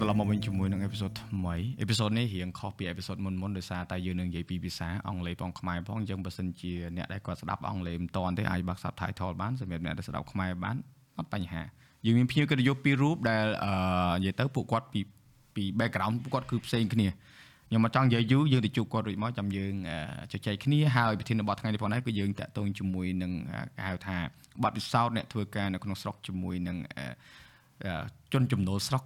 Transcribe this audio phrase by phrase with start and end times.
[0.00, 10.76] ត្រឡប់មកវិញជាមួយនឹងអេពីសូតថ្មីអេពីសូតនេះរៀងខុសពីអេពីសូតមុនមុនដោយសារតែយើងនឹងនិយាយពីភាសាអង់គ្លេសផងខ្មែរផងអញ្ចឹងបើសិនជាអ្នកដែលគាត់ស្ដាប់អង់គ្លេសមិនតាន់ទេអាចបាក់ subtitle បានសម្រាប់អ្នកដែលស្ដាប់ខ្មែរបាន
[11.18, 11.62] អត់បញ្ហា
[12.04, 13.72] យើងមានភ្ញៀវកិត្តិយសពីររូបដែលអឺ
[14.18, 15.00] និយាយទៅពួកគាត់ពី
[15.56, 17.08] ពី background ពួកគាត់គឺផ្សេងគ្នា
[17.68, 19.74] ខ្ញុំមកចង់និយាយយូរយើងទៅជួបគាត់រួចមកចាំយើង
[20.32, 23.32] ជជែកគ្នាហើយប្រធានបទថ្ងៃនេះផងដែរគឺយើងតាក់ទងជាមួយនឹង
[23.76, 24.16] គេហៅថា
[24.62, 26.76] បទពិសោធន៍អ្នកធ្វើការនៅក្នុងស្រុកជាមួយនឹង
[28.32, 29.02] ជនចំណូលស្រុក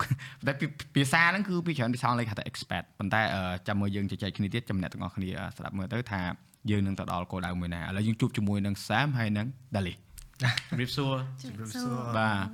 [0.47, 0.53] តែ
[0.95, 3.21] ភាសាហ្នឹងគឺពីច្រើនភាសាអង់គ្លេសហៅថា expat ប៉ុន្តែ
[3.69, 6.21] ចាំមើលយើងជជែកគ្នាទៀតចំណែកទាំងអស់គ្នាស្ដាប់មើលទៅថា
[6.71, 9.95] យើងនឹងទៅដល់គោលដៅមួយណាឥឡូវយើងជួបជាមួយនឹង Sam ហើយនឹង Dali
[10.41, 11.13] ជម្រាបសួរ
[11.43, 12.47] ជម្រាបសួរបាទ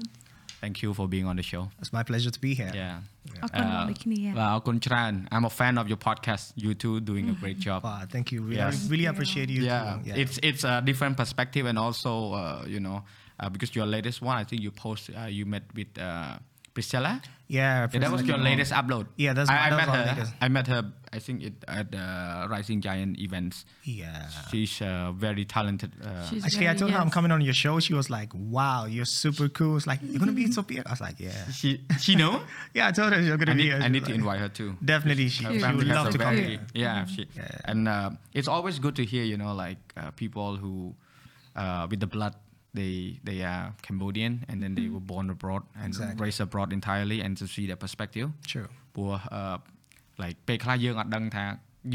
[0.62, 2.96] Thank you for being on the show It's my pleasure to be here Yeah
[3.42, 8.26] អរគុណដូចគ្នាបាទអរគុណច្រើន I'm a fan of your podcast you two doing a great job wow thank
[8.34, 8.76] you really, yes.
[8.92, 9.82] really appreciate you yeah.
[9.84, 10.08] Too.
[10.08, 12.98] yeah it's it's a different perspective and also uh, you know
[13.40, 16.38] uh, because your latest one, I think you post, uh, you met with uh,
[16.76, 17.22] Priscilla.
[17.48, 19.06] Yeah, yeah, that was your latest upload.
[19.16, 20.04] Yeah, that's I, I that met her.
[20.12, 20.32] Latest.
[20.42, 20.92] I met her.
[21.12, 23.64] I think it at the Rising Giant events.
[23.84, 25.92] Yeah, she's uh, very talented.
[26.02, 26.98] Uh, she's Actually, very, I told yes.
[26.98, 27.80] her I'm coming on your show.
[27.80, 30.82] She was like, "Wow, you're super cool." It's like you're gonna be so big.
[30.84, 32.42] I was like, "Yeah." She she know?
[32.74, 33.70] yeah, I told her you're gonna I be.
[33.70, 34.76] Need, I need like, to invite her too.
[34.84, 36.44] Definitely, she, she would love to very, come.
[36.44, 36.60] Here.
[36.74, 37.48] Yeah, she, yeah.
[37.64, 40.94] and uh, it's always good to hear, you know, like uh, people who
[41.54, 42.34] uh, with the blood
[42.79, 42.93] they
[43.27, 46.21] they are Cambodian and then they were born abroad and exactly.
[46.23, 48.27] raised abroad entirely and to see their perspective
[48.95, 49.19] ព្រោះ
[50.23, 51.45] like ពេលខ្លះយើងអត់ដឹងថា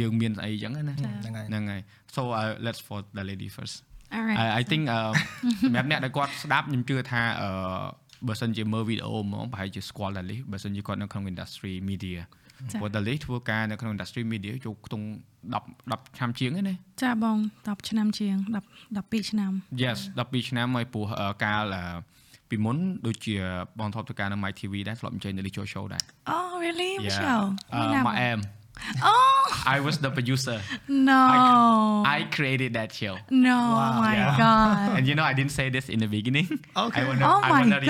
[0.01, 1.81] យើងមានស្អីចឹងណាហ្នឹងហើយ
[2.15, 3.77] so uh, let's for the lady first
[4.17, 4.39] Alright.
[4.43, 4.83] I, I think
[5.63, 7.51] សម្រាប់អ្នកដែលគាត់ស្ដាប់ខ្ញុំជឿថាអឺ
[8.29, 12.21] បើសិនជាមើលវីដេអូហ្មងប្រហែលជាស្គាល់ដែរលីបើសិនជាគាត់នៅក្នុង industry media
[12.81, 15.07] ព្រោះតាលីធ្វើការនៅក្នុង industry media ចូលខ្ទង់
[15.55, 21.07] 10 10ឆ្នាំជាងហ្នឹងណាចាបង10ឆ្នាំជាង10 12ឆ្នាំ Yes 12ឆ្នាំហើយព្រោះ
[21.45, 21.65] កាល
[22.51, 23.35] ពីមុនដូចជា
[23.79, 26.03] បងធ្លាប់ធ្វើការនៅ My TV ដែរធ្លាប់អញ្ជើញ Daily Show Show ដែរ
[26.35, 27.49] Oh really Michelle
[28.07, 28.41] My am
[29.11, 29.45] Oh
[29.75, 30.59] I was the producer
[31.11, 31.39] No I,
[32.17, 33.15] I created that show
[33.49, 34.01] No wow.
[34.05, 34.43] my yeah.
[34.43, 36.49] god And you know I didn't say this in the beginning
[36.85, 37.83] Okay wanna, Oh my god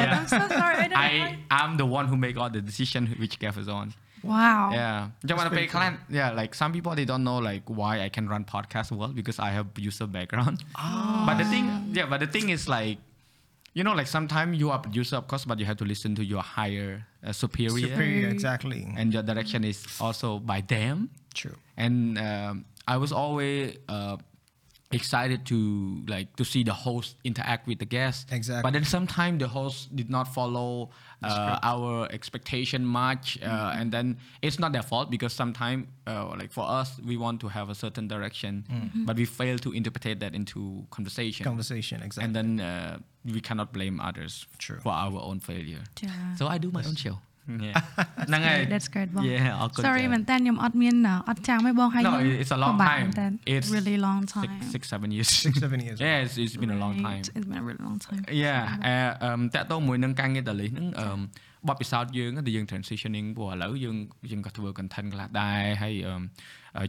[0.00, 0.18] yeah.
[0.18, 1.10] I'm so sorry I, I
[1.58, 3.86] I'm the one who make all the decision which Gav is on
[4.23, 4.71] Wow.
[4.71, 5.09] Yeah.
[5.23, 5.67] Yeah, but cool.
[5.67, 9.09] client, yeah, like some people they don't know like why I can run podcast well
[9.09, 10.63] because I have user background.
[10.77, 11.23] Oh.
[11.27, 12.97] But the thing, yeah, but the thing is like,
[13.73, 16.23] you know, like sometimes you are producer, of course, but you have to listen to
[16.25, 17.87] your higher uh, superior.
[17.87, 18.87] Superior, exactly.
[18.97, 21.09] And your direction is also by them.
[21.33, 21.55] True.
[21.77, 24.17] And um, I was always uh,
[24.91, 28.31] excited to like to see the host interact with the guest.
[28.31, 28.63] Exactly.
[28.63, 30.89] But then sometimes the host did not follow
[31.21, 33.81] uh, our expectation much, uh, mm-hmm.
[33.81, 37.47] and then it's not their fault because sometimes, uh, like for us, we want to
[37.49, 39.05] have a certain direction, mm-hmm.
[39.05, 41.43] but we fail to interpret that into conversation.
[41.43, 42.25] Conversation, exactly.
[42.25, 44.79] And then uh, we cannot blame others True.
[44.79, 45.83] for our own failure.
[46.01, 46.35] Yeah.
[46.35, 47.19] So I do my own show.
[47.47, 50.95] ហ្នឹងហើយ That's great បង Yeah អរគុណ Sorry មែនតើខ្ញុំអត់មាន
[51.29, 53.05] អត់ចាំទេបងហើយ No it's a long time
[53.53, 56.79] It's really long time 6 7 years 6 7 years Yeah it's, it's been a
[56.83, 58.61] long time It's been a really long time Yeah
[59.23, 61.07] អឺតាក់ទងមួយនឹងការងារតលីហ្នឹងអឺ
[61.67, 63.95] បទពិសោធន៍យើងដែលយើង transitioning ព្រោះឥឡូវយើង
[64.31, 65.95] យើងក៏ធ្វើ content ខ្លះដែរហើយ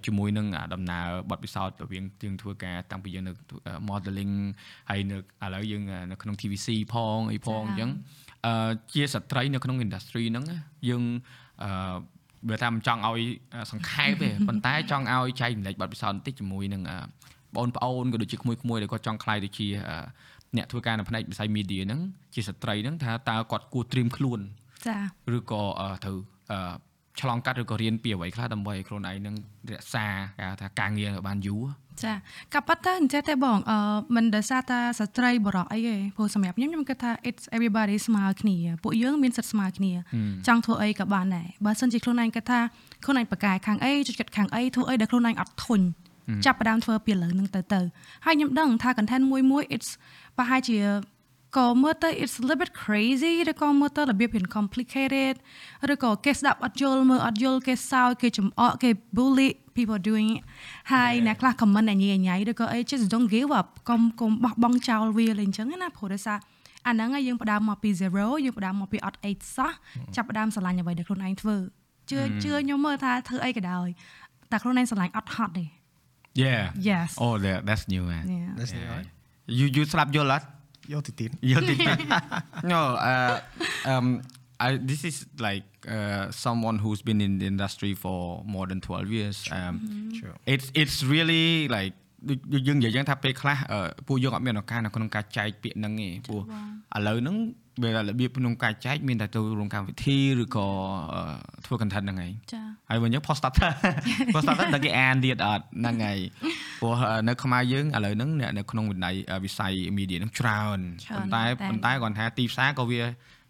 [0.07, 3.33] ជាមួយនឹងដំណើរបទពិសោធន៍រវាងយើងធ្វើការតាំងពីយើងនៅ
[3.91, 4.35] modeling
[4.91, 8.30] ហើយនៅឥឡូវយើងនៅក្នុង TVC ផងអីផងអញ្ចឹងអឺ
[8.93, 10.45] ជាស្ត្រីនៅក្នុង industry ហ្នឹង
[10.89, 11.03] យើង
[11.63, 11.97] អឺ
[12.49, 13.23] បើថាមិនចង់ឲ្យ
[13.73, 16.83] សង្ខេបទេប៉ុន្តែចង់ឲ្យចែកម្លែកបទពិសោធន៍បន្តិចជាមួយនឹង
[17.57, 19.69] បងប្អូនក៏ដូចជាក្មួយៗដែលគាត់ចង់ខ្លាយទៅជា
[20.57, 22.01] អ្នកធ្វើការនៅផ្នែកវិស័យ media ហ្នឹង
[22.35, 24.41] ជាស្ត្រីហ្នឹងថាតើគាត់គួរត្រៀមខ្លួន
[24.87, 24.99] ចា
[25.37, 25.63] ឬក៏
[26.05, 26.19] ត្រូវ
[27.21, 29.35] ឆ្លងកាត់ឬក៏រៀនពីអ្វីខ្លះដើម្បីឲ្យខ្លួនឯងនឹង
[29.71, 30.07] រក្សា
[30.39, 31.65] គេថាការងារបានយូរ
[32.05, 32.13] ចា
[32.55, 33.79] ក៏ប៉ុន្តែអញ្ចឹងទេបងអឺ
[34.17, 39.93] មិនដោយសារតែស្ត្រីបរោះអីទេព្រោះសម្រាប់ខ្ញុំខ្ញុំគិតថា it's everybody ស្មើគ្នាពួកយើងមានសិទ្ធិស្មើគ្នា
[40.47, 42.61] ចង់ធ្វើអីក៏បានដែរបើសិនជាខ្លួនឯងគិតថា
[43.05, 45.81] ខ្លួនឯងប្រកែខាងអីជួយគិតខាងអីធ្វើអីដែលខ្លួនឯងអត់ធុញ
[46.45, 47.81] ចាប់ផ្ដើមធ្វើពីលើនឹងទៅទៅ
[48.25, 49.91] ហើយខ្ញុំដឹងថា content មួយមួយ it's
[50.37, 50.77] ប្រហែលជា
[51.58, 55.36] ក៏មើលទៅ it's a little bit crazy ឬក៏មើលទៅរបៀបរៀង complicated
[55.94, 60.44] ឬក៏គេស្ដាប់អត់យល់មើលអត់យល់គេសើចគេចំអកគេ bully people doing it
[60.94, 66.38] ហើយអ្នកខ្លះ comment អញញ៉ៃឬក៏អី just don't give up កុំកុំបោះបង់ចោលវាលេងអញ្ចឹងណាព្រោះដោយសារ
[66.88, 69.72] អាហ្នឹងយើងផ្ដើមមកពី zero យើងផ្ដើមមកពីអត់អីសោះ
[70.16, 71.56] ចាប់ផ្ដើមស្រឡាញ់អ្វីដែលខ្លួនឯងធ្វើ
[72.10, 73.88] ជឿជឿខ្ញុំមើលថាធ្វើអីក៏ដោយ
[74.52, 75.66] តែខ្លួនឯងស្រឡាញ់អត់ហត់ទេ
[76.44, 77.34] Yeah Yes Oh
[77.68, 79.08] that's new man Yeah That's new right
[79.60, 80.46] You you ស្ដាប់យល់អត់
[80.94, 81.98] យកតិចទៀតយកតិចទៀត
[82.72, 82.82] No
[83.12, 83.36] uh
[83.94, 84.08] um
[84.68, 88.20] I this is like uh, someone who's been in the industry for
[88.54, 89.76] more than 12 years um
[90.18, 90.36] True.
[90.54, 91.46] it's it's really
[91.78, 91.94] like
[92.68, 93.58] យើងនិយាយយ៉ាងថាពេលខ្លះ
[94.08, 96.42] ពួកយើងអត់មានឱកាសនៅក្នុងការចែកពាក្យហ្នឹងទេព្រោះ
[96.98, 97.36] ឥឡូវហ្នឹង
[97.83, 100.67] វារបៀបក្នុងការចែកមានតែចូលរួមកម្មវិធីឬក៏
[101.15, 101.23] អឺ
[101.67, 103.73] ធ្វើ content ហ្នឹងឯងចាហើយវិញយើង post starter
[104.35, 106.19] post starter ដល់គេអានទៀតអត់ហ្នឹងហើយ
[106.81, 106.95] ព្រោះ
[107.29, 113.03] នៅខ្មែរយើងឥឡូវហ្នឹងអ្នកនៅក្នុងវិន័យវិស័យ media ហ្នឹងច្រើនច្រើនប៉ុន្តែតែប៉ុន្តែគាត់ថាទីផ្សារក៏វា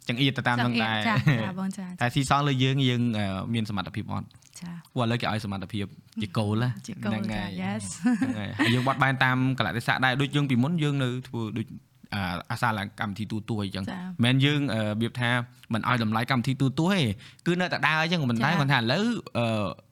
[0.09, 4.27] ចង្អៀតទៅតាមហ្នឹងដែរចាចាបងចាតែស៊ីសងលើយើងយើងអឺមានសមត្ថភាពអត់
[4.61, 5.87] ចាព្រោះឥឡូវគេឲ្យសមត្ថភាព
[6.23, 11.67] ជាគោលណាជាគោលចា yes ហ្នឹងហើយហើយយើងបត់បែនតាមកលៈទេសៈដែរដូចយើងពីមុនយើងនៅធ្វើដូច
[12.14, 15.30] អាអាសាឡើងកម្មវិធីទូទួយអញ្ចឹងចា៎មិនមែនយើងអឺរបៀបថា
[15.72, 16.98] មិនឲ្យតម្លៃកម្មវិធីទូទួយ
[17.46, 19.06] ទេគឺនៅតែដើរអញ្ចឹងប៉ុន្តែចា៎គាត់ថាឥឡូវ
[19.38, 19.46] អឺ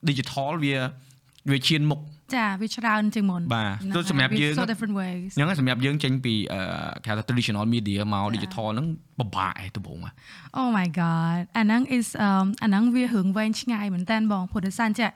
[0.09, 0.75] digital វា
[1.51, 1.99] វាឈានមុខ
[2.35, 6.59] ចាវាច្រើនជាងមុនបាទហ្នឹងទោះសម្រាប់ហើយយើង so different ways អញ្ចឹងសម្រាប់យើងចេញពីអឺ
[7.03, 8.87] គេហៅថា traditional media មកចា៎ digital ហ្នឹង
[9.19, 10.11] ពិបាកឯងដំបូងមក
[10.60, 15.10] Oh my god អាហ្នឹង is um អាហ្នឹងវារឿងវែងឆ្ងាយមែនតើបងព្រោះដោយសារចេះ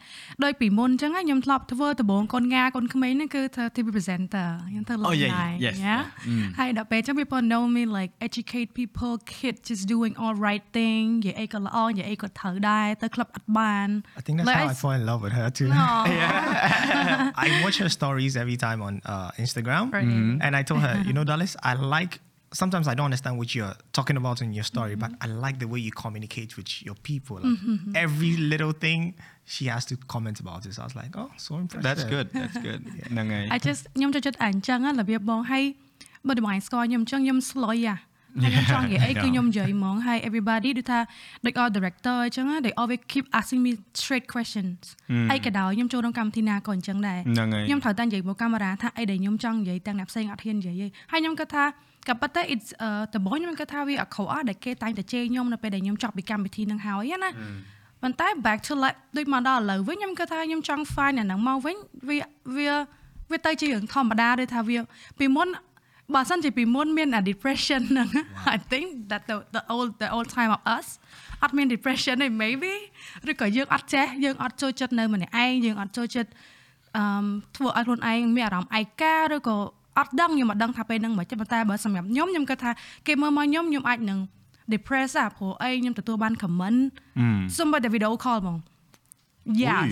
[0.45, 6.03] ដោយពីមុនអញ្ចឹងខ្ញុំធ្លាប់ធ្វើដំបងកូនងាកូនក្មេងហ្នឹងគឺធ្វើ TV presenter ខ្ញុំធ្វើ Oh, live yeah, night yes, yeah yeah.
[6.31, 6.47] Mm.
[6.59, 13.89] ហើយដល់ពេលអញ្ចឹង people know me like educate people kids just doing all right thing និយាយអីក៏ល្អនិយាយអីក៏ត្រូវដែរទៅក្លឹបអត់បាន
[14.19, 15.71] I think that's Like, how I fall in love with her too.
[15.83, 17.43] Aw.
[17.45, 20.09] I watch her stories every time on uh, Instagram, Right.
[20.13, 20.33] Mhm.
[20.45, 22.15] and I told her, you know, Dallas, I like.
[22.63, 25.69] Sometimes I don't understand what you're talking about in your story, but I like the
[25.73, 27.37] way you communicate with your people.
[27.41, 27.59] Like
[28.05, 29.01] every little thing,
[29.45, 30.73] she has to comment about it.
[30.75, 31.83] So I was like, oh, so impressive.
[31.89, 32.81] that's good that's good
[33.13, 35.65] ហ្នឹងហើយ I just ខ្ញុំចូលចិត្តអាអញ្ចឹងណារបៀបបងហើយ
[36.29, 37.97] បើតម្លៃស្គាល់ខ្ញុំអញ្ចឹងខ្ញុំ slow អា
[38.43, 41.01] ហើយខ្ញុំចង់និយាយអីគឺខ្ញុំនិយាយហ្មងហើយ everybody ដូចថា
[41.45, 43.71] ដូច all director អញ្ចឹងណា they always keep asking me
[44.01, 44.81] straight questions
[45.31, 51.65] អីក៏ដោយខ្ញុំចូលក្នុងកម្មវិធីណាក៏អញ្ចឹងដែរ ហ្នឹងហើយ ខ្ញុំត្រូវតែនិយាយមកកាមេរ៉ាថាអីដែលខ្ញុំចង់និយាយទាំងអ្នកផ្សេងអត់ហ៊ាននិយាយទេហើយខ្ញុំគិតថា
[52.08, 57.30] ក៏ប៉ុន្តែ it's អឺដំបូងខ្ញុំគិតថាវាអត់ខុសអស់ដែលគេតែងតែជេរខ្ញុំនៅពេលដែលខ្ញុំចប់ពីកម្មវិធីនឹងហើយណា
[58.02, 61.76] ប៉ុន្តែ back to like ដូចមកដល់ឥឡូវវិញខ្ញុំគិតថាខ្ញុំចង់ find អាហ្នឹងមកវិញ
[62.10, 62.18] វា
[62.58, 62.70] វា
[63.32, 64.78] វាទៅជារឿងធម្មតាដូចថាវា
[65.20, 65.48] ពីមុន
[66.14, 68.10] បើសិនជាពីមុនមានអា depression ហ្នឹង
[68.56, 70.88] I think that the the old the old time of us
[71.44, 72.74] អត់មាន depression ទេ maybe
[73.32, 76.32] ឬក៏យើងអត់ចេះយើងអត់ចូលចិត្តនៅម្នាក់ឯងយើងអត់ចូលចិត្ត
[76.98, 79.58] អឺមធ្វើឲ្យខ្លួនឯងមានអារម្មណ៍ឯកាឬក៏
[80.00, 82.72] អត់ដឹងខ្ញុំអត់ដឹងថាពេលហ្នឹងមិនទេប៉ុន្តែបើសម្រាប់ខ្ញុំខ្ញុំគិតថា
[83.08, 84.20] គេមើលមកខ្ញុំខ្ញុំអាចនឹង
[84.74, 86.80] depress អាព្រោះអីខ្ញុំទទួលបាន comment
[87.58, 88.58] សុំបើតែ video call ហ្មង
[89.62, 89.90] yes អុយ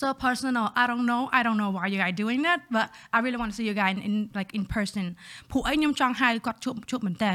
[0.00, 3.18] so personal i don't know i don't know why you guys doing that but i
[3.24, 5.06] really want to see you guys in, in like in person
[5.50, 7.32] ពួកអីខ្ញុំចង់ហៅគាត់ជួបជួបមែនតើ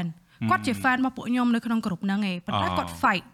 [0.50, 3.24] គាត់ជា fan របស់ពួកខ្ញុំនៅក្នុងក្រុមហ្នឹងឯងប៉ុន្តែគាត់ fight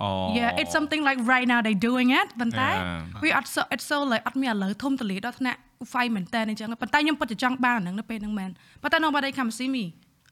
[0.00, 3.22] អូ Yeah it's something like right now they doing it ប៉ុន្តែ Yeah.
[3.22, 5.58] we are so it's so like អត់មានឥឡូវធំទលាដល់ថ្នាក់
[5.92, 8.50] fight មែនតើអញ្ចឹងប៉ុន្តែខ្ញុំពិតជាចង់បានអាហ្នឹងនៅពេលហ្នឹងមែន
[8.82, 9.84] ប៉ុន្តែ nobody come see me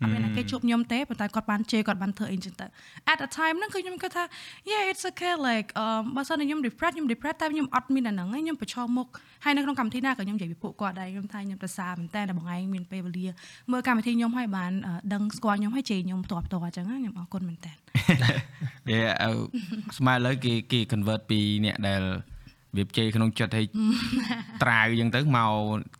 [0.02, 2.66] អត់មានអ្នកគេជួបខ្ញុំទេប៉ុន្តែគាត់បានជេរគាត់បានធ្វើអីអញ្ចឹងទៅ
[3.12, 4.24] at the time ហ្នឹងគឺខ្ញុំគិតថា
[4.70, 5.84] yeah it's okay like អឺ
[6.16, 9.06] បើសិនជាខ្ញុំ depressed ខ្ញុំ depressed តែខ្ញុំអត់មានអាហ្នឹងឯងខ្ញុំប្រឈមមុខ
[9.44, 13.26] ហើយនៅក្នុងកម្មវិធីណាក៏ខ្ញុំនិយាយពីពួកគាត់ដែរខ្ញុំថាខ្ញុំប្រសើរមែនតើបងឯងមានពេលវេលា
[13.72, 17.72] មើលកម្មវិធីខ្ញុំហើយបានអឺដឹងស្គាល់ខ្ញុំហើយជេរខ្ញុំផ្ទាល់ផ្ទាល់អញ្ចឹងណាខ្ញុំអរគុណមែនតើ
[18.92, 19.30] Yeah អឺ
[19.98, 22.02] ស្មើឥឡូវគេគេ convert ពីអ្នកដែល
[22.77, 23.65] វាជ័យក្នុងចិត្តឲ្យ
[24.63, 25.51] ត្រាវអញ្ចឹងទៅមក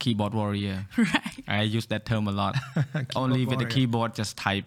[0.01, 0.77] keyboard warrior
[1.13, 2.53] right I use that term a lot
[3.21, 3.73] only with the warrior.
[3.75, 4.65] keyboard just type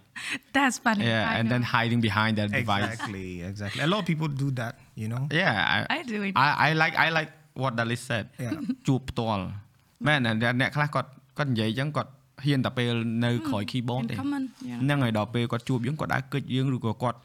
[0.56, 1.72] that's funny yeah I and then know.
[1.74, 3.80] hiding behind that device Exactly, exactly.
[3.86, 5.22] A lot of people do that, you know.
[5.40, 7.30] yeah I I do it I I like I like
[7.62, 8.54] what Dalis said Yeah.
[8.86, 9.42] ជួបផ្ទាល់
[10.06, 12.10] មែនអ្នកអ្នកខ្លះគាត់គាត់និយាយអញ្ចឹងគាត់
[12.44, 12.92] ហ៊ានតែពេល
[13.24, 17.18] នៅក្រោយ keyboard ទេ in common yeah ហ្នឹងហើយដល់ពេលគាត់ជួបយើងគាត់ដើរគិតយើងឬក៏គាត់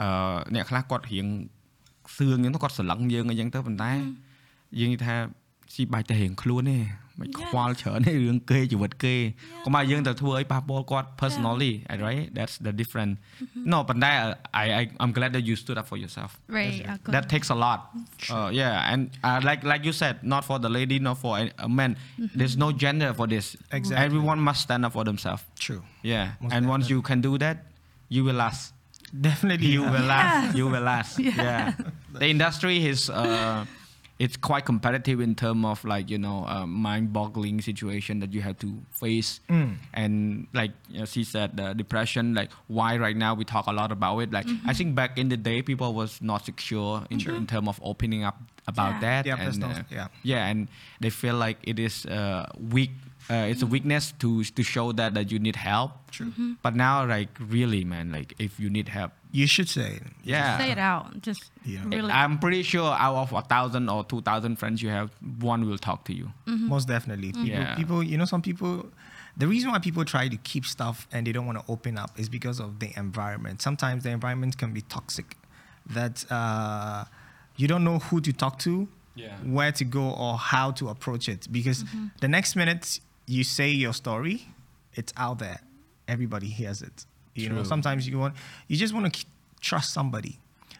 [0.00, 0.08] អឺ
[0.54, 1.26] អ្នកខ្លះគាត់រៀង
[2.16, 3.92] សឿងអញ្ចឹងទៅគាត់ស្រឡឹងយើងអញ្ចឹងទៅប៉ុន្តែ
[4.80, 5.16] យើងនិយាយថា
[5.74, 6.78] ស៊ីបាច់តែរៀងខ្លួនទេ
[7.20, 9.14] មិនខ្វល់ច្រើនទេរឿងគេជីវិតគេ
[9.64, 11.72] កុំឲ្យយើងទៅធ្វើឲ្យប៉ះពាល់គាត់ personally
[12.06, 13.12] right that's the different
[13.72, 14.12] no ប៉ុន្តែ
[14.62, 17.58] I I I'm glad that you stood up for yourself right អរគុណ that takes a
[17.64, 17.78] lot
[18.34, 21.44] uh, yeah and uh, like like you said not for the lady not for a,
[21.66, 21.90] a man
[22.38, 23.46] there's no gender for this
[23.78, 24.04] Exactly.
[24.06, 25.82] everyone must stand up for themselves True.
[26.12, 27.56] yeah Most and once you can do that
[28.14, 28.62] you will last
[29.09, 29.67] Definitely.
[29.67, 30.55] you will last.
[30.57, 31.19] You will last.
[31.19, 31.73] Yeah.
[32.13, 33.65] the industry is uh
[34.19, 38.57] it's quite competitive in terms of like you know uh, mind-boggling situation that you have
[38.59, 39.39] to face.
[39.93, 43.71] And like you know, she said the depression like why right now we talk a
[43.71, 44.31] lot about it.
[44.31, 47.79] Like i think back in the day people was not secure in, in terms of
[47.81, 48.35] opening up
[48.67, 48.99] about Yeah.
[48.99, 50.07] that Yeah, and, uh, yeah.
[50.23, 50.67] yeah and
[50.99, 52.91] they feel like it is uh, weak
[53.29, 56.31] uh, it's a weakness to to show that that you need help True.
[56.63, 60.03] but now like really man like if you need help You should say it.
[60.23, 61.83] yeah say it out just Yeah.
[61.85, 65.09] really I'm pretty sure out of a thousand or two thousand friends you have,
[65.51, 66.27] one will talk to you.
[66.47, 67.29] Most definitely.
[67.33, 67.75] People, Yeah.
[67.81, 68.73] people, you know, some people.
[69.41, 72.11] The reason why people try to keep stuff and they don't want to open up
[72.21, 73.61] is because of the environment.
[73.61, 75.37] Sometimes the environment can be toxic.
[75.97, 77.05] That uh,
[77.61, 78.73] you don't know who to talk to,
[79.15, 79.37] Yeah.
[79.57, 81.41] where to go, or how to approach it.
[81.51, 81.79] Because
[82.23, 82.99] the next minute
[83.35, 84.37] you say your story,
[84.99, 85.59] it's out there.
[86.07, 87.05] Everybody hears it.
[87.35, 88.33] You know, sometimes you want,
[88.67, 89.25] you just want to
[89.61, 90.33] trust somebody,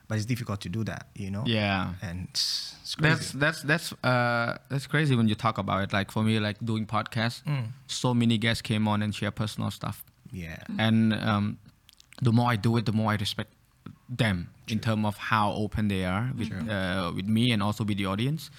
[0.07, 1.03] but it's difficult to do that.
[1.23, 1.43] You know.
[1.45, 1.93] Yeah.
[2.01, 3.13] And it's, it's crazy.
[3.15, 5.93] That's that's that's uh that's crazy when you talk about it.
[5.93, 7.67] Like for me, like doing podcasts, Mm.
[7.87, 10.03] so many guests came on and share personal stuff,
[10.33, 10.57] yeah.
[10.85, 11.45] and um,
[12.21, 13.51] the more I do it, the more I respect
[14.09, 17.97] them in terms of how open they are with uh, with me and also with
[17.97, 18.49] the audience,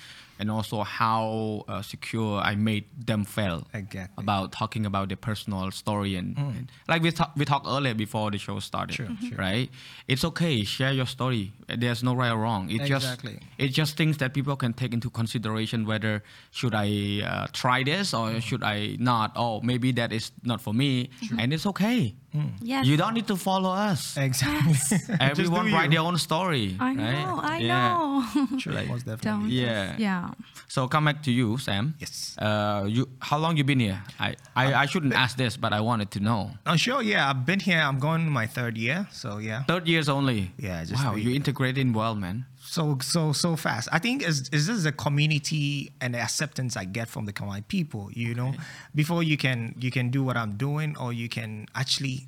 [0.40, 4.22] and also how uh, secure I made them feel Exactly.
[4.24, 8.30] about talking about their personal story and, and like we talk, we talked earlier before
[8.30, 9.38] the show started, Sure, sure.
[9.38, 9.68] right?
[10.08, 11.52] It's okay, share your story.
[11.76, 12.70] There's no right or wrong.
[12.70, 13.32] It Exactly.
[13.32, 17.82] just it's just things that people can take into consideration whether should I uh, try
[17.84, 19.32] this or should I not.
[19.36, 22.14] Oh, maybe that is not for me, and it's okay.
[22.62, 22.86] Yes.
[22.86, 24.16] You don't need to follow us.
[24.16, 24.72] Exactly.
[24.78, 26.76] Just do Everyone write their own story.
[26.78, 26.96] I right?
[26.96, 27.88] know, I Yeah.
[27.90, 28.22] know.
[28.62, 29.50] Sure, most definitely.
[29.50, 29.50] Don't.
[29.50, 29.96] Yeah.
[29.98, 30.30] Yeah.
[30.68, 31.94] So come back to you, Sam.
[31.98, 32.36] Yes.
[32.38, 33.98] Uh, you how long you been here?
[34.20, 36.50] I, I, I shouldn't ask this, but I wanted to know.
[36.66, 37.02] Oh, sure.
[37.02, 37.80] Yeah, I've been here.
[37.80, 39.08] I'm going my third year.
[39.10, 39.64] So yeah.
[39.66, 40.52] Third years only.
[40.56, 41.12] Yeah, just wow.
[41.12, 41.22] three.
[41.22, 42.46] You integrated well, man.
[42.60, 43.88] so so so fast.
[43.92, 47.66] I think is is this the community and the acceptance I get from the Kamai
[47.68, 48.10] people.
[48.12, 48.54] You know,
[48.94, 52.26] before you can you can do what I'm doing, or you can actually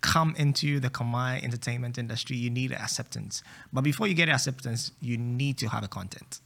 [0.00, 2.36] come into the Kamai entertainment industry.
[2.36, 6.40] You need acceptance, but before you get acceptance, you need to have a content.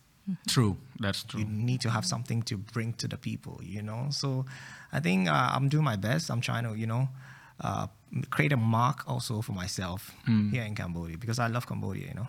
[0.47, 0.76] True.
[1.00, 1.40] That's true.
[1.40, 3.61] You need to have something to bring to the people.
[3.62, 4.45] You know, so
[4.93, 6.31] I think uh, I'm doing my best.
[6.31, 7.09] I'm trying to you know.
[7.61, 7.87] Uh,
[8.31, 10.15] create a mark also for myself
[10.53, 12.29] here in Cambodia because I love Cambodia, you know.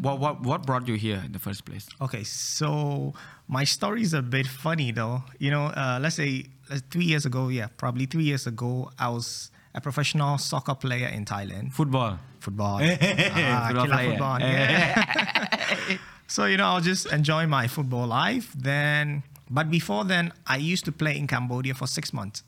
[0.00, 1.86] What what what brought you here in the first place?
[2.00, 3.14] Okay, so
[3.46, 5.22] my story is a bit funny though.
[5.38, 9.08] You know, uh, let's say uh, three years ago, yeah, probably three years ago, I
[9.10, 11.72] was a professional soccer player in Thailand.
[11.72, 12.18] Football.
[12.40, 12.80] Football.
[12.82, 14.38] ah, Football killer football.
[14.40, 15.96] Yeah.
[16.26, 18.52] so, you know, I was just enjoying my football life.
[18.56, 22.42] Then, but before then, I used to play in Cambodia for six months.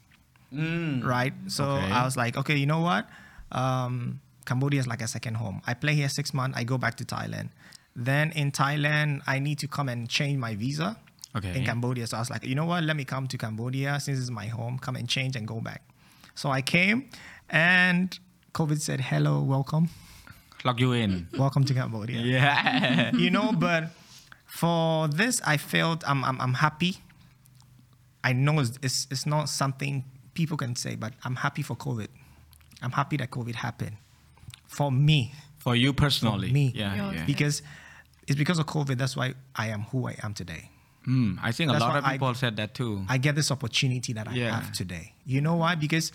[0.52, 1.32] Right?
[1.48, 1.90] So Okay.
[1.92, 3.08] I was like, okay, you know what?
[3.52, 5.60] Um, Cambodia is like a second home.
[5.66, 7.48] I play here six months, I go back to Thailand.
[7.94, 10.96] Then in Thailand, I need to come and change my visa
[11.34, 11.58] Okay.
[11.58, 12.06] in Cambodia.
[12.06, 12.82] So I was like, you know what?
[12.84, 15.82] Let me come to Cambodia since it's my home, come and change and go back.
[16.34, 17.10] So I came
[17.50, 18.18] and
[18.54, 19.88] COVID said, hello, welcome.
[20.64, 21.28] Lock you in.
[21.36, 22.20] Welcome to Cambodia.
[22.36, 23.14] yeah.
[23.14, 23.90] You know, but
[24.46, 26.96] for this, I felt I'm, I'm, I'm happy.
[28.24, 30.04] I know it's, it's, it's not something
[30.40, 32.08] people can say, but I'm happy for COVID.
[32.82, 33.96] I'm happy that COVID happened
[34.68, 35.32] for me.
[35.58, 36.52] For you personally.
[36.52, 36.72] me.
[36.74, 36.94] Yeah.
[36.94, 37.12] Yeah.
[37.12, 37.24] yeah.
[37.26, 37.62] Because
[38.28, 40.70] it's because of COVID, that's why I am who I am today.
[41.04, 43.04] Hmm, I think a lot what of I- people said that too.
[43.08, 44.54] I get this opportunity that I Yeah.
[44.60, 45.14] have today.
[45.24, 45.74] You know why?
[45.74, 46.12] Because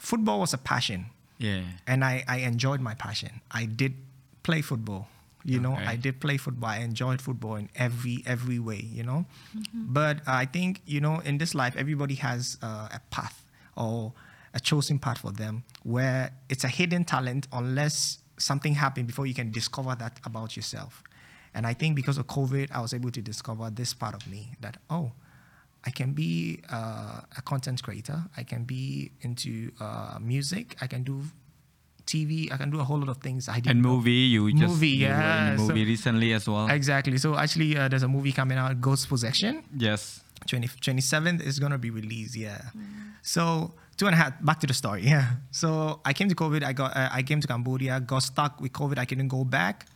[0.00, 1.06] football was a passion.
[1.38, 1.62] yeah.
[1.86, 3.40] and I, I enjoyed my passion.
[3.50, 3.94] I did
[4.42, 5.08] play football.
[5.44, 5.84] You know, Okay.
[5.92, 6.70] I did play football.
[6.70, 8.80] I enjoyed football in every every way.
[8.80, 9.26] You know,
[9.74, 13.43] but I think you know in this life everybody has uh, a path
[13.76, 14.12] or
[14.54, 19.34] a chosen path for them where it's a hidden talent unless something happened before you
[19.34, 21.02] can discover that about yourself.
[21.54, 24.50] And I think because of COVID, I was able to discover this part of me
[24.60, 25.12] that oh,
[25.86, 28.24] I can be uh, a content creator.
[28.36, 30.76] I can be into uh, music.
[30.80, 31.22] I can do
[32.06, 32.50] TV.
[32.52, 33.48] I can do a whole lot of things.
[33.48, 33.96] I didn't And know.
[33.96, 36.68] movie, you just Movie, you were in yeah, a so- movie recently as well.
[36.68, 37.18] Exactly.
[37.18, 39.62] So actually, uh, there's a movie coming out, Ghost Possession.
[39.76, 40.20] yes.
[40.46, 42.36] 20, 27th is gonna be released.
[42.36, 42.60] Yeah.
[43.24, 44.32] So two and a half.
[44.44, 45.02] Back to the story.
[45.14, 45.40] Yeah.
[45.50, 46.62] So I came to COVID.
[46.62, 46.96] I got.
[46.96, 47.98] Uh, I came to Cambodia.
[47.98, 48.98] Got stuck with COVID.
[48.98, 49.86] I couldn't go back.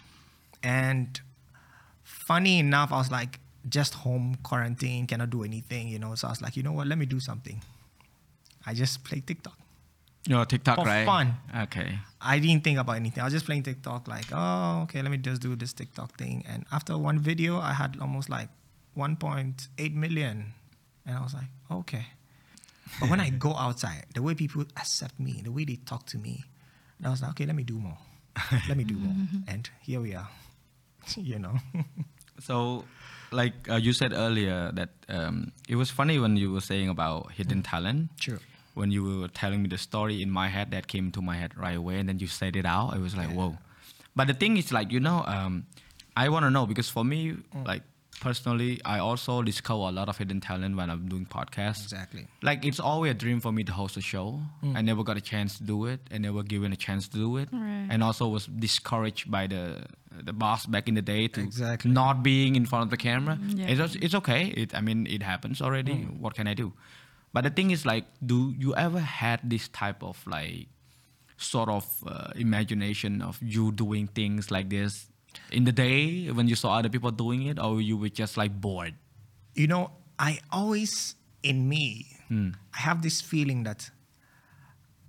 [0.63, 1.21] And
[2.03, 5.07] funny enough, I was like, just home quarantine.
[5.07, 5.89] Cannot do anything.
[5.89, 6.15] You know.
[6.17, 6.87] So I was like, you know what?
[6.89, 7.63] Let me do something.
[8.67, 9.57] I just play TikTok.
[10.27, 11.07] Your TikTok, For right?
[11.07, 11.37] fun.
[11.65, 11.99] Okay.
[12.21, 13.21] I didn't think about anything.
[13.23, 16.45] I was just playing TikTok, like, oh, okay, let me just do this TikTok thing.
[16.47, 18.51] And after one video, I had almost like
[18.95, 20.53] 1.8 million.
[21.07, 22.05] And I was like, okay.
[23.01, 26.19] But when I go outside, the way people accept me, the way they talk to
[26.19, 26.45] me,
[27.05, 27.99] I was like, okay, let me do more.
[28.69, 29.15] Let me do more.
[29.49, 30.29] And here we are,
[31.17, 31.55] you know.
[32.41, 32.85] So,
[33.31, 37.33] like uh, you said earlier, that um, it was funny when you were saying about
[37.33, 38.11] hidden talent.
[38.21, 38.39] True.
[38.75, 41.57] When you were telling me the story in my head, that came to my head
[41.59, 42.95] right away, and then you said it out.
[42.95, 43.59] I was like, whoa.
[44.15, 45.67] But the thing is, like you know, um,
[46.17, 47.35] I want to know because for me,
[47.67, 47.83] like
[48.21, 51.83] personally, I also discover a lot of hidden talent when I'm doing podcasts.
[51.85, 52.27] Exactly.
[52.43, 54.41] Like it's always a dream for me to host a show.
[54.63, 54.77] Mm.
[54.77, 56.01] I never got a chance to do it.
[56.13, 57.87] I never given a chance to do it, Right.
[57.91, 59.87] and also was discouraged by the
[60.25, 61.91] the boss back in the day to Exactly.
[61.91, 63.39] not being in front of the camera.
[63.47, 63.67] Yeah.
[63.69, 64.47] It's it's okay.
[64.57, 65.95] It I mean it happens already.
[65.95, 66.19] Mm.
[66.21, 66.73] What can I do?
[67.33, 70.67] But the thing is like, do you ever had this type of like
[71.37, 75.07] sort of uh, imagination of you doing things like this
[75.51, 78.53] in the day when you saw other people doing it, or you were just like
[78.61, 78.95] bored?
[79.55, 83.91] you know, I always, in me, I have this feeling that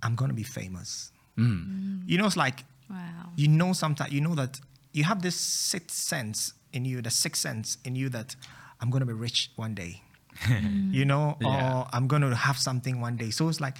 [0.02, 1.12] I'm gonna be famous.
[1.38, 2.02] Mm.
[2.06, 2.96] You know, it's like wow
[3.36, 4.58] you know sometimes you know that
[4.92, 8.34] you have this sixth sense in you, the sixth sense in you that
[8.80, 10.02] I'm gonna be rich one day.
[10.90, 11.48] you know, Yeah.
[11.82, 13.30] or I'm gonna have something one day.
[13.30, 13.76] So it's like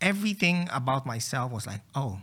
[0.00, 2.18] everything about myself was like, oh,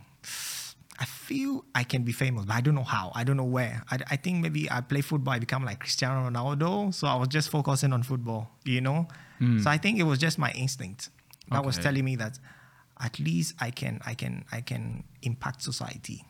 [1.00, 3.12] I feel I can be famous, but I don't know how.
[3.14, 3.84] I don't know where.
[3.90, 6.92] I, I think maybe I play football, I become like Cristiano Ronaldo.
[6.92, 9.06] So I was just focusing on football, you know?
[9.38, 9.60] Hmm.
[9.60, 11.10] So I think it was just my instinct
[11.50, 12.38] that was telling me that
[13.00, 16.24] at least I can I can I can impact society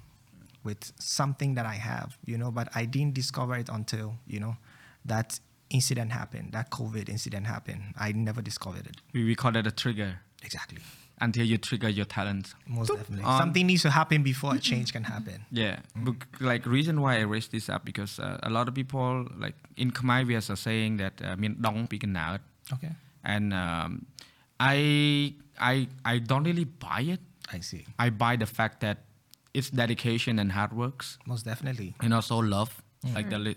[0.64, 4.56] with something that I have, you know, but I didn't discover it until, you know,
[5.04, 7.94] that incident happened, that COVID incident happened.
[7.98, 8.96] I never discovered it.
[9.12, 10.80] we, we call that a trigger Exactly
[11.20, 12.54] until you trigger your talent.
[12.66, 13.25] Most definitely.
[13.25, 15.44] Um, Something needs to happen before a change can happen.
[15.50, 15.80] Yeah.
[15.96, 16.16] Mm.
[16.40, 19.90] like reason why I raised this up because uh, a lot of people like in
[19.90, 22.38] Khmer we are saying that I mean dong pick now.
[22.72, 22.90] Okay.
[23.25, 24.06] And um,
[24.60, 27.20] I I I don't really buy it.
[27.52, 27.87] I see.
[27.98, 28.98] I buy the fact that
[29.54, 31.18] it's dedication and hard works.
[31.26, 31.94] Most definitely.
[32.00, 32.82] And also love.
[33.04, 33.14] Mm.
[33.14, 33.54] Like the mm.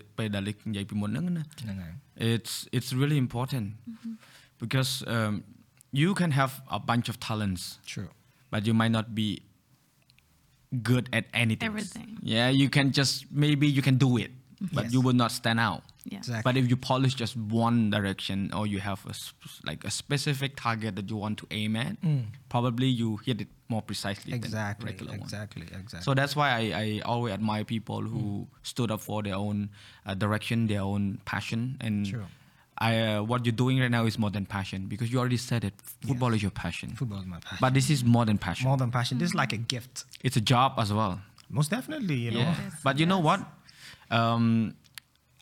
[2.16, 4.12] it's it's really important mm-hmm.
[4.58, 5.42] because um,
[5.92, 8.08] you can have a bunch of talents True.
[8.50, 9.42] but you might not be
[10.82, 11.66] good at anything.
[11.66, 12.18] Everything.
[12.22, 14.30] Yeah, you can just maybe you can do it,
[14.72, 14.92] but Yes.
[14.94, 15.82] you will not stand out.
[16.04, 16.42] yeah Exactly.
[16.42, 20.56] But if you polish just one direction or you have a sp- like a specific
[20.56, 21.96] target that you want to aim at,
[22.48, 24.86] probably you hit it more precisely than Exactly.
[24.92, 25.20] regular one.
[25.20, 25.62] Exactly.
[25.62, 26.00] Exactly.
[26.02, 29.70] So that's why I, I always admire people who stood up for their own
[30.06, 32.24] uh, direction, their own passion, and True.
[32.88, 35.62] I uh, what you're doing right now is more than passion because you already said
[35.68, 35.74] it.
[36.08, 37.58] Football is your passion, football is my passion.
[37.64, 38.66] but this is more than passion.
[38.70, 40.04] more than passion, this is like a gift.
[40.28, 41.14] it's a job as well.
[41.58, 42.40] Most definitely, you know.
[42.48, 42.54] Yeah.
[42.86, 43.40] But you know what?
[44.10, 44.74] Um,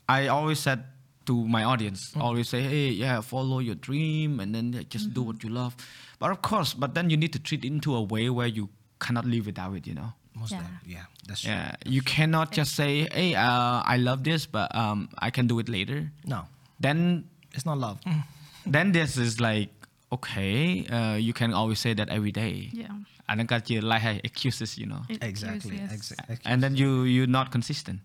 [0.09, 0.85] I always said
[1.27, 5.43] to my audience, always say, hey, yeah, follow your dream and then just do what
[5.45, 5.77] you love.
[6.19, 8.69] But of course, but then you need to treat it into a way where you
[8.99, 10.13] cannot live without it, you know?
[10.35, 10.59] Most Yeah.
[10.59, 11.05] def- yeah.
[11.29, 11.53] That's true.
[11.53, 11.75] Yeah.
[11.87, 15.69] You cannot just say, hey, uh, I love this, but um, I can do it
[15.69, 16.11] later.
[16.27, 16.41] No,
[16.81, 18.01] Then, it's not love.
[18.03, 18.23] Mm.
[18.67, 19.71] Then this is like
[20.13, 22.69] okay, uh, you can always say that every day.
[22.73, 22.89] Yeah.
[23.29, 25.03] And then got you like excuses, you know.
[25.23, 25.81] Exactly.
[25.91, 26.39] Exactly.
[26.45, 28.01] And then you you're not consistent.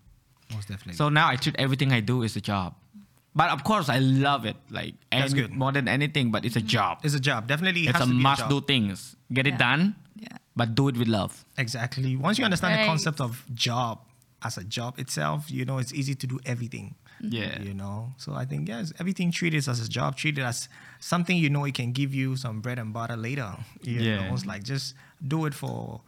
[0.52, 0.94] Most definitely.
[0.94, 2.74] So now I treat everything I do is a job.
[3.34, 4.56] But of course, I love it.
[4.70, 5.52] Like That's good.
[5.52, 6.68] more than anything, but it's a mm-hmm.
[6.68, 6.98] job.
[7.02, 7.46] It's a job.
[7.48, 9.16] Definitely, it's a must-do things.
[9.32, 9.54] Get yeah.
[9.54, 9.94] it done.
[10.16, 10.28] Yeah.
[10.54, 11.44] But do it with love.
[11.58, 12.16] Exactly.
[12.16, 12.82] Once you understand right.
[12.82, 14.00] the concept of job
[14.42, 16.94] as a job itself, you know it's easy to do everything.
[17.22, 17.32] Mm-hmm.
[17.34, 17.62] Yeah.
[17.62, 20.68] You know, so I think yes, everything treated as a job, treated as
[21.00, 23.56] something you know it can give you some bread and butter later.
[23.82, 24.28] You Yeah.
[24.28, 24.94] know, it's like just
[25.26, 26.02] do it for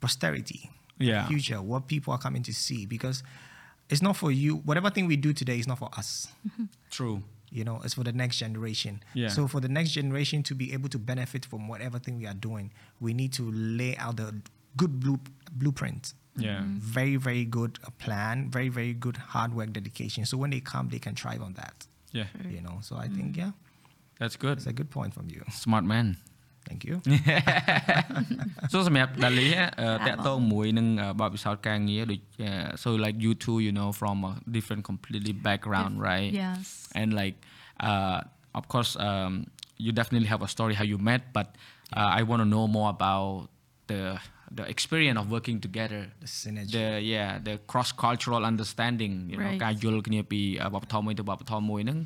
[0.00, 1.26] posterity, Yeah.
[1.28, 3.22] future, what people are coming to see because
[3.90, 4.56] it's not for you.
[4.56, 6.28] Whatever thing we do today is not for us.
[6.46, 6.64] Mm-hmm.
[6.90, 7.22] True.
[7.50, 9.28] you know it's for the next generation Yeah.
[9.28, 12.34] so for the next generation to be able to benefit from whatever thing we are
[12.34, 14.34] doing we need to lay out the
[14.76, 15.18] good blue,
[15.52, 16.12] blueprint
[16.47, 16.61] Yeah.
[16.97, 20.85] very very good uh, plan very very good hard work dedication so when they come
[20.93, 21.75] they can thrive on that
[22.19, 22.29] Yeah.
[22.55, 23.51] you know so i think yeah
[24.19, 24.55] That's good.
[24.59, 26.07] it's a good point from you Smart man.
[26.69, 26.95] thank you
[28.71, 29.47] សួរសម្រាប់ដាលី
[30.07, 36.63] តកតងមួយនឹងអឺបទពិសោធន៍ការងារដូច uh, so like you two you know from a different completely background right yes
[36.99, 37.35] and like
[37.89, 38.17] uh,
[38.59, 39.31] of course um,
[39.85, 41.47] you definitely have a story how you met but
[41.97, 43.29] uh, i want to know more about
[43.91, 44.01] the
[44.56, 49.52] the experience of working together the synergy the yeah the cross cultural understanding you know
[49.64, 50.40] ការយល់គ្នាពី
[50.74, 51.98] វប្បធម៌មួយទៅវប្បធម៌មួយហ្នឹង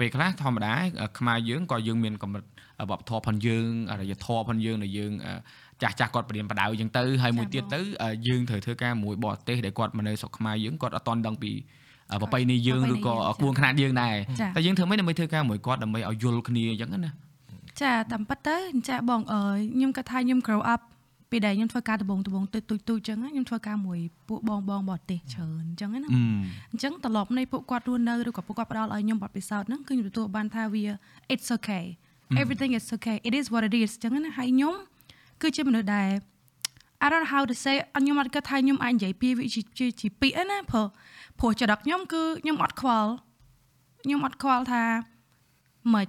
[0.00, 0.72] ពេលខ្លះធម្មតា
[1.18, 2.44] ខ្មែរយើងក៏យើងមានកម្រិត
[2.90, 5.12] វប្បធម៌ផងយើងអរិយធម៌ផងយើងដែលយើង
[5.82, 7.80] ចាស់ចាស់គាត់បរៀនបដៅអញ្ចឹងទៅហើយមួយទៀតទៅ
[8.28, 11.52] យើងត្រូវធ្វើការមួយបរទេសដែលគាត់មកនៅស្រុកខ្មែរយើងគាត់អត់តន់ដឹងពី
[12.22, 14.14] ប្របីនេះយើងឬក៏គួងຂະຫນាດយើងដែរ
[14.56, 17.10] តែយើងធ្វើម៉េចដើម្បីធ្វើការមួយគាត់ដើម្បីឲ្យយល់គ្នាអញ្ចឹងណា
[17.82, 18.56] ចាតាមពិតទៅ
[18.88, 20.80] ចាបងអើយខ្ញុំគាត់ថាខ្ញុំ grow up
[21.30, 26.22] ពេលដែលខ្ញុំធ្វើការដំបងដំបងទៅទូចទូចអញ្ចឹងណាខ្ញុំធ្វើការមួយពួកបងបងបរទេសច្រើនអញ្ចឹងណាអឺ
[26.72, 30.82] អញ្ចឹងត្រឡប់នៃពួកគាត់រស់នៅឬក៏ពួកគាត់ផ្ដល់ឲ្យខ្ញុំបទពិសោធន៍ហ្នឹងគឺខ្ញុំទទួលបានថាវា
[31.32, 31.84] it's okay
[32.42, 34.74] everything is okay it is what it is អញ្ចឹងណាហើយខ្ញុំ
[35.42, 36.10] គឺជាមនុស្សដែល
[37.04, 40.86] I don't know how to say ខ្ញុំអត់គិតថាខ្ញុំអាចនិយាយពីវាជាជាជាពាក្យឯណាព្រោះ
[41.38, 43.10] ព្រោះចរិតខ្ញុំគឺខ្ញុំអត់ខ្វល់
[44.04, 44.84] ខ្ញុំអត់ខ្វល់ថា
[45.94, 46.08] មិន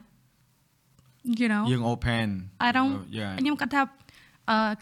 [1.39, 2.27] you know យើង open
[2.67, 3.87] I don't yeah ខ្ញុំគាត់ថាអឺ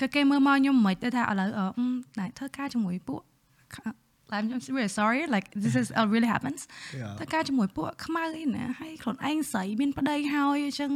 [0.00, 1.86] គឺគេមើលមកខ្ញុំមិនទៅថាឥឡូវអឺអឺ
[2.18, 3.20] ណែធ្វើការជាមួយពួក
[4.36, 6.60] I'm just really sorry like this is uh, really happens
[7.00, 7.12] Yeah.
[7.18, 10.92] ធ្វើការជាមួយពួកខ្មៅអីណាហើយខ្លួនឯងស្រីមានប្តីហើយអញ្ចឹង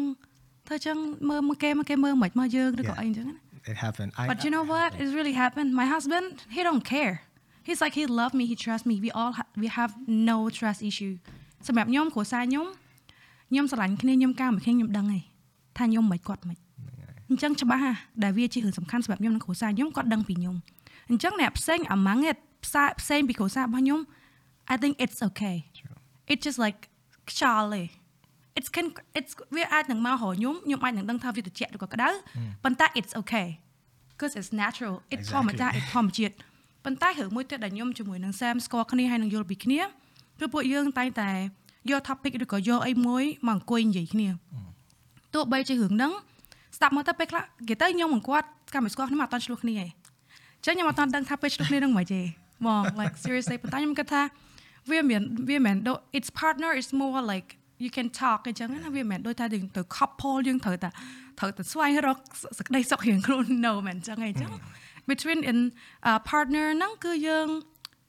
[0.67, 3.01] ធ្វើអញ្ចឹងមើលមកគេមកគេមើលមិនមកយើងឬក៏ Yeah.
[3.01, 3.37] អីអញ្ចឹងណា
[3.73, 4.91] it happened I, But you know what?
[5.03, 5.69] It really happened.
[5.83, 7.15] My husband, he don't care.
[7.67, 8.95] He's like he love me, he trust me.
[9.07, 9.93] We all ha- we have
[10.31, 11.15] no trust issue.
[11.67, 12.67] សម្រាប់ខ្ញុំគ្រួសារខ្ញុំ
[13.51, 15.23] ខ្ញុំស្រឡាញ់គ្នាខ្ញុំការមួយគ្នាខ្ញុំដឹងឯង
[15.77, 16.57] ថាខ្ញុំមិនគាត់មិន
[17.34, 20.56] អញ្ចឹងច្បាស់ណាស់ដែលវាជារឿងសំខាន់សម្រាប់ខ្ញុំនិងគ្រួសារខ្ញុំគាត់ដឹងពីខ្ញុំ
[21.10, 24.00] អញ្ចឹងអ្នកផ្សេង among it ផ្សេងផ្សេងពីគ្រួសាររបស់ខ្ញុំ
[24.74, 25.58] I think it's okay
[26.32, 26.80] it just like
[27.30, 27.84] ខ្យល់ទេ
[28.58, 28.88] it's can
[29.20, 32.10] it's វាអាចនឹងមករកខ្ញុំខ្ញុំអាចនឹងដឹងថាវាត្រជាក់ឬក៏ក្តៅ
[32.64, 33.48] ប៉ុន្តែ it's okay
[34.14, 36.34] because it's natural it's ធម្មតា it's ធម្មជាតិ
[36.86, 39.82] ប៉ុន្តែរឿងមួយទៀតដែលខ្ញុំជាមួយនឹង Sam ស្គាល់គ្នាហើយនឹងយល់ពីគ្នា
[40.40, 41.32] គឺពួកយើងតែងតែ
[41.90, 44.28] យក topic ឬក៏យកអីមួយមកអង្គុយនិយាយគ្នា
[45.34, 46.12] ទោះបីជារឿងហ្នឹង
[46.84, 49.90] ស្ដាប់មើលទៅពេលខ្លះគេទៅខ្ញុំមិនគាត់កម្មស្គាល់គ្នាមកអត់តឆ្លោះគ្នាឯង
[50.66, 52.22] ចឹងខ្ញុំអត់តដឹងថាពេលឆ្លោះគ្នានឹងមិនទេ
[52.68, 54.22] មក like seriously ប៉ុន្តែខ្ញុំគិតថា
[54.92, 57.50] វាមានវាមិនដូច its partner is more like
[57.84, 60.90] you can talk អញ្ចឹងណាវាមិនដូចថាយើងទៅ couple យើងត្រូវតែ
[61.40, 62.18] ត្រូវតែស្វែងរក
[62.60, 64.52] សក្តីសុខរៀងខ្លួន no មិនអញ្ចឹងឯងអញ្ចឹង
[65.12, 65.60] between in
[66.10, 67.48] uh, partner ហ្នឹងគឺយើង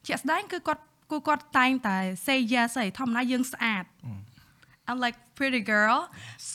[0.07, 3.85] ជាក់ស្ដែងគឺគាត់គូគាត់តែងតែ say yes ឯងធម្មតាយើងស្អាត
[4.88, 5.98] I'm like pretty girl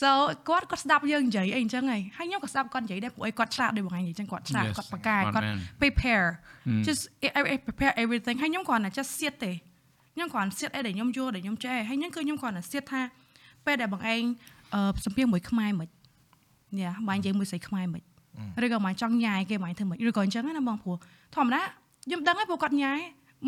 [0.00, 0.10] so
[0.48, 5.58] គាត់គាត់ស្ដាប់យើងនិយាយអីអញ្ចឹងហីហើយខ្ញុំក៏ស្ដាប់គាត់និយាយដែរព្រោះអីគាត់ឆ្លាតដូចបងឯងនិយាយអញ្ចឹងគាត់ឆ្លាត Yes, គាត់បកកាយ smart គាត់ man.
[5.82, 6.26] prepare
[6.86, 9.52] just I- I- I prepare everything ហើយខ្ញុំគ្រាន់តែ just សៀតទេ
[10.14, 13.00] ខ្ញុំគ្រាន់សៀតអីដែលខ្ញុំយល់ដែលខ្ញុំចេះហើយខ្ញុំគឺខ្ញុំគ្រាន់តែសៀតថា
[13.66, 14.22] ពេលដែលបងឯង
[14.74, 15.88] អឺសំភារមួយខ្មែរមិន
[16.80, 18.02] យ៉ាបងនិយាយមួយស្រីខ្មែរមិន
[18.64, 20.96] ឬក៏បងចង់ញ៉ាយគេបងធ្វើមិនឬក៏អញ្ចឹងណាបងព្រោះ
[21.36, 21.62] ធម្មតា
[22.06, 22.98] ខ្ញុំដឹងហើយព្រោះគាត់ញ៉ាយ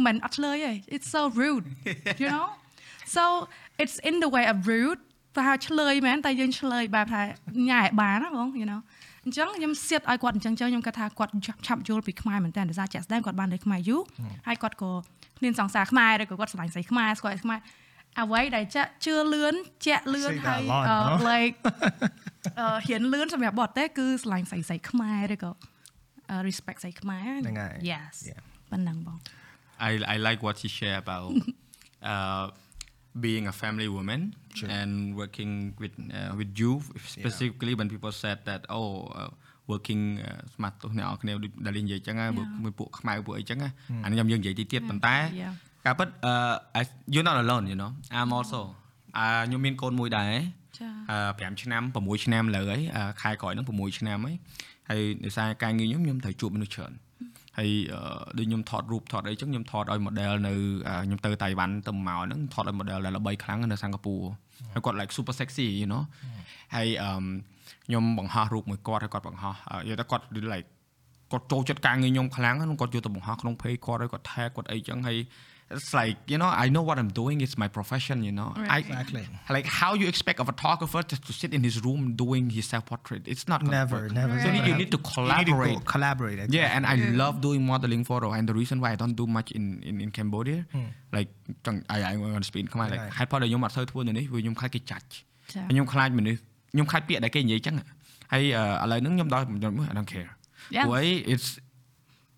[0.07, 1.67] មិនអត់ឆ្លើយទេ it's so rude
[2.23, 2.47] you know
[3.17, 3.25] so
[3.83, 5.01] it's in the way of rude
[5.37, 7.23] ប្រហែលឆ្លើយមែនតែយើងឆ្លើយបែបថា
[7.71, 8.81] ញ៉ាយឲ្យបានណាបង you know
[9.25, 14.03] អញ្ចឹងខ្ញុំសៀតឲ្យគាត់អញ្ចឹងចឹងខ្ញុំគិតថាគាត់ឆាប់ឆាប់យល់ពីខ្មែរមែនតើដោយសារជាក់ស្ដែងគាត់បានលេខខ្មែរយូរ
[14.47, 14.91] ហើយគាត់ក៏
[15.43, 17.61] មានសង្សារខ្មែរឬក៏គាត់ស្រឡាញ់ស្រីខ្មែរស្គាល់ស្រីខ្មែរ
[18.21, 19.55] អ្វីដែលចាក់ជឿលឿន
[19.87, 21.27] ជាក់លឿន Say that ហើយ a lot, អឺ no?
[21.31, 21.55] like
[22.59, 25.53] អឺហ៊ានលឿនសម្រាប់បតទេគឺស្រឡាញ់ស្រីស្រីខ្មែរឬក៏
[26.31, 28.41] អឺ respect ស្រីខ្មែរ ហ្នឹងហើយ yes Yeah.
[28.71, 29.19] ប៉ុណ្ណឹងបង
[29.89, 31.31] I I like what she share about
[32.13, 32.45] uh,
[33.26, 34.22] being a family woman
[34.58, 34.70] Sure.
[34.80, 36.72] and working with uh, with you
[37.16, 39.30] specifically when people said that oh uh,
[39.72, 40.02] working
[40.54, 42.62] ស្មាត់ទោះអ្នកនរគ្នាដូចដែលនិយាយអញ្ចឹងណា Yeah.
[42.64, 43.70] មួយពួកខ្មៅពួកអីអញ្ចឹងណា
[44.04, 45.54] អានេះខ្ញុំយើងនិយាយតិចទៀតប៉ុន្តែ Yeah.
[45.86, 48.60] ការពិត uh, I- you're not alone you know I'm also
[49.18, 50.34] អឺខ្ញុំមានកូនមួយដែរ
[50.80, 54.36] ចាអឺ5ឆ្នាំ6ឆ្នាំលើហើយអឺខែក្រោយហ្នឹង6ឆ្នាំហើយ
[54.90, 56.92] ហើយដោយសារការងារខ្ញុំខ្ញុំត្រូវជួបមនុស្សច្រើន
[57.58, 60.54] ហើយអឺដូចខ្ញុំថតរូបថតអីចឹងខ្ញុំថតឲ្យ model នៅ
[60.88, 64.26] អឺខ្ញុំទៅតៃវ៉ាន់ទៅមកហ្នឹងថតឲ្យ model ដែលល្បីខ្លាំងនៅសិង្ហបុរី
[64.74, 66.04] ហើយគាត់ like super sexy you know
[66.76, 67.12] ហើយអឺ
[67.88, 70.68] ខ្ញុំបង្ហោះរូបមួយគាត់ហើយគាត់បង្ហោះអឺយកទៅគាត់ like
[71.32, 75.18] គាត់ចូលចិត្តការងារខ្ញុំខ្លាំងហ្នឹងគាត់យកទៅបង្ហោះក្នុង page គាត់ហើយគាត់ tag គាត់អីចឹងហើយ
[75.77, 78.71] it's like you know I know what I'm doing it's my profession you know Right.
[78.77, 79.25] I Exactly.
[79.57, 82.85] like how you expect a photographer just to sit in his room doing his self
[82.91, 84.13] portrait it's not gonna Never, work.
[84.21, 84.35] never.
[84.43, 85.25] so you need, you gonna need to happen.
[85.25, 86.39] You need to collaborate go collaborate.
[86.45, 86.59] exactly.
[86.61, 89.49] yeah and I love doing modeling photo and the reason why I don't do much
[89.59, 90.61] in in, in Cambodia
[91.17, 91.31] like
[91.65, 95.05] ចង់ I I want to speak ខ្មែរ like ហ្នឹងហើយ ហេតុផលដែលខ្ញុំអត់សូវធ្វើនៅនេះព្រោះខ្ញុំខ្លាចគេចាច់
[95.55, 96.41] ចា ខ្ញុំខ្លាចមនុស្ស
[96.73, 97.75] ខ្ញុំខ្លាចពាក្យដែលគេនិយាយចឹង
[98.33, 98.45] ហើយ
[98.83, 100.31] អឺឥឡូវហ្នឹងខ្ញុំដល់ខ្ញុំ I don't care
[100.77, 100.85] Yeah.
[100.85, 101.49] ព្រោះអី it's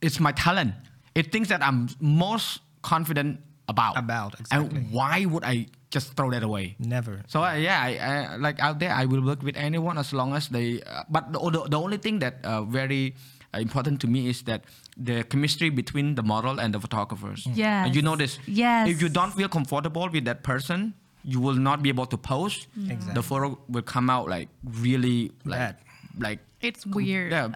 [0.06, 0.72] it's my talent
[1.20, 1.78] it things that I'm
[2.24, 2.48] most
[2.85, 4.81] confident about About, and exactly.
[4.93, 7.23] why would I just throw that away Never.
[7.25, 10.37] so uh, yeah, I, I like out there, I will work with anyone as long
[10.37, 10.85] as they.
[10.85, 13.17] Uh, but the, the the only thing that uh, very
[13.55, 14.61] uh, important to me is that
[15.07, 17.47] the chemistry between the model and the photographers.
[17.57, 17.87] Yes.
[17.89, 18.37] And you know this.
[18.45, 18.85] Yes.
[18.93, 20.93] If you don't feel comfortable with that person,
[21.25, 22.67] you will not be able to post.
[22.77, 23.13] Exactly.
[23.17, 24.49] The photo will come out like
[24.85, 25.75] really like Bad.
[26.21, 27.49] like it's weird yeah,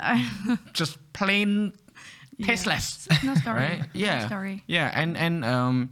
[0.73, 1.73] just plain
[2.45, 3.07] tasteless.
[3.23, 3.79] no story right?
[3.79, 4.27] No Yeah.
[4.27, 5.89] story Yeah, and and um,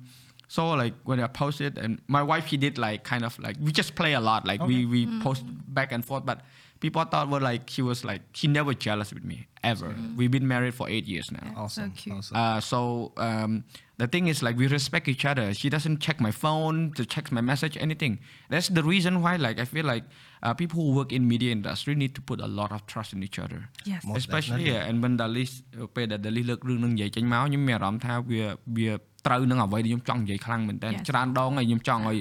[0.47, 3.71] so like when I posted, and my wife she did like kind of like we
[3.71, 4.45] just play a lot.
[4.45, 6.41] Like we we post back and forth, but
[6.79, 9.89] people thought were like he was like he never jealous with me ever.
[9.89, 10.15] Mm.
[10.15, 11.39] We've been married for eight years now.
[11.43, 11.93] Yeah, awesome.
[11.95, 12.37] So, awesome.
[12.37, 13.63] Uh, so um,
[13.97, 15.53] the thing is like we respect each other.
[15.53, 18.19] She doesn't check my phone, to check my message, anything.
[18.49, 20.05] That's the reason why like I feel like
[20.43, 23.23] uh, people who work in media industry need to put a lot of trust in
[23.23, 23.69] each other.
[23.85, 24.03] Yes.
[24.05, 25.51] Most Especially yeah, and when Dalis
[25.95, 28.43] ពេលដែល Dalis លើករឿងនឹងនិយាយចេញមកខ្ញុំមានអារម្មណ៍ថាវា
[28.77, 28.89] វា
[29.25, 32.17] ត្រូវនឹងអ្វីដែលខ្ញុំចង់និយាយខ្លាំងមែនតើច្រើនដងហើយខ្ញុំចង់ឲ្យ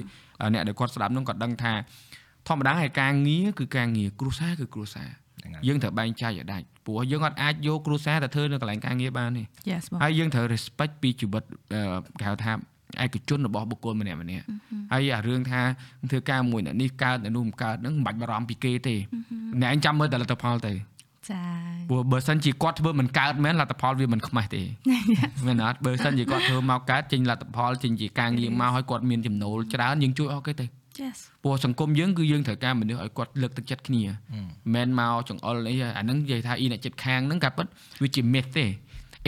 [0.53, 1.73] អ្នកដែលគាត់ស្ដាប់នឹងគាត់ដឹងថា
[2.47, 11.81] ធម្មតាហើយការងារគឺការងារគ្រួសារគឺគ្រួសារហ្នឹងហើយយើងត្រូវបែងចែកឲ្យដាច់ព្រោះយើងអត់អាចយកគ្រួសារទៅធ្វើនៅកន្លែងការងារបានទេ yes បងហើយយើងត្រូវ respect ពីជីវិតអឺ
[12.19, 12.53] គេហៅថា
[13.03, 14.45] ឯកជនរបស់បុគ្គលម្នាក់ម្នាក់
[14.93, 15.61] ហើយអារឿងថា
[16.11, 18.95] ធ្វើការមួយអ្នកនេះកើតអ្នកនោះមិនកើតហ្នឹងមិនបាច់បារម្ភពីគេទេ
[19.61, 20.73] អ្នកឯងចាំមើលតែលទ្ធផលទៅ
[21.29, 21.41] ចា
[21.89, 24.61] ព្រោះបើសិនជាគាត់ធ្វើមិនកើតមែនលទ្ធផលវាមិនខ្មាស់ទេ
[25.45, 30.86] មែនអត់បើសិនជាគាត់ធ្វើមកកើតចេញលទ្ធផលចេញជាការងារមកឲ្យគាត់មានចំណូលច្រើនយើងជួយអស់គេទៅ yes
[31.43, 37.67] ព្រោះសង្គមយើងគឺយើងត្រូវការមនុស្សឲ្យគាត់លើកទឹកចិត្តគ្នាមិនមែនមកចង្អុលអីអាហ្នឹងនិយាយថាអ៊ីអ្នកចិត្តខាងហ្នឹងក៏ពិត
[38.01, 38.65] វាជា myth ទេ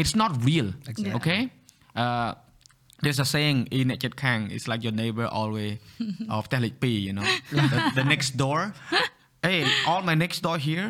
[0.02, 1.12] it's not real Exactly.
[1.18, 1.40] okay
[2.04, 2.30] uh
[3.04, 5.74] there's a saying in អ្នកចិត្តខាង it's like your neighbor always
[6.36, 7.28] of ផ្ទះលេខ2 you know
[7.74, 8.60] the, the next door
[9.48, 10.88] hey all my next door here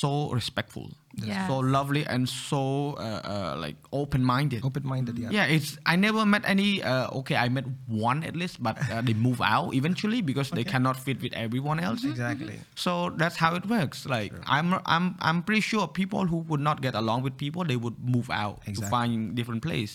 [0.00, 0.86] so respectful
[1.29, 1.47] Yes.
[1.49, 2.61] so lovely and so
[3.07, 5.29] uh, uh, like open minded Open-minded, yeah.
[5.37, 7.65] yeah it's i never met any uh, okay i met
[8.09, 11.79] one at least but uh, they move out eventually because they cannot fit with everyone
[11.87, 12.55] else Exactly.
[12.85, 12.91] so
[13.21, 16.95] that's how it works like i'm i'm i'm pretty sure people who would not get
[17.01, 18.91] along with people they would move out to Exactly.
[18.95, 19.91] find different place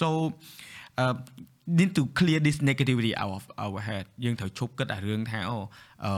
[0.00, 0.08] so
[1.02, 1.14] uh,
[1.66, 5.58] need to clear this negativity out of our head យើងត្រូវឈប់គិតអារឿងថាអូ
[6.04, 6.12] អឺ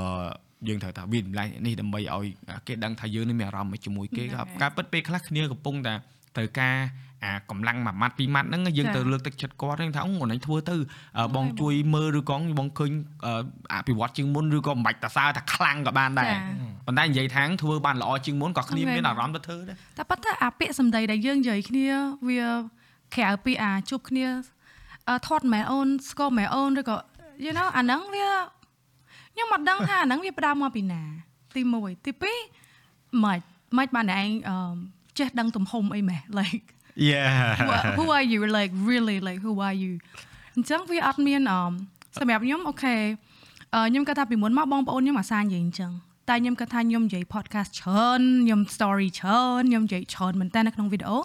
[0.68, 2.26] យើងត្រូវថាវាចម្លែកនេះដើម្បីឲ្យ
[2.68, 5.94] គេដឹងថាយើងនេះមានអារម្មណ៍ជាមួយគេហ្នឹងហើយការពិតពេលខ្លះគ្នាកំពុងតែ
[6.36, 6.76] ត្រូវការ
[7.24, 10.76] អាកម្លាំងមួយម៉ាត់ពីរម៉ាត់ហ្នឹងយើងចា៎ទៅលើកទឹកចិត្តគាត់ហ្នឹងថាអូអូនឯងធ្វើទៅ
[11.18, 12.92] អឺបងជួយមើលឬក៏បងឃើញ
[13.26, 13.34] អឺ
[13.74, 16.40] អភិវឌ្ឍជាងមុនឬក៏មិនបាច់តសើថាខ្លាំងក៏បានដែរចា៎
[16.86, 21.88] ប៉ុន្តែនិយាយថាធ្វើបានល្អជាងមុនក៏គ្នាហ្នឹងហើយមានអារម្មណ៍ទៅធ្វើដែរតែប៉ុន្តែអាពាក្យសម្ដីដែលយើងនិយាយគ្នា
[22.28, 22.44] វា
[23.16, 24.26] ក្រៅពីអាជួបគ្នា
[25.10, 26.98] អឺថតមែអូនស្គាល់មែអូនឬក៏
[27.46, 28.30] you know អាហ្នឹងវា
[29.40, 31.02] ខ្ញុំអត់ដឹងថាអាហ្នឹងវាផ្ដើមមកពីណា
[31.56, 33.40] ទី1ទី2មិន
[33.78, 34.58] មិនបានតែឯងអឺ
[35.18, 36.66] ចេះដឹងទំហំអីម៉េះ like
[37.12, 39.94] Yeah who, are- who are you like really like who are you
[40.56, 41.72] អញ្ចឹងវាអត់មានអម
[42.20, 42.96] សម្រាប់ខ្ញុំអូខេ
[43.74, 45.92] អឺខ្ញុំគាត់ថាពីមុនមកបងប្អូនខ្ញុំអាសានិយាយអញ្ចឹង
[46.30, 51.18] តែខ្ញុំគាត់ថាខ្ញុំនិយាយ podcast ច្រើនខ្ញុំ story ច្រើនខ្ញុំនិយាយច្រើនមែនតើនៅក្នុងវីដេអូ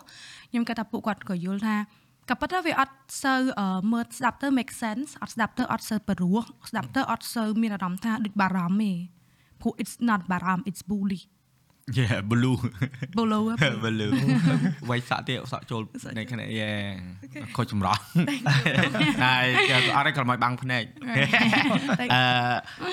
[0.51, 1.77] ខ្ញុំគាត់ថាពួកគាត់ក៏យល់ថា
[2.29, 6.39] ក៏ប៉ុន្តែវាអត់សូវអឺមើលស្ដាប់ទៅ make sense អត់ស្ដាប់ទៅអត់សូវព្រោះ
[6.71, 8.93] ស្ដាប់ទៅអត់សូវមានអារម្មណ៍ថាដូចបារម្ភទេ
[9.61, 11.21] ព្រោះ it's not បារម្ភ it's bully
[11.99, 12.57] Yeah blue
[13.17, 14.13] bolo blue
[14.89, 15.83] វាយសាក់ទៀតសាក់ចូល
[16.17, 16.79] ในខណៈ Yeah
[17.57, 17.97] ខូចចម្រោះ
[19.25, 19.47] ហើយ
[19.97, 20.85] អត់ឲ្យក្រោយបាំងភ្នែក
[22.15, 22.23] អឺ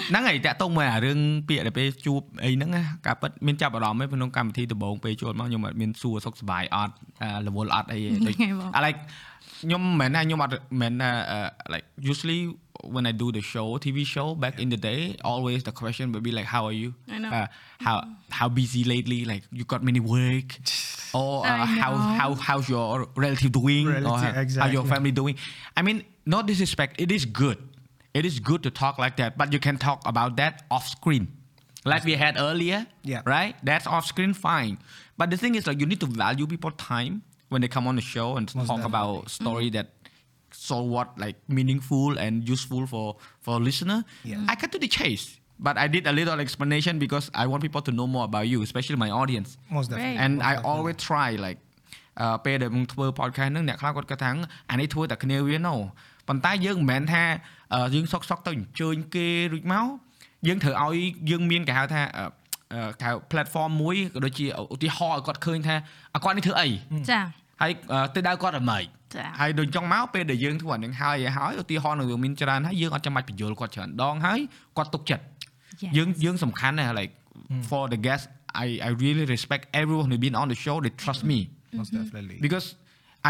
[0.10, 9.00] ហ្នឹងហើយតាក់ទងមកអារឿងពាក្យដែលពេលជួបអីហ្នឹងណាការពិតមានចាប់អារម្មណ៍ឯងក្នុងកម្មវិធីដំបូងពេលចូលមកខ្ញុំអត់មានសួរសុខសប្បាយអត់អឺរវល់អត់អីទេដូចហ្នឹងហើយបង I like
[9.62, 11.40] ខ្ញុំមិនមែនថាខ្ញុំអត់មិនមែនថាអឺ
[11.74, 12.40] like usually
[12.84, 16.24] when I do the show TV show back in the day always the question would
[16.24, 16.94] be like how are you?
[17.10, 17.30] I know.
[17.30, 17.48] uh,
[17.80, 19.26] how how busy lately?
[19.26, 20.58] Like you got many work?
[21.14, 23.86] Or uh, how how how's your relative doing?
[23.86, 24.72] Or Relative, how, how exactly.
[24.74, 25.36] your family doing?
[25.76, 27.58] I mean no disrespect it is good.
[28.14, 31.28] It is good to talk like that but you can talk about that off screen.
[31.84, 33.24] Like we had earlier Yeah.
[33.26, 33.56] right?
[33.64, 34.78] That's off screen fine.
[35.18, 37.96] But the thing is like you need to value people time when they come on
[37.98, 39.90] the show and Most talk about story that
[40.69, 43.07] so what like meaningful and useful for
[43.45, 43.99] for listener
[44.33, 44.51] Yeah.
[44.53, 45.25] i cut to the chase
[45.67, 48.59] but i did a little explanation because i want people to know more about you
[48.69, 50.19] especially my audience Most definitely.
[50.25, 50.71] and Most I definitely.
[50.73, 51.59] always try like
[52.21, 54.31] អឺពេលដែលมึงធ្វើ podcast ហ្នឹងអ្នកខ្លះគាត់គាត់ថា
[54.71, 55.75] អានេះធ្វើតែគ្នាវា no
[56.29, 57.25] ប៉ុន្តែយើងមិនមែនថា
[57.75, 59.87] អឺយើងសុកសុកទៅអញ្ជើញគេរួចមក
[60.47, 60.97] យើងត្រូវឲ្យ
[61.31, 62.25] យើងមានគេហៅថាអឺ
[62.75, 65.77] អឺគេហៅ platform មួយក៏ដូចជាឧទាហរណ៍ឲ្យគាត់ឃើញថា
[66.15, 66.69] អាគាត់នេះធ្វើអី
[67.11, 67.21] ចា
[67.63, 74.41] ហើយអឺទិសដៅគាត់អ្មេច ចា ហើយដូចចង់មកពេលដែលយើងធ្វើអានឹងហើយឲ្យហើយឧទាហរណ៍នឹងមានច្រើនហើយយើងអត់ចាំបាច់បញ្យល់គាត់ច្រើនដងហើយ
[74.77, 75.25] គាត់ទុកចិត្ត
[75.85, 75.93] Yes.
[75.97, 77.13] យើងយើងសំខាន់ណាស់ like
[77.71, 78.25] for the guest
[78.65, 81.39] I I really respect everyone who been on the show they trust me
[81.81, 82.37] Most definitely.
[82.47, 82.67] because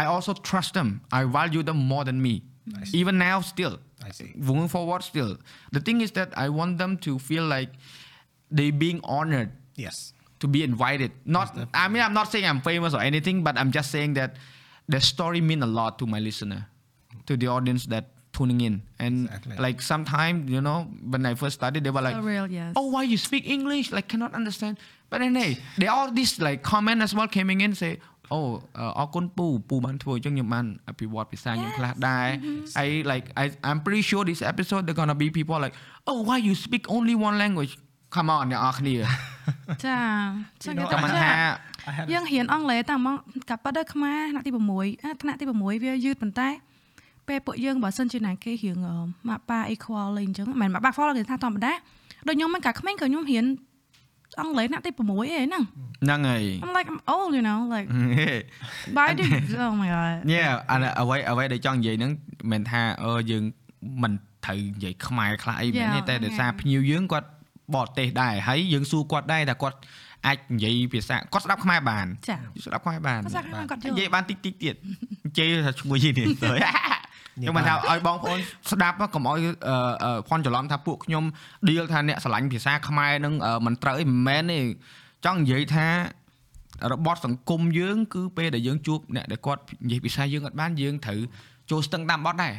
[0.01, 2.33] I also trust them I value them more than me
[3.01, 3.75] even now still
[4.07, 4.29] I see.
[4.49, 5.31] moving forward still
[5.75, 7.71] the thing is that I want them to feel like
[8.57, 9.49] they being honored
[9.85, 9.97] Yes.
[10.41, 11.11] to be invited.
[11.25, 14.35] Not, I mean, I'm not saying I'm famous or anything, but I'm just saying that
[14.87, 16.67] the story mean a lot to my listener,
[17.25, 18.83] to the audience that tuning in.
[18.99, 19.57] And Exactly.
[19.57, 20.79] like sometimes, you know,
[21.13, 22.73] when I first started, they were like, For real, yes.
[22.75, 23.91] "Oh, why you speak English?
[23.91, 24.77] Like, cannot understand."
[25.09, 27.93] But then, hey, they all this like comment as well coming in say.
[28.33, 28.41] អូ
[28.99, 32.29] អរគុណពូពូបានធ្វើអញ្ចឹងខ្ញុំបានអភិវឌ្ឍភាសាខ្ញុំខ្លះដែរ
[32.85, 35.75] I like I I'm pretty sure this episode they're gonna be people like
[36.09, 37.73] oh why you speak only one language
[38.14, 38.94] come on អ្នកនរគ្នា
[39.84, 39.98] ចា
[40.64, 41.30] ចឹងគេចាំមិនថា
[41.88, 43.16] I had យើងរៀនអង់គ្លេសតាំងមក
[43.50, 46.48] កាប់ប៉ាដល់ខ្មែរថ្នាក់ទី6អាថ្នាក់ទី6វាយឺតប៉ុន្តែ
[47.28, 48.94] ពេលពួកយើងបើសិនជាណាគេរៀងអឺ
[49.28, 51.72] ម៉ាក់ប៉ា equal អីអញ្ចឹងមិនមែនម៉ាក់ប៉ា equal គេថាធម្មតា
[52.26, 53.46] ដូចខ្ញុំមិនកាក្មេងក៏ខ្ញុំរៀន
[54.40, 55.62] អង់គ្លេសថ្នាក់ទី6អីហ្នឹង
[56.04, 57.88] ហ្នឹងហើយ I'm like I'm old you know like
[58.94, 59.24] but I do
[59.66, 63.42] oh my god ញ៉ែអានេះអ្វីអ្វីដែលចង់និយាយហ្នឹងមិនមែនថាអឺយើង
[64.02, 64.12] មិន
[64.44, 66.58] ត្រូវនិយាយខ្មែរខ្លះអីមែនទេ Yeah, តែដោយសារ yeah.
[66.60, 67.28] ភ្ញៀវយើងគាត់
[67.74, 69.76] បរទេសដែរហើយយើងសួរគាត់ដែរថាគាត់
[70.26, 74.74] អាចនិយាយភាសាគាត់ស្ដាប់ខ្មែរបានចាស្ដាប់ខ្មែរបានភាសាខ្មែរគាត់យល់និយាយបានតិចតិចទៀត
[75.38, 76.50] ជេរថាឈ្មោះយីនេះទៅ
[77.36, 78.38] ខ្ញុំមិនថាឲ្យបងប្អូន
[78.72, 81.24] ស្ដាប់កុំឲ្យអឺអឺផន់ច្រឡំថាពួកខ្ញុំ
[81.68, 84.60] deal ថាអ្នកស្រឡាញ់ភាសាខ្មែរនឹងអឺមិនត្រូវអីមិនមែនទេ
[85.24, 85.86] ចង់និយាយថា
[86.92, 91.20] របបសង្គមយើងគឺពេលដែលយើងជួបអ្នកដែលគាត់និយាយភាសាយើងអត់បានយើងត្រូវ
[91.70, 92.54] ចូលស្ទឹងតាមបត់ដែរ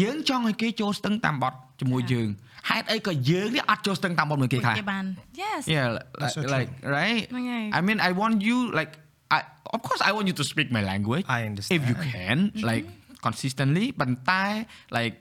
[0.00, 2.27] យើងចង់ឲ្យគេចូលស្ទឹងតាមបត់ ជាមួយយើង
[2.69, 5.05] ហេតុអីក៏យើងនេះអត់ចូលស្ទឹងតាមបត់មួយគេខ្លះ គេបាន
[5.43, 5.87] yes Yeah,
[6.21, 6.53] That's so like, true.
[6.55, 7.23] like right.
[7.39, 7.63] Okay.
[7.77, 8.91] I mean, I want you like,
[9.35, 9.39] I
[9.75, 11.75] of course I want you to speak my language I understand.
[11.77, 12.37] if you can,
[12.69, 12.85] like
[13.27, 13.85] consistently.
[13.99, 14.49] But I
[14.97, 15.15] like,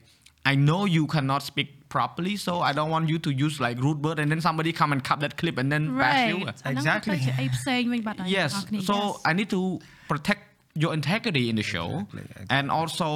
[0.53, 2.35] I know you cannot speak properly.
[2.47, 5.01] So I don't want you to use like rude word and then somebody come and
[5.09, 6.39] cut that clip and then bash you.
[6.47, 7.15] right អាហ្នឹង Exactly.
[7.15, 8.51] ទៅជាអីផ្សេងវិញបាត់ហើយ Yes.
[8.55, 9.27] អ្នកនរគ្នា So yes.
[9.29, 9.63] I need to
[10.11, 10.43] protect
[10.83, 11.89] your integrity in the show.
[11.91, 12.47] Exactly, exactly.
[12.57, 13.09] And also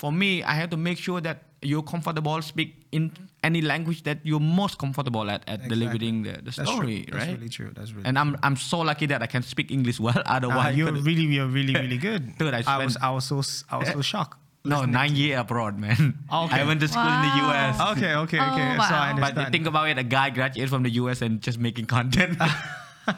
[0.00, 3.11] for me, I have to make sure that you're comfortable speak in
[3.43, 7.13] any language that you're most comfortable at, at delivering the, the That's story, true.
[7.13, 7.35] That's right?
[7.37, 7.71] really true.
[7.75, 10.21] That's really And I'm I'm so lucky that I can speak English well.
[10.25, 12.37] Ah, Otherwise, you're really, you're really, really good.
[12.37, 14.37] Dude, I I was, I was so, s- I was so shocked.
[14.65, 16.17] no nine year abroad, man.
[16.31, 16.61] Okay.
[16.61, 17.79] I went to school in the US.
[17.93, 18.69] Okay, okay, Oh, okay.
[18.89, 19.19] So I wow.
[19.19, 19.51] But understand.
[19.53, 22.39] think about it, a guy graduated from the US and just making content.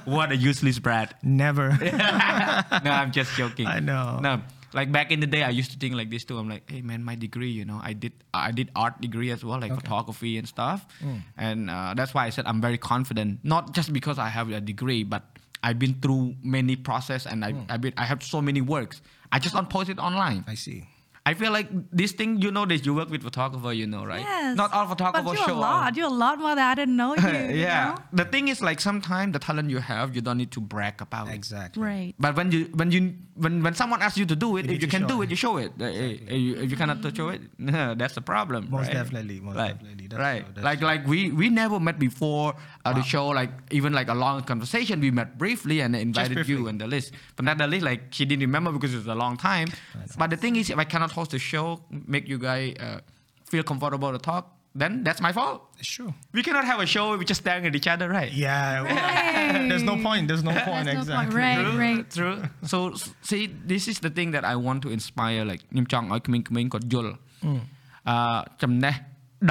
[0.03, 1.13] what a useless brat.
[1.23, 1.69] Never.
[2.83, 3.67] no, I'm just joking.
[3.67, 4.19] I know.
[4.21, 4.41] No,
[4.77, 6.37] like back in the day, I used to think like this too.
[6.37, 9.43] I'm like, hey man, my degree, you know, I did I did art degree as
[9.43, 10.85] well, like photography and stuff.
[11.35, 14.61] And uh, that's why I said I'm very confident, not just because I have a
[14.61, 15.23] degree, but
[15.65, 19.01] I've been through many process and I I've been, I have so many works.
[19.31, 20.45] I just don't post it online.
[20.47, 20.85] I see.
[21.27, 24.21] I feel like this thing, you know, that you work with photographer, you know, right?
[24.21, 24.55] Yes.
[24.55, 25.59] Not all photographers But you're show.
[25.59, 25.97] a lot.
[25.97, 27.27] You're a lot more than I didn't know you.
[27.27, 27.95] you yeah.
[27.97, 28.23] know?
[28.23, 31.27] The thing is, like, sometimes the talent you have, you don't need to brag about
[31.27, 31.35] it.
[31.35, 31.83] Exactly.
[31.83, 32.15] Right.
[32.17, 34.81] But when you when you when when someone asks you to do it, You if
[34.81, 35.25] you can do it.
[35.25, 35.71] it, you show it.
[35.79, 37.41] Uh, If you, if you cannot show it,
[37.99, 38.69] that's the problem.
[38.69, 38.93] Most right?
[38.93, 39.73] definitely, most right.
[39.73, 40.07] definitely.
[40.07, 40.43] That's right.
[40.55, 43.27] true, like like we we never met before uh, the show.
[43.27, 46.69] Like even like a long conversation, we met briefly and invited you briefly.
[46.69, 47.11] and Dalis.
[47.35, 49.67] But not Dalis, like she didn't remember because it was a long time.
[50.17, 52.99] But the thing is, if I cannot host the show, make you guys uh,
[53.45, 55.56] feel comfortable to talk, then that's my fault.
[55.80, 56.10] It's true.
[56.36, 58.32] We cannot have a show if we just staring at each other, right?
[58.32, 58.84] Yeah.
[59.70, 60.24] There's no point.
[60.30, 60.84] There's no point.
[60.86, 61.28] There's no point.
[61.28, 61.36] exactly.
[61.44, 62.04] Right, True, right.
[62.18, 62.36] true.
[62.72, 67.12] So s- see this is the thing that I want to inspire like ខ្ញុំចង់ឲ្យក្មេងៗគាត់យល់
[68.08, 68.94] អឺចំណេះ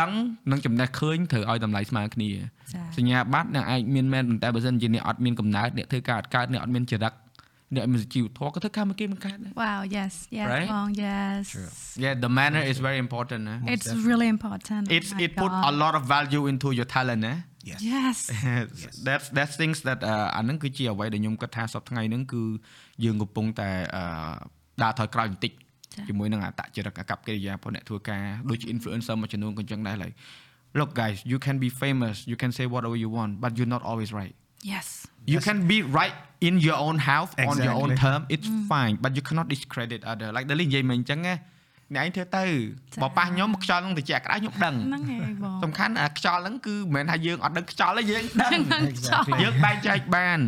[0.01, 0.11] ដឹង
[0.51, 2.29] និងចំណេះឃើញត្រូវឲ្យតម្លៃស្មើគ្នា
[2.73, 7.13] ចា៎ សញ្ញាបត្រអ្នកអាចមានមែនប៉ុន្តែបើសិនជាអ្នកអត់មានកំណើតអ្នកធ្វើការអត់កើតអ្នកអត់មានចរិត
[7.75, 10.69] អ្នកអត់មានជីវធម៌ក៏ធ្វើការមកគេមិនកើតដែរ Wow, yes, yes, Right?
[10.73, 11.43] Bong, yes.
[12.03, 14.83] Yeah the manner is very important ណា It's really important.
[14.91, 15.63] Oh It's my it put God.
[15.69, 17.35] a lot of value into your talent ណា
[17.71, 17.79] Yes.
[17.93, 18.93] Yes.
[19.07, 22.41] that's that's things that អឺអាហ្នឹងគឺជាអ្វីដែលខ្ញុំគិតថាសប្តាហ៍ថ្ងៃហ្នឹងគឺ
[23.03, 24.03] យើងកំពុងតែអឺ
[24.83, 30.15] ដើរថយក្រោយបន្តិច ចា៎ ជាមួយនឹងអតចរិតអកប្បកិរិយារបស់អ្នកធ្វើការដូចជា influencer មួយចំនួនក៏អញ្ចឹងដែរ like
[30.79, 33.83] look guys you can be famous you can say whatever you want but you're not
[33.89, 34.35] always right
[34.73, 34.87] Yes.
[35.33, 36.15] you can be right
[36.47, 38.03] in your own house on your own Exactly.
[38.03, 41.35] term it's fine but you cannot discredit other like ដែលនិយាយមិញអញ្ចឹងណា
[41.95, 42.45] អ្នកឯងធ្វើទៅ
[43.01, 48.51] បើប៉ះខ្ញុំខ្យល់នឹងតិចក្តៅខ្ញុំដឹង ហ្នឹងហើយបង សំខាន់អាខ្យល់ហ្នឹងគឺមិនមែនថាយើងអត់ដឹងខ្យល់ទេយើងដឹង
[48.91, 49.33] Exactly.
[49.43, 50.39] យើងបែងចែកបាន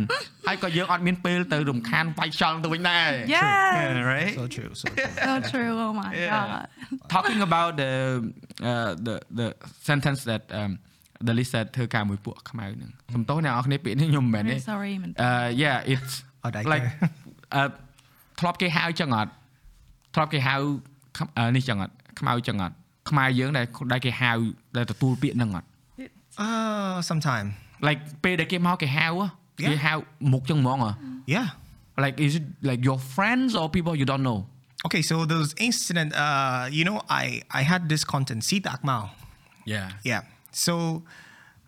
[0.46, 3.44] ហើយក៏យើងអត់មានពេលទៅរំខានវាយខ្យល់ទៅវិញដែរ Yes.
[3.76, 4.70] Yeah, right So true.
[4.80, 5.12] So true.
[5.26, 5.72] So true.
[5.86, 6.32] Oh my Yeah.
[6.32, 6.66] God.
[7.14, 7.92] talking about the
[8.70, 9.46] uh, the the
[9.88, 10.72] sentence that um
[11.26, 16.86] the list said ធ្វើការមួយពួកខ្មៅហ្នឹងសំទោសអ្នកនរគ្នាពាក្យនេះខ្ញុំមិនមែនទេ Very sorry មែនតើ uh yeah it's អ ត់ដែរ like
[17.54, 17.62] អឺ
[18.40, 19.30] ធ្លាប់គេហៅចឹងអត់
[20.14, 20.54] ធ្លាប់គេហៅ
[21.18, 22.74] ខ្មអឺនេះចឹងអត់ខ្មៅចឹងអត់
[23.10, 24.30] ខ្មែរយើងដែលដែលគេហៅ
[24.76, 25.68] ដែលទទួលពាក្យហ្នឹងអត់
[26.46, 27.46] Uh, sometime.
[27.88, 29.26] like ពេលដែលគេមកគេហៅហ៎
[29.62, 29.68] Yeah.
[29.70, 29.92] គេហៅ
[30.32, 30.90] មុខចឹងហ្មងហ៎
[31.34, 31.48] Yeah.
[32.04, 34.38] like is it like your friends or people you don't know
[34.86, 36.10] Okay, so there was incident.
[36.24, 37.24] Uh, you know, I
[37.60, 39.04] I had this content, Sita Akmal.
[39.72, 40.22] yeah Yeah.
[40.51, 41.03] So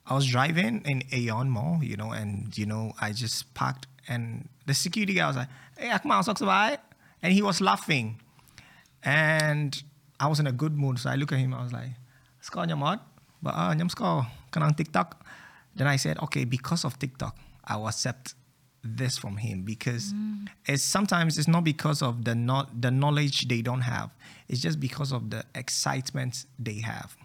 [0.05, 4.49] I was driving in Aeon Mall, you know, and you know, I just parked and
[4.65, 6.79] the security guy was like, Hey Akmal, socks about
[7.21, 8.19] And he was laughing.
[9.03, 9.81] And
[10.19, 10.99] I was in a good mood.
[10.99, 11.89] So I look at him, I was like,
[12.41, 12.99] Score nyamot?
[13.41, 14.27] But uh nyam score.
[14.51, 15.25] Kanang TikTok.
[15.75, 18.35] Then I said, okay, because of TikTok, I will accept
[18.83, 20.13] this from him because
[20.65, 24.09] it's sometimes it's not because of the not the knowledge they don't have.
[24.49, 27.15] It's just because of the excitement they have.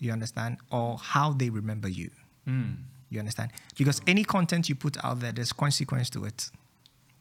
[0.00, 0.58] You understand?
[0.70, 2.10] Or how they remember you.
[2.44, 2.72] Hmm.
[3.10, 3.52] You understand?
[3.76, 6.50] Because any content you put out there, there's consequence to it.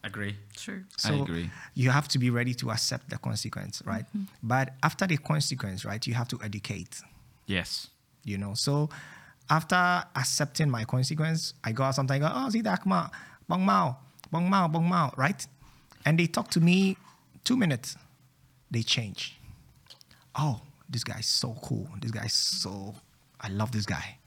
[0.03, 0.83] agree True.
[1.03, 1.49] I agree.
[1.75, 4.05] You have to be ready to accept the consequence, right?
[4.05, 4.23] Mm-hmm.
[4.41, 7.01] But after the consequence, right, you have to educate
[7.47, 7.89] yes
[8.23, 8.53] you know.
[8.53, 8.89] So
[9.49, 9.75] after
[10.15, 13.09] accepting my consequence, I go out sometimes, go, oh, see that, Akma,
[13.47, 13.97] bong mao,
[14.31, 15.45] bong mao, bong mao, right?
[16.05, 16.97] And they talk to me
[17.43, 17.97] two minutes,
[18.71, 19.37] they change.
[20.35, 21.87] Oh, this guy's so cool.
[22.01, 22.95] This guy's so,
[23.39, 24.17] I love this guy.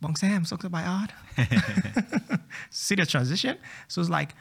[0.00, 1.12] Bong Sam, so by art.
[2.70, 3.56] See the transition?
[3.86, 4.34] So it's like,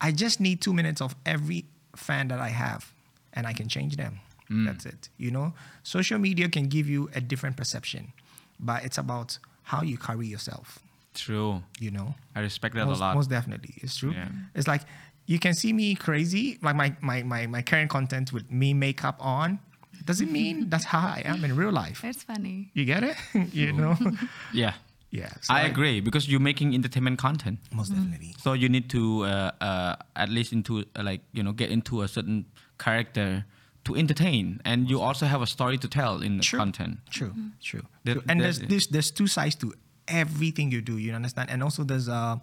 [0.00, 1.64] I just need two minutes of every
[1.96, 2.92] fan that I have,
[3.32, 4.20] and I can change them.
[4.48, 4.66] Mm.
[4.66, 5.08] That's it.
[5.18, 8.12] You know, social media can give you a different perception,
[8.60, 10.78] but it's about how you carry yourself.
[11.14, 14.12] true You know, I respect that most, a lot most definitely, it's true.
[14.12, 14.28] Yeah.
[14.54, 14.82] It's like
[15.26, 19.16] you can see me crazy, like my my my my current content with me makeup
[19.20, 19.58] on.
[20.08, 21.98] Doesn't mean that's how I am in real life.
[22.10, 22.70] It's funny.
[22.78, 23.16] You get it?
[23.60, 23.94] you know?
[24.62, 24.72] yeah
[25.10, 25.30] yeah.
[25.40, 28.34] so I agree because you're making entertainment content Most definitely.
[28.44, 32.02] so you need to uh, uh, at least into uh, like you know get into
[32.02, 32.44] a certain
[32.78, 33.44] character
[33.84, 36.58] to entertain, and you also have a story to tell in the True.
[36.58, 36.98] content.
[37.10, 37.32] True,
[37.62, 37.84] true.
[38.04, 38.22] That- True.
[38.28, 39.72] And that- there's this there's two sides to
[40.06, 40.98] everything you do.
[40.98, 41.48] You understand?
[41.50, 42.40] And also there's a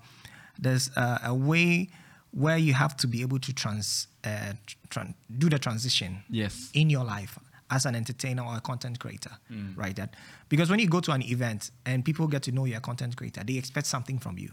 [0.65, 1.89] there's a, a way
[2.31, 4.53] where you have to be able to trans uh,
[4.89, 6.23] tran- do the transition.
[6.29, 6.71] Yes.
[6.73, 7.37] In your life
[7.69, 9.75] as an entertainer or a content creator, Mm.
[9.77, 9.95] right?
[9.95, 10.15] That
[10.49, 13.15] because when you go to an event and people get to know you're a content
[13.15, 14.51] creator, they expect something from you.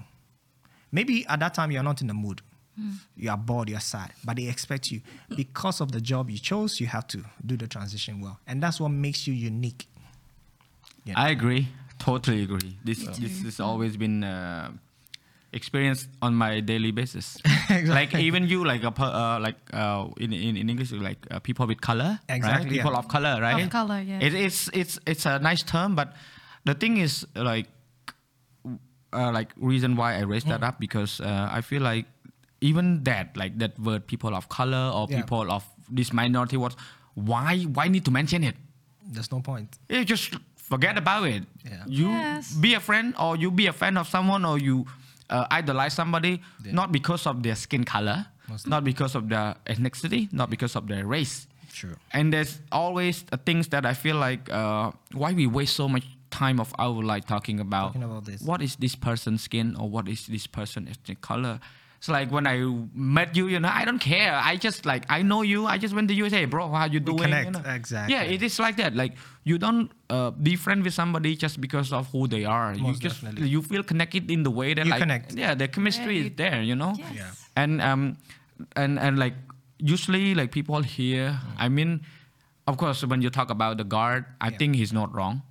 [0.91, 2.41] Maybe at that time you're not in the mood.
[3.17, 5.03] You are bored, you're sad, but they expect you
[5.37, 6.81] because of the job you chose.
[6.81, 9.87] You have to do the transition well, and that's what makes you unique.
[11.05, 11.15] Yeah.
[11.19, 11.69] I agree.
[11.99, 12.79] Totally agree.
[12.83, 14.71] This this has always been uh,
[15.53, 17.37] experienced on my daily basis.
[17.87, 21.39] Like even you, like a per- uh, like uh, in, in in English, like uh,
[21.41, 22.65] people with color, Exactly, right?
[22.77, 22.83] yeah.
[22.83, 23.65] People of color, right?
[23.65, 24.21] Of color, yeah.
[24.21, 26.13] It, it's it's it's a nice term, but
[26.65, 27.69] the thing is like
[29.13, 30.51] uh, like reason why I raised Mm.
[30.61, 32.07] that up because uh, I feel like
[32.61, 35.21] even that like that word people of color or Yeah.
[35.21, 36.77] people of this minority was
[37.15, 38.57] why why need to mention it?
[39.13, 39.79] There's no point.
[39.89, 41.45] you just forget about it.
[41.65, 41.85] Yeah.
[41.87, 42.53] You Yes.
[42.55, 44.87] be a friend or you be a fan of someone or you
[45.33, 46.73] uh, idolize somebody Yeah.
[46.81, 50.87] not because of their skin color, Most- not because of their ethnicity, not because of
[50.87, 51.47] their race.
[51.73, 51.97] True.
[52.13, 56.61] And there's always things that I feel like uh, why we waste so much time
[56.61, 58.43] of our life talking about, Talking about this.
[58.43, 61.61] what is this person's skin or what is this person's ethnic color.
[62.03, 62.59] It's like when I
[62.99, 64.35] met you, you know, I don't care.
[64.35, 65.67] I just like I know you.
[65.67, 67.19] I just went to you and bro, how you doing?
[67.19, 67.63] connect, You know?
[67.71, 68.13] exactly.
[68.17, 68.97] Yeah, it is like that.
[68.97, 69.13] Like
[69.45, 72.75] you don't uh, be friend with somebody just because of who they are.
[72.75, 73.47] you Most just definitely.
[73.47, 75.35] you feel connected in the way that You like connect.
[75.35, 76.61] yeah, the chemistry Yeah, is there.
[76.61, 76.93] You know.
[76.99, 77.13] Yes.
[77.15, 77.31] Yeah.
[77.55, 78.17] And um,
[78.75, 79.35] and and like
[79.79, 81.39] usually like people here.
[81.57, 82.01] I mean,
[82.67, 84.59] of course, when you talk about the guard, I Yeah.
[84.59, 85.43] think he's not wrong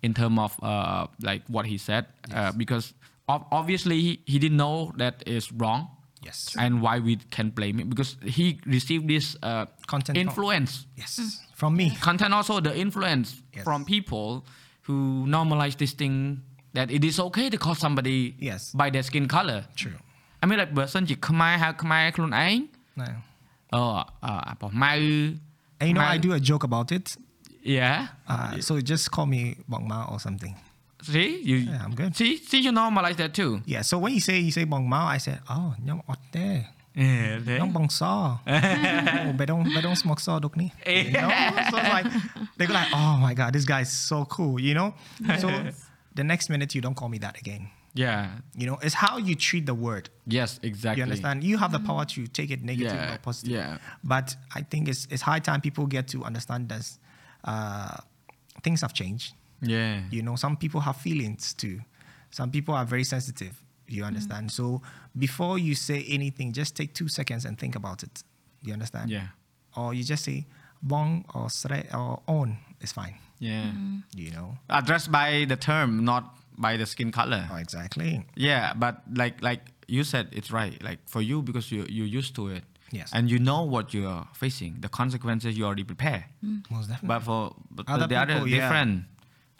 [0.00, 4.57] in terms of uh like what he said uh, because ob- obviously he, he didn't
[4.57, 5.81] know that is wrong.
[6.21, 6.55] Yes.
[6.57, 11.13] And why we can blame him because he received this uh, Content from- influence Yes.
[11.61, 11.87] From me.
[12.09, 13.63] content also the influence Yes.
[13.67, 14.27] from people
[14.87, 16.15] who normalize this thing
[16.77, 18.71] that it is okay to call somebody Yes.
[18.81, 19.97] by their skin color True.
[20.41, 22.57] I mean like បើសិនជាខ្មែរហៅខ្មែរខ្លួនឯង
[23.01, 23.07] No.
[23.75, 23.83] អឺ
[24.25, 24.93] អាប្រម៉ៅ
[25.79, 27.05] And you know, I Mal- do a joke about it.
[27.77, 27.97] yeah
[28.33, 30.53] Uh, so just call me Bong Mao or something.
[31.02, 32.16] see you Yeah, I'm good.
[32.16, 33.82] see see you normalize that too Yeah.
[33.82, 37.72] So when you say you say Bong Mao, I said, oh, nyong otte, yeah nyong
[37.72, 38.38] bong saw.
[38.46, 40.38] oh, but don't don't smoke saw.
[40.42, 41.30] You know?
[41.70, 42.06] So it's like
[42.58, 44.58] they go like, oh my god, this guy is so cool.
[44.60, 44.94] You know.
[45.38, 45.48] So
[46.14, 47.70] the next minute you don't call me that again.
[47.94, 50.10] yeah You know, it's how you treat the word.
[50.26, 51.42] yes exactly You understand?
[51.42, 53.54] You have the power to take it negative Yeah, or positive.
[53.54, 53.78] yeah.
[54.02, 56.84] But I think it's it's high time people get to understand that
[57.44, 57.96] uh,
[58.62, 59.34] things have changed.
[59.60, 61.80] Yeah You know, some people have feelings too.
[62.30, 63.62] Some people are very sensitive.
[63.86, 64.06] You mm.
[64.06, 64.50] understand?
[64.52, 64.82] So
[65.16, 68.22] before you say anything, just take two seconds and think about it.
[68.62, 69.10] You understand?
[69.10, 69.28] yeah
[69.76, 70.46] Or you just say
[70.82, 73.16] bong or sre or on is fine.
[73.38, 73.72] yeah
[74.14, 74.58] You know?
[74.68, 78.26] addressed by the term not by the skin color Oh, exactly.
[78.34, 80.76] Yeah, but like like you said, it's right.
[80.82, 82.64] Like for you, because you you're used to it.
[82.90, 83.10] Yes.
[83.12, 86.24] And you know what you're facing, the consequences you already prepare.
[86.42, 87.08] Most definitely.
[87.08, 88.68] But for but Other the other people, yeah.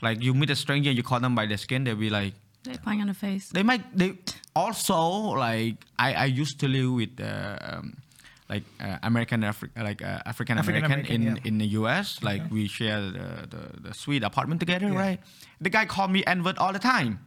[0.00, 0.18] Different.
[0.18, 2.34] Like you meet a stranger, you call them by their skin, they'll be like,
[2.64, 3.50] They pang on the face.
[3.50, 4.18] they might they
[4.54, 4.98] also
[5.38, 7.96] like I I used to live with uh, um,
[8.48, 11.48] like uh, American Afri- like uh, African American in yeah.
[11.48, 14.98] in the US like we share the, the the suite apartment together Yeah.
[15.06, 15.20] right
[15.60, 17.20] the guy called me N word all the time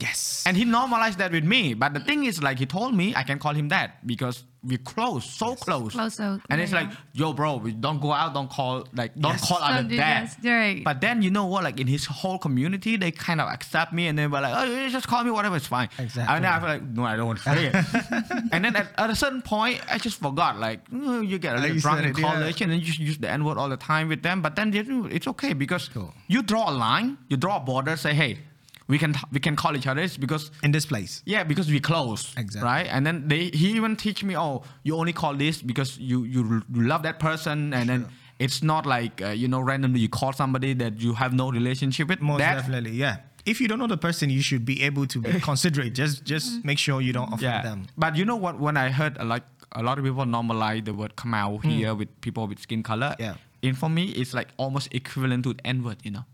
[0.00, 0.42] yes.
[0.46, 1.74] and he normalized that with me.
[1.74, 4.78] But the thing is, like, he told me I can call him that because we're
[4.78, 5.92] close, so close.
[5.92, 9.14] Close, so- and it's yeah, like, yo, bro, we don't go out, don't call, like,
[9.14, 9.46] don't Yes.
[9.48, 10.36] call other Don't do that.
[10.40, 10.82] this, right.
[10.82, 11.64] But then you know what?
[11.64, 14.64] Like in his whole community, they kind of accept me, and they were like, oh,
[14.64, 15.90] you just call me whatever, it's fine.
[15.98, 16.34] Exactly.
[16.34, 17.74] And then I feel like, no, I don't want to say it.
[18.52, 20.58] and then at, at a certain point, I just forgot.
[20.58, 22.32] Like, mm, you get a little drunk said in it, yeah.
[22.32, 24.40] college, and then you just use the N word all the time with them.
[24.40, 26.14] But then it's okay because Cool.
[26.26, 28.38] you draw a line, you draw a border, say, hey.
[28.86, 31.22] We can we can call each other because In this place.
[31.24, 32.34] yeah, because we close.
[32.36, 32.68] Exactly.
[32.70, 32.86] Right?
[32.90, 36.62] And then they he even teach me, oh, you only call this because you you,
[36.74, 38.06] you love that person, and then
[38.38, 42.08] it's not like uh, you know randomly you call somebody that you have no relationship
[42.08, 42.20] with.
[42.20, 43.16] Most that, definitely, yeah.
[43.46, 45.94] If you don't know the person, you should be able to be considerate.
[45.94, 47.62] Just just make sure you don't offend Yeah.
[47.62, 47.86] them.
[47.96, 48.58] But you know what?
[48.60, 52.08] When I heard uh, like a lot of people normalize the word kamau here with
[52.20, 53.14] people with skin color.
[53.18, 53.34] Yeah.
[53.62, 55.98] And for me, it's like almost equivalent to N word.
[56.04, 56.24] You know.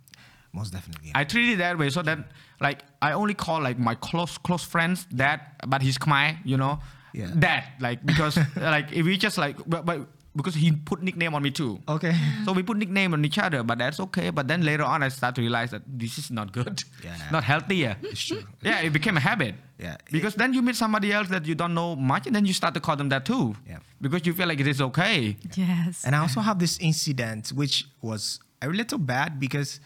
[0.53, 1.13] Most definitely.
[1.15, 2.19] I treat it that way so that
[2.61, 6.81] like I only call like my close close friends that, but he's Khmer, you know,
[7.13, 7.31] Yeah.
[7.37, 11.43] that like because like if we just like but, but because he put nickname on
[11.43, 11.81] me too.
[11.89, 12.15] Okay.
[12.45, 14.31] So we put nickname on each other, but that's okay.
[14.31, 16.83] But then later on, I start to realize that this is not good.
[17.05, 17.17] Yeah.
[17.33, 17.77] not healthy.
[17.77, 17.95] Yeah.
[18.03, 18.43] It's true.
[18.63, 19.55] Yeah, it became a habit.
[19.79, 19.97] Yeah.
[20.11, 22.75] Because then you meet somebody else that you don't know much, and then you start
[22.75, 23.55] to call them that too.
[23.69, 23.79] Yeah.
[24.01, 25.37] Because you feel like it is okay.
[25.57, 29.81] yes And I also have this incident which was a little bad because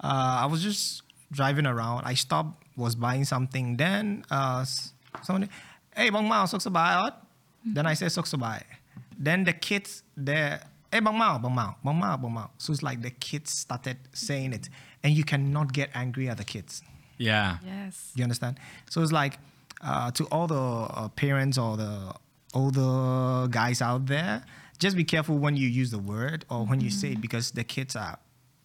[0.00, 2.04] uh, I was just driving around.
[2.04, 3.76] I stopped, was buying something.
[3.76, 4.92] Then uh, s-
[5.22, 5.50] somebody,
[5.94, 7.14] hey, bang mao, sok sabai ot.
[7.64, 8.62] Then I said sok sabai.
[9.18, 10.60] Then the kids there,
[10.92, 12.50] hey, bang mao, bang mao, bang mao, bang mao.
[12.58, 14.68] So it's like the kids started saying it,
[15.02, 16.82] and you cannot get angry at the kids.
[17.18, 17.58] Yeah.
[17.64, 18.58] yes You understand?
[18.90, 19.38] So it's like
[19.82, 22.12] uh, to all the uh, parents or the
[22.54, 24.42] older guys out there,
[24.78, 27.64] just be careful when you use the word or when you say it because the
[27.64, 28.18] kids are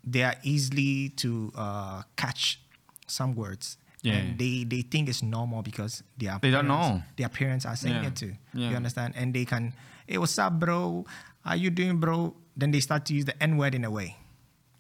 [0.04, 2.60] they are easily to uh, catch
[3.08, 3.78] some words.
[4.02, 4.14] Yeah.
[4.14, 7.04] And they, they think it's normal because their They don't know.
[7.18, 8.08] Their parents are saying Yeah.
[8.08, 8.34] it too.
[8.54, 8.70] Yeah.
[8.72, 9.14] You understand?
[9.16, 9.74] And they can,
[10.08, 11.06] hey, what's up, bro?
[11.46, 12.34] How you doing, bro?
[12.58, 14.18] Then they start to use the N word in a way.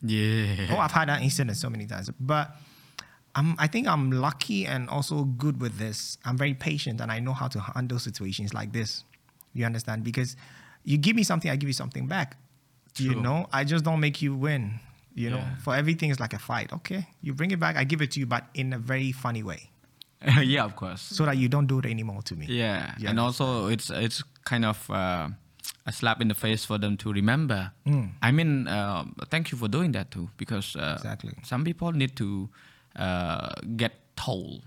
[0.02, 0.70] Yeah.
[0.72, 2.10] Oh, I've had that incident so many times.
[2.20, 2.56] But
[3.36, 6.18] I'm, I think I'm lucky and also good with this.
[6.26, 9.04] I'm very patient and I know how to handle situations like this.
[9.54, 10.04] You understand?
[10.04, 10.36] Because
[10.84, 12.38] you give me something, I give you something back.
[12.98, 14.80] You know, I just don't make you win.
[15.16, 15.56] You know, Yeah.
[15.64, 16.72] for everything is like a fight.
[16.74, 19.44] Okay, you bring it back, I give it to you, but in a very funny
[19.44, 19.70] way,
[20.44, 21.02] yeah, of course.
[21.02, 22.46] so that you don't do it anymore to me.
[22.48, 25.28] Yeah, You and also it's it's kind of uh,
[25.86, 27.72] a slap in the face for them to remember.
[27.86, 28.12] Mm.
[28.22, 31.34] I mean, uh, thank you for doing that too, because uh, Exactly.
[31.44, 32.50] some people need to
[32.96, 34.64] uh, get told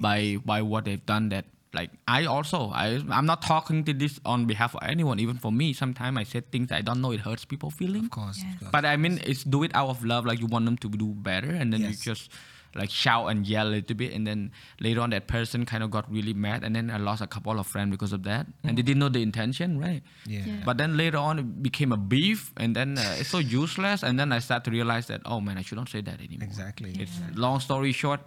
[0.00, 1.30] by by what they've done.
[1.30, 1.44] That
[1.74, 5.18] like I also I I'm not talking to this on behalf of anyone.
[5.20, 7.12] Even for me, sometimes I say things I don't know.
[7.12, 8.04] It hurts people feeling.
[8.04, 8.38] Of course.
[8.42, 8.54] Yes.
[8.54, 8.72] Of course.
[8.72, 10.24] But I mean, it's do it out of love.
[10.24, 12.30] Like you want them to do better, and then you just
[12.76, 14.50] like shout and yell a little bit, and then
[14.80, 17.58] later on that person kind of got really mad, and then I lost a couple
[17.58, 20.02] of friends because of that, and they didn't know the intention, right?
[20.26, 20.40] yeah.
[20.44, 20.62] Yeah.
[20.64, 24.18] But then later on, it became a beef, and then uh, it's so useless, and
[24.18, 26.44] then I start to realize that oh man, I shouldn't say that anymore.
[26.44, 26.96] Exactly.
[26.98, 28.20] It's long story short,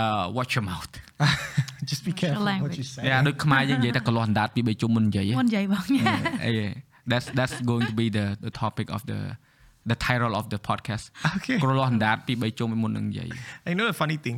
[0.00, 0.92] uh, watch your mouth.
[1.90, 2.76] Just be careful what language.
[2.80, 3.02] you say.
[3.08, 5.82] យ៉ាដូចខ្មែរយើងនិយាយតែកន្លោះអណ្ដាតពី3ជុំមុននិយាយ មុននិយាយបង
[6.44, 6.52] អី
[7.10, 9.20] that's that's going to be the the topic of the
[9.90, 11.04] the title of the podcast
[11.36, 11.56] Okay.
[11.62, 13.28] កន្លោះអណ្ដាតពី3ជុំមុននឹងនិយាយ
[13.70, 14.36] I know the funny thing.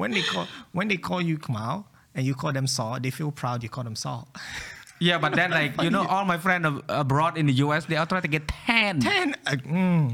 [0.00, 0.44] when they call
[0.78, 1.74] when they call you Kamau
[2.16, 4.22] and you call them Saul, they feel proud you call them Saul.
[5.08, 7.96] Yeah, but then like you know, all my friends ab- abroad in the US, they
[8.00, 8.94] all try to get tan.
[9.18, 10.04] And uh, mm,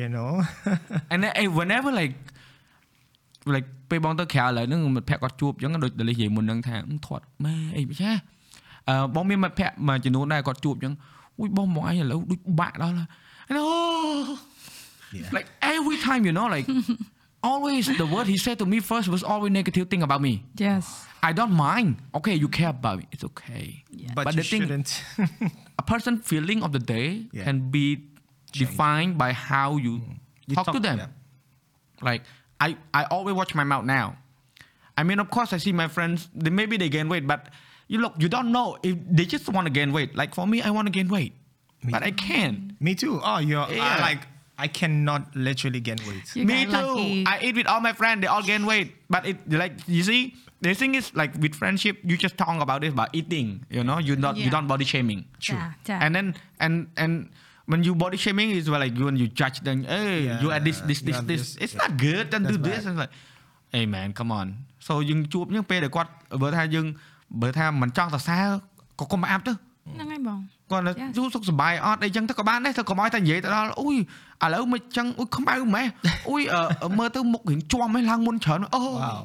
[0.00, 0.30] you know.
[1.10, 2.14] And then eh, whenever like
[3.54, 8.10] like ពេលបងទៅក្រៅឥឡូវហ្នឹងមិត្តភក្តិគាត់ជួបអញ្ចឹងដូចតែនិយាយមុនហ្នឹងថាអឺធាត់ម៉ែអីមិនចា
[8.88, 10.94] អឺបងមានមិត្តភក្តិមួយចំនួនដែរគាត់ជួបអញ្ចឹង
[11.40, 13.08] អុយបងមកអញឥឡូវដូចបាក់ដល់ហើយ
[13.50, 14.28] And oh
[15.18, 15.30] Yeah.
[15.36, 15.46] like
[15.76, 16.66] every time you know like
[17.50, 20.32] always the word he said to me first was always negative thing about me
[20.64, 20.84] yes
[21.28, 21.88] I don't mind
[22.18, 23.66] okay you care about me it's okay
[24.16, 24.90] but, But you the thing- shouldn't.
[25.82, 27.44] a person feeling of the day Yeah.
[27.46, 27.86] can be
[28.62, 29.94] defined by how you,
[30.50, 30.96] You talk, talk- to them.
[31.02, 31.10] yeah.
[32.08, 32.22] Like
[32.59, 34.17] I, I always watch my mouth now.
[34.97, 36.29] I mean, of course, I see my friends.
[36.35, 37.47] They, maybe they gain weight, but
[37.87, 40.15] you look, you don't know if they just want to gain weight.
[40.15, 41.33] Like for me, I want to gain weight,
[41.89, 42.79] but I can't.
[42.79, 43.19] Me too.
[43.23, 43.97] Oh, you're I Yeah.
[44.01, 44.27] like
[44.57, 46.35] I cannot literally gain weight.
[46.35, 46.71] You me too.
[46.71, 47.25] lucky.
[47.25, 48.21] I eat with all my friends.
[48.21, 50.35] They all gain weight, but it like you see.
[50.61, 53.65] The thing is, like with friendship, you just talk about this about eating.
[53.69, 55.25] You know, you not you don't body shaming.
[55.41, 55.57] True.
[55.57, 55.99] Yeah, yeah.
[56.05, 57.29] And then and and
[57.71, 60.63] when you body shaming is where like you when you judge them, hey, you add
[60.67, 61.41] this this you this have this.
[61.41, 61.63] this.
[61.63, 61.81] It's Yeah.
[61.83, 62.23] not good.
[62.33, 62.81] Don't do That's this.
[62.83, 62.89] bad.
[62.91, 63.13] And like,
[63.75, 64.47] hey man, come on.
[64.87, 66.11] So យើងជួបយើងពេលដែលគាត់
[66.41, 66.85] បើថាយើង
[67.41, 68.45] បើថាមិនចង់សរសើរ
[68.99, 70.39] ក៏កុំអាប់ទៅហ្នឹងហើយបង
[70.71, 71.09] គាត់ Yes.
[71.17, 73.95] យូរសុខសប្បាយអត់អីចឹងទៅក៏បានដែរទៅកុំឲ្យតែនិយាយទៅដល់អុយ
[74.43, 75.85] ឥឡូវមិនចឹងអុយខ្មៅម៉េះ
[76.29, 76.41] អុយ
[76.83, 79.23] អឺមើលទៅមុខរៀងជាប់ម៉េះឡើងមុនច្រើនអូ Wow.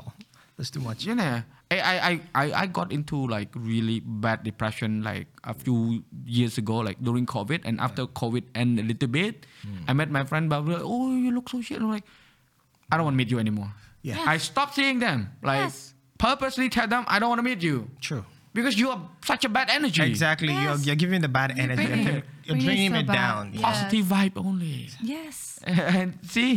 [0.57, 1.01] That's too much.
[1.09, 1.35] you know
[1.71, 6.57] I, I I I I got into like really bad depression like a few years
[6.57, 7.63] ago like during COVID.
[7.65, 9.85] And after COVID and a little bit hmm.
[9.87, 11.81] I met my friend but like, oh you look so shit.
[11.81, 12.05] I'm like
[12.91, 13.73] I don't want to meet you anymore.
[14.03, 14.23] Yeah.
[14.25, 15.37] I stopped seeing them.
[15.43, 15.95] Like Yes.
[16.19, 17.91] purposely tell them I don't want to meet you.
[18.01, 18.25] True.
[18.59, 20.49] Because you are such a bad energy Exactly.
[20.53, 20.63] Yes.
[20.65, 21.87] You're, you're giving the bad energy.
[21.87, 23.15] bringing You're, it- you're bringing bringing it it bad.
[23.15, 23.45] down.
[23.55, 23.61] Yeah.
[23.69, 26.55] positive vibe only yes and see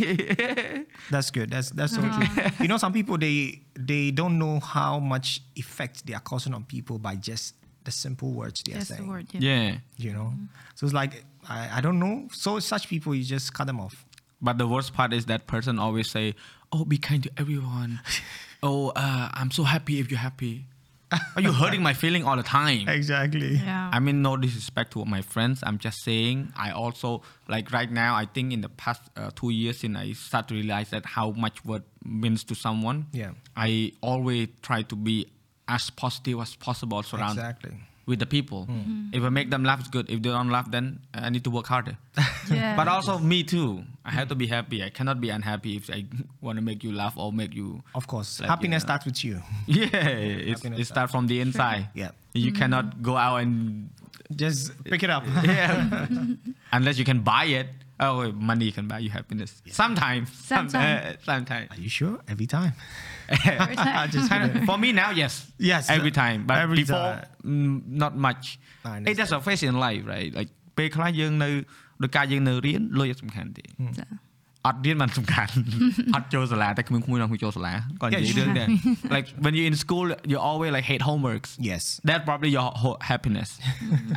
[1.09, 1.49] That's good.
[1.51, 2.27] That's that's so true.
[2.61, 6.63] You know, some people they they don't know how much effect they are causing on
[6.65, 9.41] people by just the simple words they are that's the word yeah.
[9.41, 10.33] yeah You know,
[10.75, 12.27] so it's like I, I don't know.
[12.31, 14.05] So such people, you just cut them off.
[14.41, 16.35] But the worst part is that person always say,
[16.71, 17.99] "Oh, be kind to everyone."
[18.63, 20.65] oh, uh, I'm so happy if you're happy.
[21.35, 22.87] Are you hurting my feeling all the time?
[22.87, 23.55] Exactly.
[23.55, 25.61] yeah I mean, no disrespect to my friends.
[25.63, 26.53] I'm just saying.
[26.57, 28.15] I also like right now.
[28.15, 31.31] I think in the past uh, two years, since I start to realize that how
[31.31, 33.07] much word means to someone.
[33.11, 33.31] Yeah.
[33.55, 35.27] I always try to be
[35.67, 37.71] as positive as possible surround Exactly.
[38.05, 38.79] With the people hmm.
[38.81, 39.09] Hmm.
[39.13, 41.49] if i make them laugh it's good if they don't laugh then i need to
[41.49, 41.97] work harder
[42.51, 42.75] Yeah.
[42.75, 46.05] but also me too i have to be happy i cannot be unhappy if i
[46.41, 48.87] want to make you laugh or make you Of course, Like, happiness yeah.
[48.87, 49.41] starts with you.
[49.67, 52.11] yeah it's, Happiness it starts from the inside Yeah.
[52.33, 52.57] you hmm.
[52.57, 53.89] cannot go out and
[54.35, 55.23] Just pick it up.
[55.43, 56.07] yeah.
[56.71, 57.67] unless you can buy it
[58.04, 59.50] oh wait, money can buy you happiness
[59.82, 60.84] sometimes Sometimes.
[60.84, 62.16] uh, sometimes Are you sure?
[62.32, 62.72] Every time.
[63.60, 64.10] Every time.
[64.14, 65.34] Just Kind of- for me now, yes.
[65.70, 65.82] Yes.
[65.96, 66.38] Every time.
[66.48, 67.24] But Every before, time.
[67.44, 68.44] mm, not much.
[68.84, 69.16] I It understand.
[69.22, 71.50] just a phase in life right like ពេលខ្លះយើងនៅ
[72.02, 73.64] ដោយការយើងនៅរៀនលុយអត់សំខាន់ទេ
[73.98, 74.06] ចា
[74.68, 75.52] អត់រៀនមិនសំខាន់
[76.14, 78.58] អត់ចូលសាលាតែគ្មានគ្មួយណាមួយចូលសាលាគាត់និយាយ Yeah, រឿង sure.
[78.58, 78.68] ដែរ
[79.16, 81.82] like when you in school you always like hate homeworks Yes.
[82.08, 83.48] that's probably your ho- happiness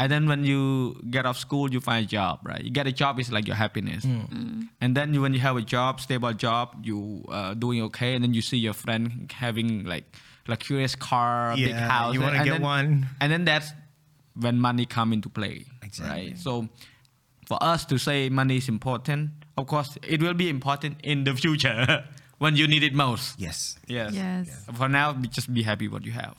[0.02, 0.62] and then when you
[1.16, 3.60] get off school you find a job right you get a job is like your
[3.64, 4.02] happiness
[4.84, 6.98] and then you, when you have a job stable job you
[7.38, 9.04] uh, doing okay and then you see your friend
[9.44, 10.06] having like
[10.54, 11.34] luxurious car
[11.68, 12.88] big Yeah, house you wanna and get then, one.
[13.22, 13.70] and then that's
[14.46, 15.56] when money come into play
[15.88, 16.10] Exactly.
[16.16, 16.52] right so
[17.50, 19.24] for us to say money is important
[19.60, 21.80] of course it will be important in the future
[22.44, 23.58] when you need it most Yes.
[23.98, 24.46] yes Yes.
[24.80, 26.36] for now be- just be happy what you have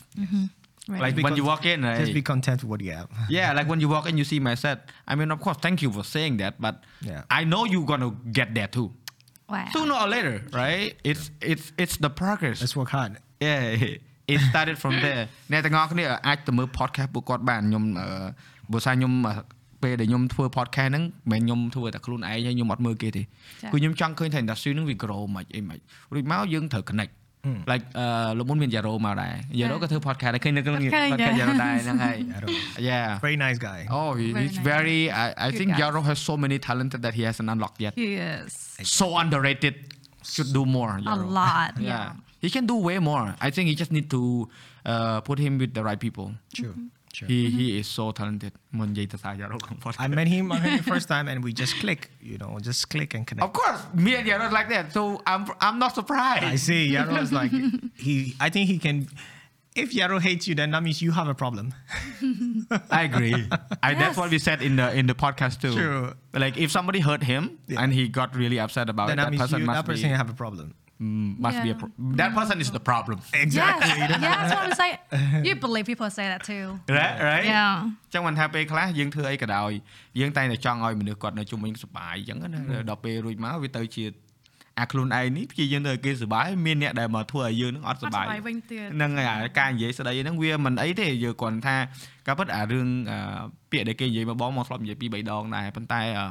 [0.93, 1.03] Right.
[1.05, 3.09] like Be when you con- walk in right Just be content with what you have.
[3.37, 4.79] yeah, like when you walk in, you see my set.
[5.11, 6.75] I mean, of course, thank you for saying that, but
[7.11, 7.23] Yeah.
[7.39, 8.89] I know you're gonna get there too,
[9.55, 9.67] wow.
[9.75, 10.91] sooner or later, right?
[11.11, 12.57] It's it's it's the progress.
[12.65, 13.13] Let's work hard.
[13.47, 18.07] Yeah, it started from there អ្នកទាំងអស់គ្នាអាចទៅមើល podcast ពួកគាត់បានខ្ញុំអឺ
[18.73, 19.35] បើថាខ្ញុំអឺ
[19.85, 25.79] ពេលដែលខ្ញុំធ្វើ podcast ហ្នឹងមិនមែនខ្ញុំធ្វើតែខ្លួនឯងហើយខ្ញុំអត់មើលគេទេ ចា៎ គឺខ្ញុំចង់ឃើញថា industry ហ្នឹងវា grow មិនអីមិន
[26.15, 27.13] រួចមកយើងត្រូវ connect
[27.73, 28.07] like អឺ
[28.39, 32.49] លោកមុនមាន Yaro មកដែរ Yaro ក៏ធ្វើ podcast ដែរឃើញនៅក្នុង ឃើញ podcast ចា៎ Yaro ដែរហ្នឹងហើយ Yaro.
[32.89, 33.81] yeah Very nice guy.
[33.99, 34.67] Oh, he, Very he's nice.
[34.71, 35.01] very.
[35.23, 35.81] I, I Good think guy.
[35.83, 37.95] Yaro has so many talented that he hasn't unlocked yet.
[38.21, 38.49] Yes.
[38.99, 39.75] So underrated.
[40.35, 40.91] Should do more.
[40.99, 41.27] A Yaro.
[41.39, 41.73] lot.
[41.79, 41.91] Yeah.
[41.91, 42.09] Yeah.
[42.45, 43.25] he can do way more.
[43.47, 44.21] I think he just need to
[44.93, 46.27] uh, put him with the right people.
[46.59, 46.75] Sure.
[47.16, 47.30] Sure.
[47.30, 48.52] He he is so talented.
[48.78, 53.26] I met him the first time and we just click, you know, just click and
[53.26, 53.46] connect.
[53.48, 56.44] Of course, me and Yaro is like that, so I'm I'm not surprised.
[56.44, 56.92] I see.
[56.92, 57.52] Yaro is like
[57.96, 58.36] he.
[58.42, 59.08] I think he can.
[59.76, 61.74] If Yaro hates you, then that means you have a problem.
[62.92, 63.34] I agree.
[63.82, 64.00] I, yes.
[64.00, 65.72] That's what we said in the in the podcast too.
[65.72, 66.14] True.
[66.34, 67.82] Like if somebody hurt him yeah.
[67.82, 70.10] and he got really upset about then it, that, that person you, must that person
[70.10, 70.76] be, have a problem.
[71.02, 71.80] Mm, must be a Yeah.
[71.82, 73.18] pro- that person is the problem.
[73.44, 73.90] Exactly.
[74.00, 74.10] Yes.
[74.26, 74.98] yeah, that's what I'm saying.
[75.48, 76.66] You believe people say that too.
[76.98, 77.74] right right Yeah.
[78.14, 79.72] ចឹងមិនថាពេលខ្លះយើងធ្វើអីក៏ដោយ
[80.20, 84.06] យើងតែងតែចង់ឲ្យមនុស្សគាត់នៅជុំវិញសុបាយអញ្ចឹងណាដល់ពេលរួចមកវាទៅជា
[84.80, 91.76] អាខ្លួនឯងនេះព្យាយាមទៅឲ្យគេសុបាយមានអ្នកដែលមកធ្វើឲ្យយើងនឹងអត់សុបាយអត់សុបាយវិញទៀតហ្នឹងហើយអាការនិយាយស្ដីហ្នឹងវាមិនអីទេយើងគ្រាន់ថា
[92.28, 93.18] ការពិតអារឿងអឺ
[93.72, 96.26] ពាក្យដែលគេនិយាយមកបងមកធ្លាប់និយាយពីរបីដងដែរប៉ុន្តែអឺ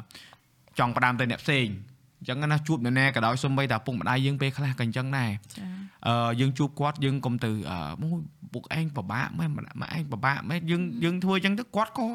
[0.79, 1.67] ចង់ផ្ដាំទៅអ្នកផ្សេង
[2.25, 5.67] អញ្ចឹងណាជួបនរណាក៏ដោយសូម្បីតែពុកម្ដាយយើងពេលខ្លះក៏អញ្ចឹងដែរចា
[6.07, 8.21] អឺយើងជួបគាត់យើងកុំទៅអឺមួយ
[8.53, 12.09] ពុកឯងពិបាកមែនម្នាក់ម៉ាក់ឯងពិបាកមែនយើងយើងធ្វើអញ្ចឹងទៅគាត់ក៏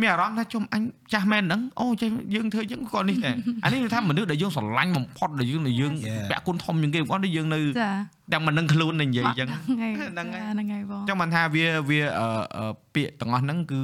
[0.00, 3.30] មានអារម្មណ៍ថាជុំអញចាស់មែនហ្នឹងអូចេះយើងធ្វើអញ្ចឹងគាត់នេះតែ
[3.64, 6.28] អានេះគឺថាមនុស្សដែលយើងស្រឡាញ់បំផុតដែលយើងដែលយើង Yeah.
[6.30, 7.90] ពាក់គុណធំជាងគេគាត់នេះយើងនៅចា
[8.32, 13.80] តែមិននឹងខ្លួននឹងនិយាយអញ្ចឹងថ្ងៃហ្នឹងហើយហ្នឹងហើយបងអញ្ចឹងមិនថាវាវាអឺអឺពាក្យទាំងអស់ហ្នឹងគឺ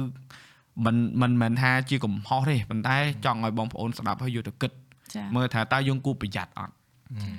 [0.85, 4.80] មិនមិនមែនថាជាកំហុសទេប៉ុន្តែចង់ឲ្យបងប្អូនស្ដាប់ហើយយកទៅគិតចា
[5.37, 6.73] មើលថាតើយើងគួរប្រយ័ត្នអត់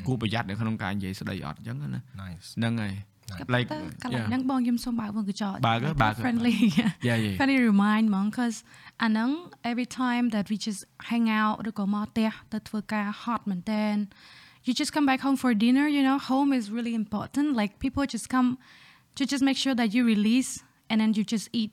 [0.07, 2.47] គួរប្រយ័ត្ននៅក្នុងការនិយាយស្ដីអត់អញ្ចឹងណា Nice.
[2.59, 2.95] ហ្នឹងហើយ
[3.55, 4.29] like តើកន្លែង yeah.
[4.31, 6.55] ហ្នឹងបងខ្ញុំសូមបើកវងកញ្ចក់បើកបើក friendly
[7.09, 7.37] Yeah, yeah.
[7.39, 8.57] friendly remind ហ្មង cause
[9.03, 9.31] អាហ្នឹង
[9.71, 13.85] every time that we just hang out ឬក៏មកផ្ទះទៅធ្វើការ hot មែនតើ
[14.67, 18.05] you just come back home for dinner you know home is really important like people
[18.15, 18.49] just come
[19.19, 20.51] to just make sure that you release
[20.91, 21.71] and then you just eat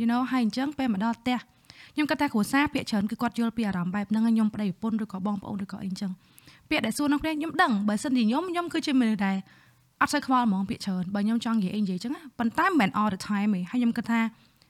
[0.00, 1.38] you know ហើយអញ្ចឹងពេលមកដល់ផ្ទះ
[1.96, 6.10] ខ្ញុំគាត់ថាគ្រួសារពាក្យច្រើនគឺគាត់យល់ពីអារម្មណ៍បែបហ្នឹងហើយខ្ញុំប្តីប្រពន្ធឬក៏បងប្អូនឬក៏អីអញ្ចឹង
[6.70, 9.36] ពាក្យដែលសួរនៅគ្នាខ្ញុំដឹងបើសិនជាខ្ញុំខ្ញុំគឺជាមនុស្សដែល
[10.00, 14.20] អត់សូវខ្វល់ហ្មងពាក្យច្រើនបើខ្ញុំចង់និយាយអីនិយាយអញ្ចឹងណាប៉ុន្តែមិនមែន all the time ទេហើយខ្ញុំគិតថា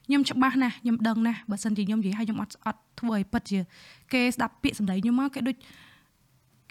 [0.07, 3.59] ខ្ញុំច្បាស់ណាស់ខ្ញុំដឹងណាស់បើសិនជាខ្ញុំនិយាយហើយខ្ញុំអត់អត់ធ្វើឲ្យពិតជា
[4.13, 5.57] គេស្ដាប់ពាក្យសម្ដីខ្ញុំមកគេដូច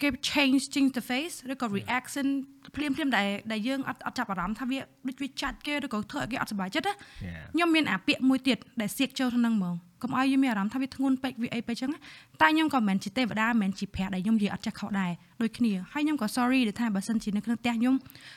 [0.02, 2.26] គេ change change the face ឬក៏ reaction
[2.74, 4.78] ភ្លាមភ្លាមដែលដែលយើងអត់អត់ចាប់អារម្មណ៍ថាវា
[5.08, 6.94] ដូចវាចាច់គេឬក៏ធ្វើឲ្យគេអត់សប្បាយចិត្តណា
[7.26, 7.42] Yeah.
[7.54, 11.98] ខ្ញុំមានអាពាក្យមួយទៀតដែលសៀកចូលក្នុងហ្នឹងហ្មង កុំឲ្យយើងមានអារម្មណ៍ថាវាធ្ងន់ពេកវាអីពេកចឹងណា
[12.42, 17.94] តែខ្ញុំក៏មិនមែនជាទេវតាមិនមែនជាព្រះដែលខ្ញុំនិយាយអត់ចេះខុសដែរដូចគ្នាហើយខ្ញុំក៏ sorry ដែលថាបើសិនជានៅក្នុងផ្ទះខ្ញុំ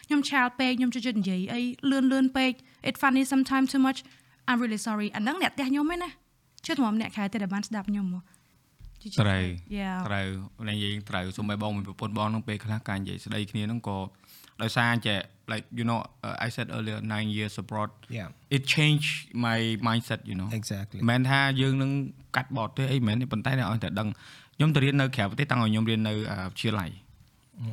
[0.07, 2.51] ខ្ញុំឆាលពេកខ្ញុំជជិតនិយាយអីលឿនលឿនពេក
[2.89, 3.99] it funny sometimes too much
[4.49, 6.09] I'm really sorry អាហ្នឹងអ្នកផ្ទះខ្ញុំឯណា
[6.65, 8.23] ជឿថាអ្នកខែទេដែលបានស្ដាប់ខ្ញុំមក
[9.21, 9.43] ត្រូវ
[9.79, 10.27] Yeah ត្រូវ
[10.69, 13.97] និយាយត្រូវសូម្បីបងមួយប្រពន្ធបងហ្នឹងពេលខ្លះការនិយាយស្ដីគ្នាហ្នឹងក៏
[14.61, 15.17] ដោយសារចេះ
[15.53, 18.29] like you know uh, I said earlier 9 years abroad Yeah.
[18.55, 19.11] it changed
[19.45, 20.99] my mindset you know Exactly.
[20.99, 21.91] មិនមែនថាយើងនឹង
[22.35, 24.07] កាត់បត់ទេអីមិនមែនទេប៉ុន្តែឲ្យតែដឹង
[24.55, 26.89] ខ្ញុំទៅរៀននៅក្រៅប្រទេសតាំងឲ្យខ្ញុំរៀននៅអឺវិទ្យាល័យ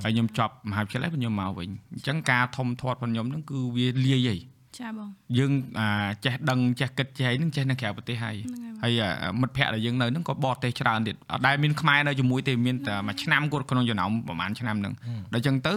[0.04, 4.36] ហើយខ្ញុំចប់មហាវិទ្យាល័យខ្ញុំមកវិញអញ្ចឹងការធំធាត់របស់ខ្ញុំហ្នឹងគឺវាលាយហី
[4.78, 5.08] ចាបង
[5.38, 5.88] យើងអា
[6.24, 14.94] ចេះដឹងចេះគិតចេះអីហ្នឹងចេះនៅក្រៅប្រទេសហើយហ្នឹងហើយហើយអាមិត្តភ័ក្តិដែលយើងនៅហ្នឹងក៏បរទេសច្រើនទៀតអត់ដែលមានខ្មែរនៅជាមួយទេមានតែមួយឆ្នាំគាត់ក្នុងចំណោមប្រហែលឆ្នាំហ្នឹង
[15.32, 15.74] ដល់អញ្ចឹងទៅ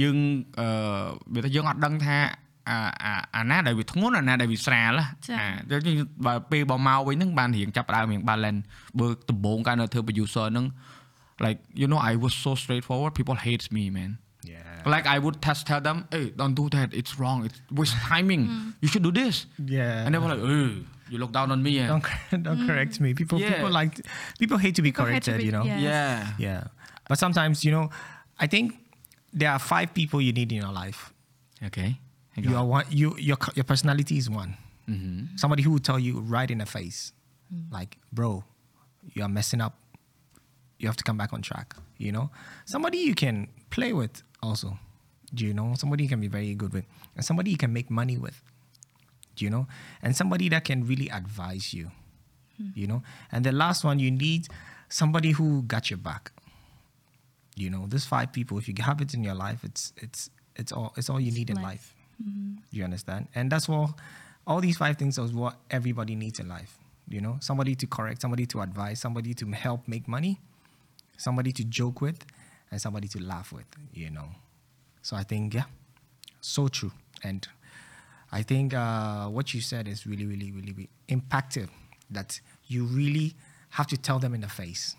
[0.00, 0.16] យើង
[0.60, 0.68] អឺ
[1.34, 2.16] វាថាយើងអត់ដឹងថា
[2.68, 4.92] អាអាអាណាដែលវាធ្ងន់អាណាដែលវាស្រាល
[5.28, 8.60] ចា៎ អាដល់យើងបើពេលបើមកវិញហ្នឹងបានរៀងចាប់ផ្ដើមរៀង balance
[9.00, 10.66] បើដំបូងកាលនៅធ្វើ producer ហ្នឹង
[11.44, 14.12] like you know I was so straightforward people hates me man
[14.54, 14.76] Yeah.
[14.94, 18.42] like I would test tell them hey don't do that it's wrong it's waste timing
[18.82, 19.34] you should do this
[19.76, 20.04] Yeah.
[20.04, 20.68] and they were like hey
[21.12, 22.04] you look down on me eh?" don't
[22.46, 23.08] don't correct me.
[23.20, 23.50] People Yeah.
[23.52, 23.94] people like
[24.40, 25.36] people hate to be People hate to corrected.
[25.40, 25.64] be- you know.
[25.70, 25.80] yeah.
[25.88, 26.16] yeah
[26.46, 26.60] Yeah.
[27.10, 27.84] But sometimes you know,
[28.44, 28.66] I think
[29.33, 31.13] there are five people you need in your life.
[31.65, 31.99] okay
[32.35, 32.85] You are one.
[32.89, 34.57] You your your personality is one.
[34.89, 35.37] mm-hmm.
[35.37, 37.13] Somebody who will tell you right in the face,
[37.69, 38.43] like, bro,
[39.13, 39.73] you are messing up.
[40.81, 41.75] You have to come back on track.
[41.97, 42.29] You know,
[42.65, 44.79] somebody you can play with also.
[45.33, 47.89] Do you know somebody you can be very good with, and somebody you can make
[47.89, 48.41] money with.
[49.35, 49.65] Do you know,
[50.01, 51.91] and somebody that can really advise you.
[52.75, 54.47] You know, and the last one you need
[54.89, 56.31] somebody who got your back.
[57.55, 58.57] You know, these five people.
[58.57, 61.49] If you have it in your life, it's it's it's all it's all you need
[61.49, 61.63] in life.
[61.63, 61.95] life.
[62.71, 63.27] You understand?
[63.35, 63.91] And that's what
[64.45, 66.77] all these five things is what everybody needs in life.
[67.07, 70.39] You know, somebody to correct, somebody to advise, somebody to help make money,
[71.17, 72.25] somebody to joke with,
[72.71, 73.65] and somebody to laugh with.
[73.93, 74.29] You know,
[75.01, 75.65] so I think yeah,
[76.41, 76.91] so true.
[77.23, 77.47] And
[78.31, 81.69] I think uh, what you said is really, really, really, really impactful.
[82.09, 83.33] That you really
[83.71, 84.95] have to tell them in the face.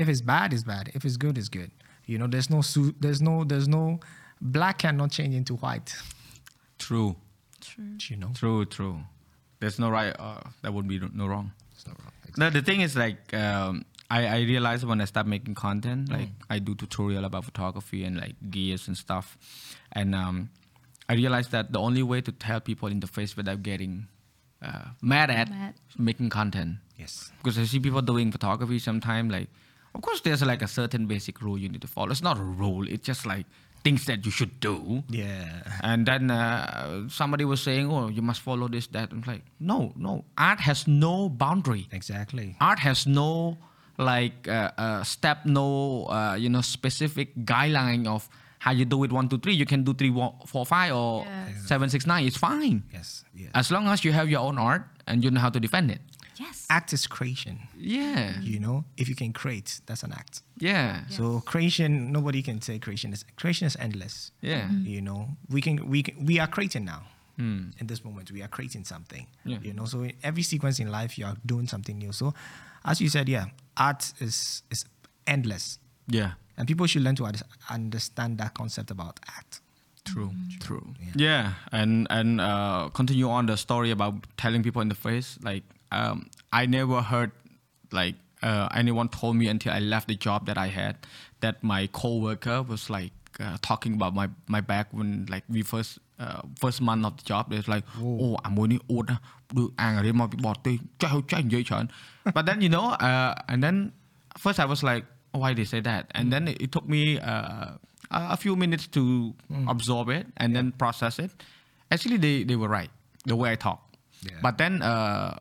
[0.00, 0.90] If it's bad, it's bad.
[0.94, 1.70] If it's good, it's good.
[2.06, 4.00] You know, there's no su- there's no there's no
[4.40, 5.94] black cannot change into white.
[6.78, 7.16] true
[7.60, 7.96] True.
[8.10, 8.98] You know, true true
[9.60, 12.12] there's no right uh, there would be no wrong it's not wrong.
[12.36, 16.28] the, the thing is like um, I, I realized when I start making content, like
[16.50, 19.38] I do tutorial about photography and like gears and stuff,
[19.92, 20.50] and um,
[21.08, 24.08] I realized that the only way to tell people in the face without getting
[24.62, 25.74] uh, mad at Mad.
[25.98, 26.76] making content.
[26.98, 27.32] Yes.
[27.38, 29.48] Because I see people doing photography sometimes, like,
[29.94, 32.10] of course, there's like a certain basic rule you need to follow.
[32.10, 33.46] It's not a rule; it's just like
[33.84, 35.02] things that you should do.
[35.08, 35.62] Yeah.
[35.82, 39.92] And then uh, somebody was saying, "Oh, you must follow this, that." I'm like, no,
[39.96, 40.24] no.
[40.38, 42.56] Art has no boundary Exactly.
[42.60, 43.58] art has no
[43.96, 48.28] like uh, uh, step no uh, you know specific guideline of
[48.58, 51.22] how you do it one two three you can do three one, four five or
[51.24, 51.68] Yes.
[51.68, 53.22] seven six nine it's fine Yes.
[53.36, 53.50] Yes.
[53.54, 56.00] as long as you have your own art and you know how to defend it
[56.36, 56.66] Yes.
[56.70, 57.58] act is creation.
[57.76, 60.42] yeah You know, if you can create, that's an act.
[60.58, 64.32] yeah So creation, nobody can say creation is creation is endless.
[64.40, 67.02] yeah You know, we can we can, we are creating now.
[67.36, 67.70] Hmm.
[67.80, 69.26] In this moment, we are creating something.
[69.44, 69.58] Yeah.
[69.62, 72.12] You know, so in every sequence in life, you are doing something new.
[72.12, 72.32] So,
[72.84, 74.84] as you said, yeah, art is is
[75.26, 79.60] endless, yeah and people should learn to under- understand that concept about art.
[80.04, 80.30] True,
[80.60, 80.94] true.
[81.00, 81.12] Yeah.
[81.16, 85.38] Yeah, and and uh, continue on the story about telling people in the face.
[85.42, 87.31] Like, um, I never heard
[87.91, 90.95] like uh, anyone told me until I left the job that I had
[91.43, 95.99] that my coworker was like uh, talking about my my back when like we first
[96.19, 97.43] uh, first month of the job.
[97.51, 99.17] There's like, oh, អាមួយនេះអួតណា
[99.57, 101.85] ដូចអាងរៀនមកពីបរទេសចេះចេះនិយាយច្រើន
[102.35, 103.75] But then you know, uh, and then
[104.43, 106.03] first I was like, oh, why they say that?
[106.17, 107.69] And then it, it took me uh,
[108.17, 109.01] a a few minutes to
[109.73, 111.31] absorb it and then process it.
[111.93, 112.91] Actually, they, they were right
[113.31, 113.79] the way I talk.
[114.27, 114.39] Yeah.
[114.45, 115.31] But then, uh,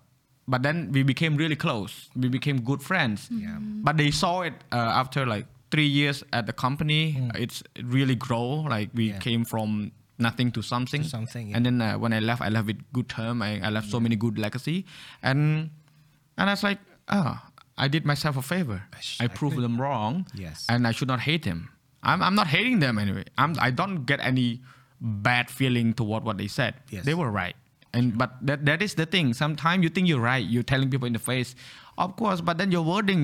[0.47, 2.09] but then we became really close.
[2.15, 3.29] We became good friends.
[3.31, 3.57] Yeah.
[3.59, 7.29] But they saw it uh, after like three years at the company.
[7.35, 8.61] It's really grow.
[8.69, 9.19] Like we Yeah.
[9.19, 11.01] came from nothing to something.
[11.03, 11.55] To something, yeah.
[11.57, 13.41] And then uh, when I left, I left with good term.
[13.41, 14.85] I, I left so many good legacy.
[15.21, 15.69] And
[16.37, 16.79] and I was like,
[17.09, 18.83] ah, I did myself a favor.
[19.19, 19.61] I proved Exactly.
[19.63, 20.25] them wrong.
[20.35, 20.65] Yes.
[20.69, 21.69] And I should not hate them.
[22.03, 23.23] I'm, I'm not hating them anyway.
[23.37, 24.61] I'm, I don't get any
[24.99, 26.75] bad feeling toward what they said.
[26.89, 27.05] Yes.
[27.05, 27.55] They were right.
[27.93, 29.33] And but that that is the thing.
[29.33, 30.45] Sometimes you think you're right.
[30.53, 31.55] You're telling people in the face,
[31.97, 32.41] of course.
[32.41, 33.23] But then your wording,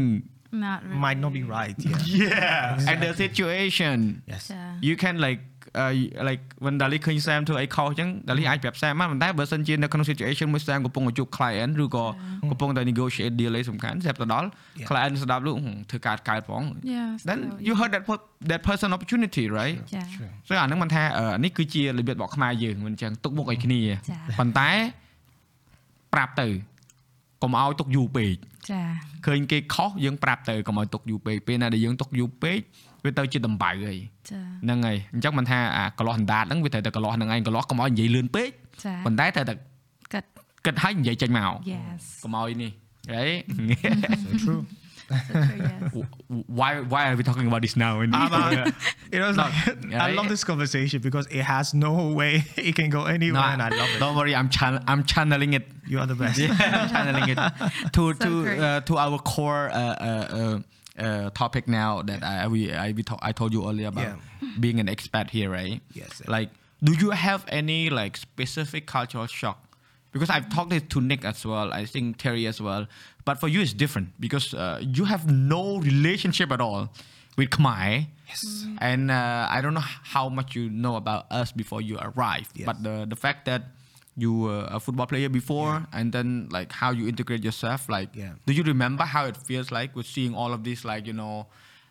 [0.52, 0.96] Not really.
[1.06, 1.76] Might not be right.
[1.86, 1.98] Yeah.
[2.06, 4.22] yeah, and the situation.
[4.32, 4.44] yes.
[4.52, 5.42] ចា you can like
[5.82, 5.92] uh,
[6.30, 11.72] like when Dali ឃើញ Sam ធ្វើអីខុសអញ្ចឹង Dali អាចប្រាប់ Sam បានប៉ុន្តែបើសិនជានៅក្នុង situation មួយ Sam កំពុងតែជួប client
[11.84, 12.06] ឬក៏
[12.52, 14.48] កំពុងតែ negotiate deal អីសំខាន់ Sam ទៅដល់
[14.80, 14.88] Yeah.
[14.90, 16.62] client ស្ដាប់លោកហឹមធ្វើការកើតផង
[16.96, 20.32] Yes, then so- you heard that per- that person opportunity right ចា Sure.
[20.48, 24.70] so អាហ្នឹងមិនថាអឺនេះគឺជារបៀបរបស់ខ្មែរយើងមិនអញ្ចឹងទុកមុខឲ្យគ្នាចា៎ប៉ុន្តែ
[26.14, 26.48] ប្រាប់ទៅ
[27.44, 28.36] កុំឲ្យទុកយូរពេក
[28.72, 28.82] ចា
[29.26, 32.60] ឃើញគេខុសយើងប្រាប់ទៅកុំឲ្យទុកយូរពេកពេលណាដែលយើងទុកយូរពេក
[33.09, 33.99] វាទៅជាដំបៅហើយ
[34.31, 38.49] ចា ហ្នឹងហើយអញ្ចឹងមិនថាអាកន្លោះអណ្ដាតហ្នឹងវាត្រូវតែកន្លោះហ្នឹងឯងកន្លោះកុំឲ្យនិយាយលឿនពេក
[38.85, 39.55] ចា ប៉ុន្តែត្រូវតែ
[40.13, 40.29] កាត់
[40.65, 42.71] គិតឲ្យនិយាយចេញមក Yes កុំឲ្យនេះ
[43.13, 43.23] ហី
[44.25, 44.63] So true.
[45.11, 45.93] yes.
[45.95, 47.93] W- w- why why are we talking about this now?
[48.05, 48.73] And About-
[49.17, 49.55] it was like
[49.93, 52.33] yeah, I love it- this conversation because it has no way
[52.69, 53.99] it can go anywhere, and I love it.
[54.05, 55.65] Don't worry, I'm chan- I'm channeling it.
[55.93, 56.39] You are the best.
[56.45, 57.39] Yeah, I'm channeling it
[57.97, 58.61] to So to great.
[58.69, 60.57] uh, to our core uh,
[61.00, 64.18] uh, topic now that I we I we to- I told you earlier about
[64.60, 65.82] being an expat here, right?
[65.94, 66.22] Yes.
[66.28, 66.50] Like,
[66.84, 69.58] do you have any like specific cultural shock?
[70.12, 71.72] Because I've talked it to Nick as well.
[71.72, 72.88] I think Terry as well.
[73.26, 76.90] But for you, it's different because uh, you have no relationship at all
[77.38, 78.08] with Khmer.
[78.28, 78.66] Yes.
[78.80, 79.86] And uh, I don't know
[80.16, 82.66] how much you know about us before you arrived, Yes.
[82.66, 83.62] but the the fact that
[84.20, 88.34] you were a football player before, and then like how you integrate yourself, like Yeah.
[88.46, 91.48] do you remember how it feels like with seeing all of these like you know.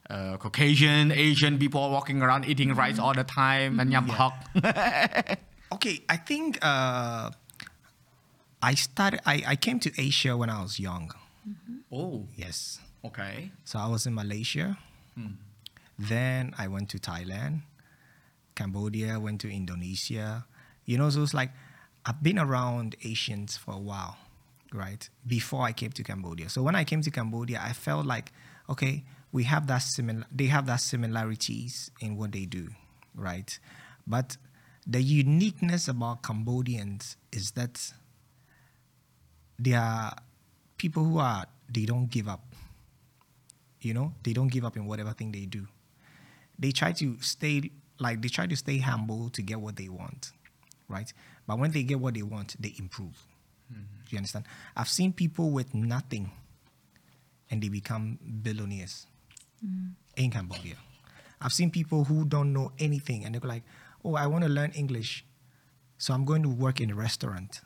[0.08, 4.32] Uh, Caucasian, Asian people walking around eating rice all the time and yam hok.
[5.76, 7.28] Okay, I think uh,
[8.62, 9.20] I started.
[9.28, 11.12] I, I came to Asia when I was young.
[11.92, 12.80] oh, Yes.
[13.04, 13.50] okay.
[13.68, 14.78] So I was in Malaysia.
[15.98, 17.62] Then I went to Thailand,
[18.54, 20.46] Cambodia, went to Indonesia.
[20.86, 21.50] You know, so it's like
[22.04, 24.16] I've been around Asians for a while,
[24.72, 25.08] right?
[25.26, 26.48] Before I came to Cambodia.
[26.48, 28.32] So when I came to Cambodia, I felt like,
[28.68, 32.68] okay, we have that similar they have that similarities in what they do,
[33.14, 33.58] right?
[34.06, 34.36] But
[34.86, 37.92] the uniqueness about Cambodians is that
[39.58, 40.16] they are
[40.78, 42.42] people who are they don't give up
[43.80, 45.66] you know they don't give up in whatever thing they do
[46.58, 50.32] they try to stay like they try to stay humble to get what they want
[50.88, 51.12] right
[51.46, 53.26] but when they get what they want they improve
[53.70, 53.76] Do
[54.10, 56.30] you understand i've seen people with nothing
[57.50, 59.06] and they become billionaires
[59.64, 59.92] mm.
[60.16, 60.76] in cambodia
[61.40, 63.62] i've seen people who don't know anything and they're like
[64.04, 65.24] oh i want to learn english
[65.98, 67.60] so i'm going to work in a restaurant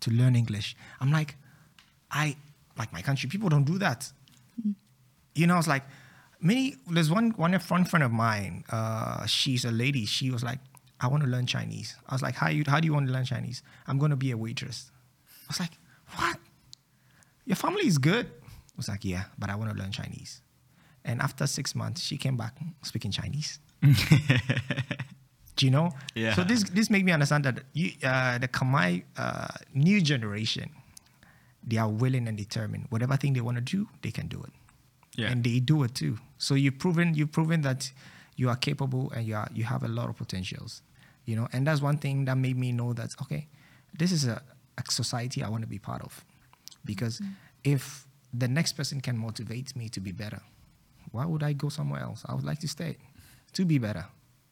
[0.00, 1.36] to learn english i'm like
[2.10, 2.36] i
[2.78, 4.10] like my country people don't do that
[4.66, 4.74] mm.
[5.34, 5.82] you know, it's like
[6.40, 6.76] many.
[6.90, 8.64] There's one one one friend of mine.
[8.70, 10.06] Uh, she's a lady.
[10.06, 10.58] She was like,
[11.04, 11.96] I want to learn Chinese.
[12.08, 13.62] I was like, how you how do you want to learn Chinese?
[13.88, 14.90] I'm going to be a waitress.
[15.46, 15.74] I was like,
[16.16, 16.38] what?
[17.44, 18.26] Your family is good.
[18.26, 20.40] I was like, yeah, but I want to learn Chinese.
[21.04, 23.58] And after six months, she came back speaking Chinese.
[25.56, 25.90] Do you know?
[26.14, 26.34] Yeah.
[26.34, 30.70] So this this made me understand that you, uh, the Khmer uh, new generation,
[31.62, 32.86] they are willing and determined.
[32.90, 34.52] Whatever thing they want to do, they can do it
[35.20, 35.30] Yeah.
[35.30, 36.18] and they do it too.
[36.38, 37.92] So you've proven you've proven that
[38.36, 40.82] you are capable and you are you have a lot of potentials,
[41.24, 41.48] you know.
[41.52, 43.48] And that's one thing that made me know that okay,
[43.98, 44.42] this is a,
[44.78, 46.24] a society I want to be part of,
[46.84, 47.32] because mm-hmm.
[47.64, 50.40] if the next person can motivate me to be better,
[51.12, 52.24] why would I go somewhere else?
[52.26, 52.96] I would like to stay
[53.52, 54.06] to be better,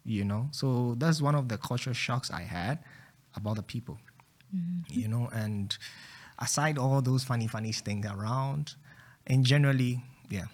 [0.04, 0.48] you know.
[0.52, 2.78] So that's one of the cultural shocks I had
[3.34, 3.98] about the people,
[4.54, 4.80] mm-hmm.
[4.88, 5.28] you know.
[5.32, 5.76] And
[6.38, 8.74] aside all those funny funny things around,
[9.26, 10.46] and generally, yeah,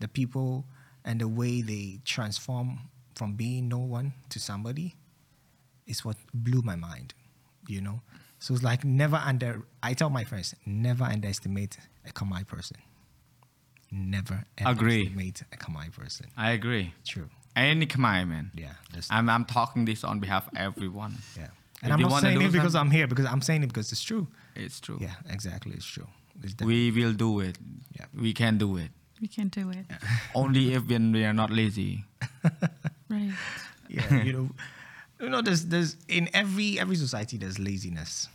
[0.00, 0.64] the people
[1.04, 2.80] and the way they transform
[3.14, 4.96] from being no one to somebody
[5.86, 7.14] is what blew my mind,
[7.68, 8.00] you know.
[8.38, 9.62] So it's like never under.
[9.82, 12.76] I tell my friends, never underestimate a Khmer person.
[13.90, 15.02] Never Agree.
[15.06, 16.26] underestimate a Khmer person.
[16.36, 16.92] I agree.
[17.04, 17.28] True.
[17.56, 18.50] Any Khmer man.
[18.54, 18.72] Yeah.
[19.10, 21.16] I'm I'm talking this on behalf of everyone.
[21.36, 21.44] yeah.
[21.44, 23.06] If And I'm not saying it because something- I'm here.
[23.06, 24.26] Because I'm saying it because it's true.
[24.56, 24.98] It's true.
[25.00, 25.14] Yeah.
[25.30, 25.72] Exactly.
[25.74, 26.08] It's true.
[26.42, 27.56] It's We will do it.
[27.92, 28.06] Yeah.
[28.14, 28.90] We can do it.
[29.20, 29.86] We can do it.
[30.34, 32.04] Only if when we are not lazy.
[33.08, 33.32] Right.
[33.88, 34.22] yeah.
[34.24, 34.48] You know.
[35.24, 35.40] You know.
[35.42, 38.28] There's there's in every every society there's laziness.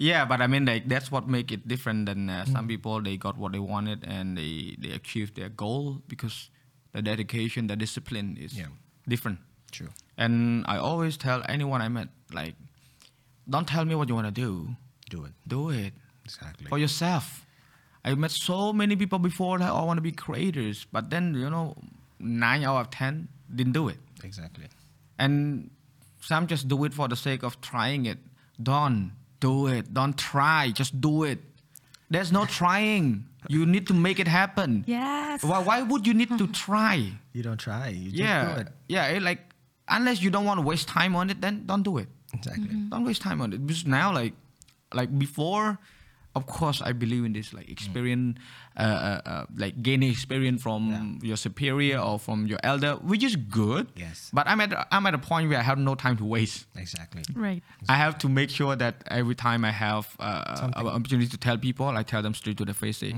[0.00, 3.02] Yeah, but I mean, like that's what make it different than uh, some people.
[3.04, 6.48] They got what they wanted and they they achieved their goal because
[6.96, 8.72] the dedication, the discipline is Yeah.
[9.06, 9.38] different.
[9.70, 9.92] True.
[10.16, 12.56] And I always tell anyone I met, like,
[13.48, 14.74] don't tell me what you want to do.
[15.10, 15.32] Do it.
[15.46, 15.92] Do it
[16.24, 16.66] Exactly.
[16.66, 17.44] for yourself.
[18.04, 21.50] I met so many people before that all want to be creators, but then you
[21.50, 21.76] know,
[22.18, 23.98] nine out of ten didn't do it.
[24.24, 24.66] Exactly.
[25.18, 25.70] And
[26.20, 28.18] some just do it for the sake of trying it.
[28.62, 29.92] Don't do it.
[29.92, 30.70] Don't try.
[30.70, 31.40] Just do it.
[32.10, 33.26] There's no trying.
[33.48, 34.84] You need to make it happen.
[34.86, 35.42] Yes.
[35.42, 37.12] Why, why would you need to try?
[37.32, 37.88] You don't try.
[37.88, 38.54] You just yeah.
[38.54, 38.68] do it.
[38.88, 39.06] Yeah.
[39.08, 39.40] it like,
[39.88, 42.08] unless you don't want to waste time on it, then don't do it.
[42.34, 42.66] Exactly.
[42.66, 42.88] Mm-hmm.
[42.90, 43.66] Don't waste time on it.
[43.66, 44.34] Because now, like,
[44.92, 45.78] like before,
[46.34, 48.38] of course, I believe in this, like experience,
[48.76, 53.34] uh, uh, uh, like gaining experience from your superior or from your elder, which is
[53.34, 53.88] good.
[53.96, 54.30] Yes.
[54.32, 56.66] But I'm at I'm at a point where I have no time to waste.
[56.76, 57.22] Exactly.
[57.34, 57.62] Right.
[57.88, 61.58] I have to make sure that every time I have uh, an opportunity to tell
[61.58, 63.14] people, I tell them straight to the face, say,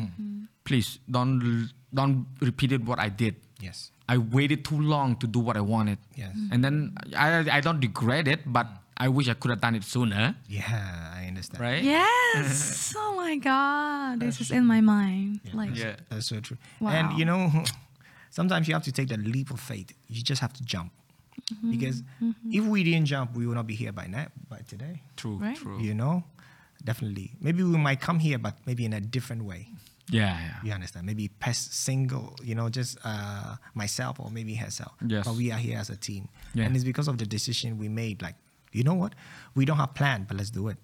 [0.64, 3.36] please don't don't repeat it what I did.
[3.60, 3.90] Yes.
[4.08, 5.98] I waited too long to do what I wanted.
[6.16, 6.34] Yes.
[6.50, 9.84] And then I, I don't regret it, but I wish I could have done it
[9.84, 11.60] sooner Yeah, I understand.
[11.60, 12.94] right Yes.
[12.98, 15.40] oh my god, this is in my mind.
[15.52, 16.58] Like yeah That's so true.
[16.80, 16.90] Wow.
[16.90, 17.50] And you know,
[18.30, 19.92] sometimes you have to take that leap of faith.
[20.08, 20.92] You just have to jump.
[21.52, 21.70] Mm-hmm.
[21.72, 22.02] Because
[22.50, 25.02] if we didn't jump, we would not be here by now, by today.
[25.16, 25.56] true Right.
[25.56, 26.24] true You know?
[26.84, 27.32] Definitely.
[27.40, 29.68] Maybe we might come here, but maybe in a different way.
[30.10, 31.06] yeah yeah You understand?
[31.06, 34.92] Maybe Pest single, you know, just uh, myself or maybe herself.
[35.06, 35.24] Yes.
[35.26, 36.28] But we are here as a team.
[36.54, 36.64] Yeah.
[36.66, 38.20] And it's because of the decision we made.
[38.22, 38.34] Like,
[38.72, 39.14] you know what?
[39.54, 40.78] We don't have plan, but let's do it.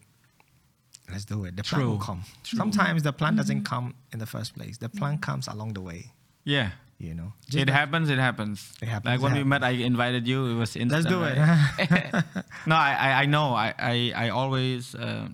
[1.11, 1.57] Let's do it.
[1.57, 2.05] The plan will True.
[2.05, 2.24] come.
[2.43, 4.76] Sometimes the plan doesn't come in the first place.
[4.78, 6.12] The plan comes along the way.
[6.45, 7.32] yeah You know.
[7.53, 8.11] it happens.
[8.11, 8.59] It happens.
[8.82, 10.47] It happens, Like when it we met, I invited you.
[10.53, 11.05] It was instant.
[11.05, 11.36] Let's do it.
[12.66, 13.55] no, I, I, I know.
[13.55, 15.28] I, I, I always uh,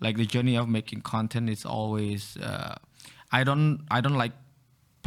[0.00, 1.50] like the journey of making content.
[1.50, 2.36] is always.
[2.36, 2.76] Uh,
[3.32, 3.82] I don't.
[3.90, 4.32] I don't like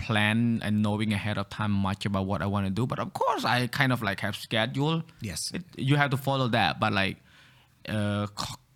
[0.10, 2.86] plan and knowing ahead of time much about what I want to do.
[2.92, 5.04] But of course, I kind of like have schedule.
[5.22, 5.52] Yes.
[5.58, 6.80] It, you have to follow that.
[6.84, 7.18] But like,
[7.98, 8.28] uh,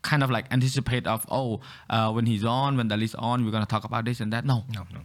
[0.02, 3.66] kind of like anticipate of oh, uh, when he's on, when Dalis on, we're gonna
[3.76, 4.46] talk about this and that.
[4.46, 5.02] No, no, no.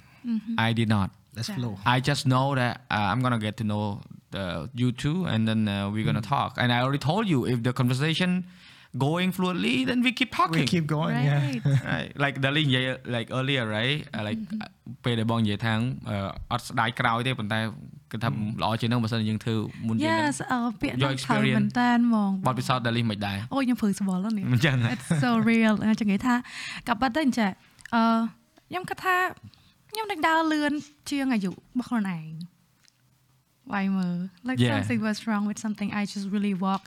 [0.58, 1.10] I did not.
[1.36, 1.56] Let's Yeah.
[1.58, 1.72] flow.
[1.86, 4.02] I just know that uh, I'm gonna get to know
[4.34, 6.50] the, you two, and then uh, we're gonna talk.
[6.58, 8.44] And I already told you if the conversation
[9.05, 10.65] going fluently, then we keep talking.
[10.65, 11.15] We keep going.
[11.15, 11.41] Yeah.
[11.41, 11.61] right.
[11.93, 12.11] right.
[12.23, 12.85] like Dali និយាយ
[13.15, 14.39] like earlier right uh, like
[15.03, 15.73] ពេលដែលបងនិយាយថា
[16.09, 16.15] អឺ
[16.51, 17.59] អត់ស្ដាយក្រោយទេប៉ុន្តែ
[18.11, 18.29] គឺថា
[18.63, 19.55] ល្អជាងនឹងបើសិនជាយើងធ្វើ
[19.87, 26.35] មុនជាងហ្នឹង Yes អឺពាក្យ Your ហ្នឹងត្រូវមែន experience តើហ្មង បទពិសោធន៍ Dali មិនដែរ អូខ្ញុំព្រឺស្វល់ហ្នឹងនេះ អញ្ចឹង It's so real អញ្ចឹងនិយាយថា
[26.87, 27.51] ក៏ប៉ុន្តែអញ្ចឹង
[27.95, 28.03] អឺ
[28.69, 29.15] ខ្ញុំគិតថា
[29.91, 30.71] ខ្ញុំដឹកដើរលឿន
[31.09, 32.25] ជាងអាយុរបស់ខ្លួនឯង
[33.73, 34.71] វាយមើល like Yeah.
[34.73, 36.83] something was wrong with something I just really walk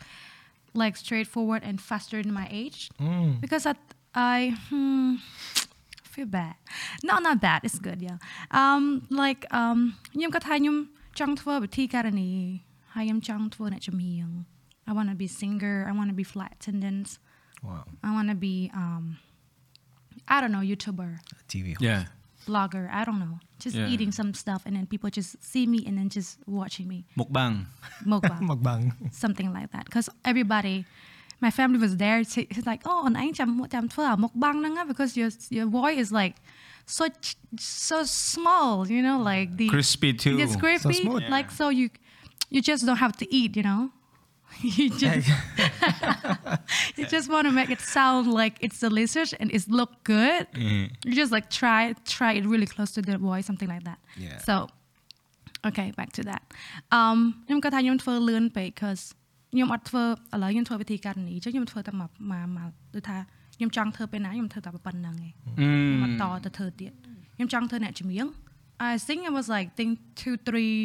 [0.83, 3.31] like straightforward and faster than my age Mm.
[3.45, 3.75] because I,
[4.37, 4.39] I
[4.69, 5.11] hmm,
[6.13, 6.55] feel bad
[7.09, 8.19] no not bad it's good yeah
[8.61, 8.85] um
[9.23, 9.79] like um
[10.15, 10.77] ខ្ញុំគាត់ថាខ្ញុំ
[11.19, 12.31] ចង់ធ្វើវិធីការនី
[12.95, 14.29] ហើយខ្ញុំចង់ធ្វើអ្នកចម្រៀង
[14.89, 17.09] I want to be singer I want to be flight attendant
[17.69, 17.85] Wow.
[18.09, 19.05] I want to be um
[20.35, 21.11] I don't know YouTuber
[21.53, 21.67] TV.
[21.89, 22.03] yeah
[22.52, 22.92] vlogger.
[22.92, 23.40] I don't know.
[23.60, 23.88] Just yeah.
[23.88, 27.06] eating some stuff and then people just see me and then just watching me.
[27.18, 27.66] Mukbang.
[28.06, 28.42] Mukbang.
[28.52, 29.14] Mukbang.
[29.14, 29.86] Something like that.
[29.86, 30.86] Because everybody,
[31.40, 32.20] my family was there.
[32.20, 36.12] It's like, oh, on anh chăm chăm thua mukbang nanga because your your boy is
[36.12, 36.36] like
[36.86, 37.08] so
[37.58, 40.40] so small, you know, like the crispy too.
[40.40, 41.22] It's crispy, so small.
[41.30, 41.90] like so you
[42.50, 43.92] you just don't have to eat, you know.
[44.77, 45.29] you just
[46.97, 50.45] you just want to make it sound like it's delicious and it's look good
[51.09, 51.81] you just like try
[52.17, 54.39] try it really close to the voice something like that Yeah.
[54.49, 54.55] so
[55.69, 56.43] okay back to that
[56.99, 58.99] um ខ្ញុំគាត់ថាខ្ញុំធ្វើលឿនពេក cuz
[59.53, 60.09] ខ្ញុំអត់ធ្វើឥ
[60.43, 63.19] ឡូវខ្ញុំធ្វើវិធីការនីអញ្ចឹងខ្ញុំធ្វើតែមកមកមកដូចថា
[63.57, 66.93] ខ្ញុំចង់ធ្វើពេលណាខ្ញុំធ្វើតែប៉ុណ្្នឹងឯង ខ្ញុំអត់តទៅធ្វើទៀត
[67.37, 68.27] ខ្ញុំចង់ធ្វើអ្នកចម្រៀង
[68.91, 70.77] I think it was like think two three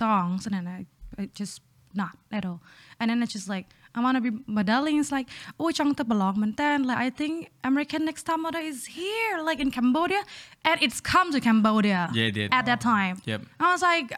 [0.00, 0.80] songs and then I,
[1.20, 1.56] I just
[2.00, 2.58] not at all
[2.98, 5.28] and then it's just like I want to be modeling it's like
[5.60, 7.34] oh ចង់ទៅប្រឡងមែនតើ like I think
[7.70, 10.22] American Next Top Model is here like in Cambodia
[10.68, 12.48] and it's come to Cambodia Yeah, it did.
[12.58, 13.40] at that time Yep.
[13.64, 14.08] I was like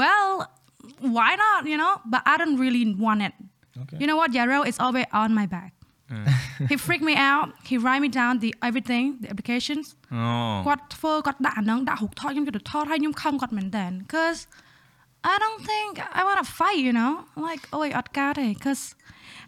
[0.00, 0.30] well
[1.16, 3.34] why not you know but I don't really want it
[3.82, 3.96] Okay.
[4.00, 5.70] you know what Yarrow is always on my back
[6.70, 10.22] he freaked me out he write me down the everything the applications អូ
[10.66, 14.36] គាត់ធ្វើគាត់ដាក់អាហ្នឹងដាក់រូបថតខ្ញុំយកទៅថតហើយខ្ញុំខឹងគាត់មែនតើ cuz
[15.32, 17.12] I don't think I want to fight you know
[17.46, 18.78] like អូយអត់កើតទេ cuz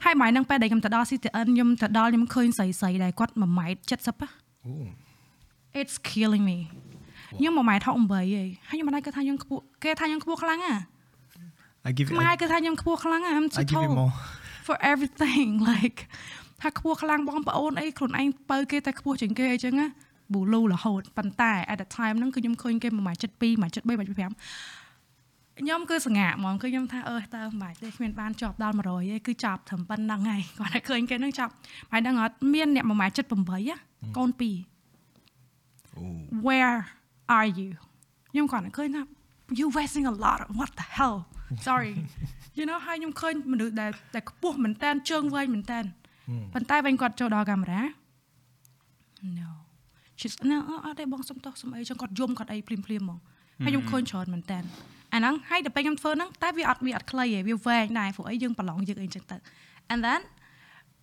[0.05, 4.29] ហើយម៉ៃហ្នឹងពេលដែលខ្ញុំទៅដល់ CTN ខ្ញុំទៅដល់ខ្ញុំឃើញស្រីស្រីដែលគាត់1ម៉ែត្រ70ហ៎
[4.69, 4.87] Ooh.
[5.81, 6.59] it's killing me
[7.39, 10.75] ខ្ញុំ1ម៉ែត្រ68ឯងហើយខ្ញុំមិនដែរគាត់ថាខ្ញុំខ្ពស់គេថាខ្ញុំខ្ពស់ខ្លាំងណា
[11.89, 12.13] I give you.
[12.13, 14.15] ខ្មែរ I, គេថាខ្ញុំខ្ពស់ខ្លាំងណា I'm I too give you tall more.
[14.67, 15.99] for everything like
[16.63, 19.87] ថាខ្ពស់ខ្លាំងបងប្អូនអីខ្លួនឯងបើគេតែខ្ពស់ជាងគេអីចឹងណា
[20.33, 23.01] ប៊ូលូរហូតប៉ុន្តែ at the time ហ្នឹងគឺខ្ញុំឃើញគេ1.72
[23.63, 24.84] 1.73 1.75
[25.60, 31.52] ខ្ញុំគឺសង្ហាក់ហ្មងគឺខ្ញុំថាអឺតើមិនបាច់ទេគ្មានបានជាប់ដល់100ទេគឺចាប់ត្រឹមប៉ុណ្្នឹងហើយគាត់តែឃើញគេហ្នឹងចាប់
[31.92, 33.76] ហើយដឹងអត់មានអ្នក1.78ហ៎
[34.18, 34.44] កូន2
[36.00, 36.20] Ooh.
[36.48, 36.78] where
[37.38, 37.70] are you
[38.32, 39.02] ខ្ញុំគាត់តែឃើញថា
[39.60, 41.18] you wasting a lot of what the hell
[41.68, 41.94] sorry
[42.58, 45.80] you know ហើយខ្ញុំឃើញមនុស្សដែលដែលខ្ពស់មែនតើជើងវែងមែនតើ
[46.54, 47.82] ប៉ុន្តែវិញគាត់ចូលដល់កាមេរ៉ា
[49.40, 49.50] no
[50.20, 53.20] she's no អត់ទេបងសុំទោសសុំអីចឹងគាត់យំគាត់អីភ្លាមភ្លាមហ្មង
[53.64, 54.60] ហើយខ្ញុំឃើញច្រើនមែនតើ
[55.15, 59.37] អាហ្នឹងហើយដល់ពេលខ្ញុំធ្វើហ្នឹងតែវាអត់វាអត់ខ្លីទេវាវែងដែរព្រោះអីយើងប្រឡងយើងអីចឹងទៅ
[59.93, 60.21] and then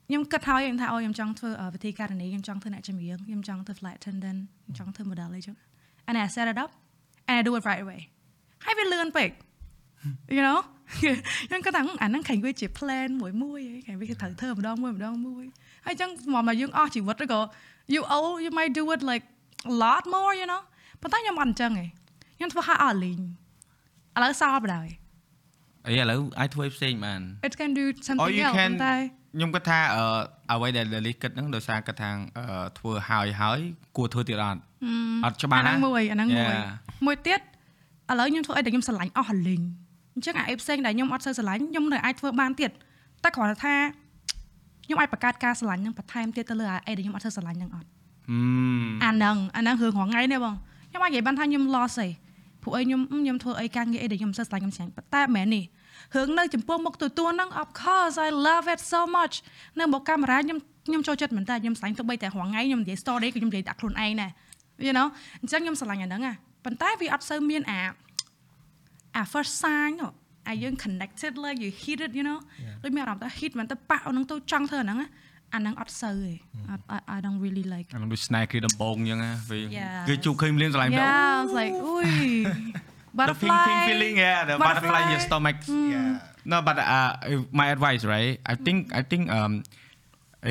[0.08, 5.56] ខ្ញុំគិតហើយខ្ញុំថាអូខ្ញុំចង់ធ្វើអឺវិធីការនីខ្ញុំចង់ធ្វើអ្នកចម្រៀងខ្ញុំចង់ធ្វើ flight attendant ខ្ញុំចង់ធ្វើ model អីចឹង
[6.08, 6.72] and I set it up
[7.28, 8.00] and I do it right away
[8.66, 9.30] ហើយវាលឿនពេក
[10.38, 10.60] you know
[10.98, 15.45] ខ្ញុំគិតថាហឹមអាហ្នឹងខាញ់វាជា plan មួយមួយឯងខាញ់វាត្រូវធ្វើម្ដងមួយម្ដងមួយ
[15.86, 17.39] ហើយចឹងមកមកយើងអស់ជីវិតឬក៏
[17.93, 19.26] you old you might do it like
[19.72, 20.62] a lot more you know
[21.02, 21.89] ប៉ុន្តែខ្ញុំអត់អញ្ចឹងឯង
[22.38, 23.20] ខ្ញុំធ្វើឲ្យអត់លេង
[24.17, 24.89] ឥឡូវសល់បណ្ដោយ
[25.87, 28.95] អីឥឡូវអាចធ្វើឲ្យផ្សេងបាន it can do something you else can- ប៉ុន្តែ
[29.37, 30.05] ខ្ញុំគិតថាអឺ
[30.53, 33.61] អ្វីដែល Lily គិតហ្នឹងដោយសារគិតថាអឺធ្វើហើយហើយ
[33.97, 34.61] គួរធ្វើទៀតអត់
[35.25, 37.07] អត់ច្បាស់អាហ្នឹងមួយអាហ្នឹងមួយ Yeah.
[37.07, 37.43] មួយទៀតឥ
[38.19, 39.63] ឡូវខ្ញុំធ្វើអីដែលខ្ញុំស្រឡាញ់អស់រលីង
[40.15, 42.71] អញ្ចឹងអាអីផ្សេងដែលខ្ញុំអត់សូវស្រឡាញ់ខ្ញុំនៅអាចធ្វើបានទៀត
[43.23, 43.75] តែគ្រាន់តែថា
[44.85, 47.89] ខ្ញុំអាចបង្កើតការស្រឡាញ់ហ្នឹងបន្ថែមទៀតទៅលើអាអីដែលខ្ញុំអត់សូវស្រឡាញ់ហ្នឹងអត់
[48.31, 48.39] ហឹ
[48.83, 50.55] មអាហ្នឹងអាហ្នឹងរឿងរងថ្ងៃនេះបង
[50.89, 52.11] ខ្ញុំអាចនិយាយបានថាខ្ញុំ loss ឯង
[52.63, 55.65] ព្រោះអីខ្ញុំខ្ញុំធ្វើអីការងារអីដែលខ្ញុំមិនសូវស្រឡាញ់ខ្ញុំឆ្ងាញ់ប៉ុន្តែមិនមែននេះ
[56.17, 59.35] រឿងនៅចំពោះមុខទទួលហ្នឹង of course I love it so much
[59.81, 64.31] នៅមុខកាមេរ៉ាខ្ញុំខ្ញុំចូលចិត្តមែនតើខ្ញុំស្រឡាញ់ទៅបីតែរងថ្ងៃខ្ញុំនិយាយ story ក៏ខ្ញុំនិយាយដាក់ខ្លួនឯងដែរ
[64.87, 65.07] you know
[65.43, 66.33] អញ្ចឹងខ្ញុំស្រឡាញ់អាហ្នឹងណា
[66.65, 67.81] ប៉ុន្តែវាអត់សូវមានអា
[69.17, 70.09] អា first sign ហ៎
[70.49, 72.39] អាយើង connected like you hit it you know
[72.83, 75.09] ដូចមានអារម្មណ៍ថា hit មែនទៅប៉ាក់អាហ្នឹងទៅចង់ធ្វើអាហ្នឹងណា
[75.54, 76.34] អាហ្នឹងអត់សូវទេ
[76.72, 80.08] អត់ I- I don't really like អានោះដូច snack គឺដំបងអញ្ចឹងណាវា Yeah.
[80.08, 82.12] គឺជួបឃើញលៀនស្រឡាញ់ទៅ Yeah, I was like, ui,
[82.52, 83.50] the butterfly.
[83.50, 85.58] pink pink feeling yeah the butterfly in your stomach
[85.95, 86.10] Yeah.
[86.52, 88.34] No, but uh, if- my advice, right?
[88.54, 89.54] I think I think um,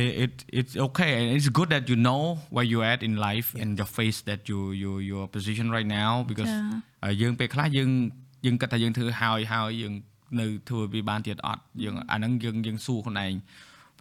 [0.00, 2.22] i- it it's okay and it's good that you know
[2.54, 6.10] where you're at in life and your face that you you your position right now
[6.30, 7.04] because Yeah.
[7.04, 7.90] អឺយើងពេលខ្លះយើង
[8.46, 9.92] យើងគិតថាយើងធ្វើហើយហើយយើង
[10.40, 13.34] នៅធ្វើវាបានទៀតអត់យើងអាហ្នឹងយើងយើងសួរខ្លួនឯង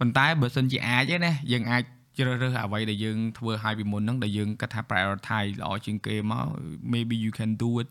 [0.00, 1.82] ៉ុន្តែបើសិនជាអាចទេណាយើងអាច
[2.18, 6.46] ជ្រើសរើសអ្វីដែលយើងធ្វើហើយពីមុនហ្នឹងដែលយើងគិតថា prioritize ល្អជាងគេមក
[6.94, 7.88] maybe you can do it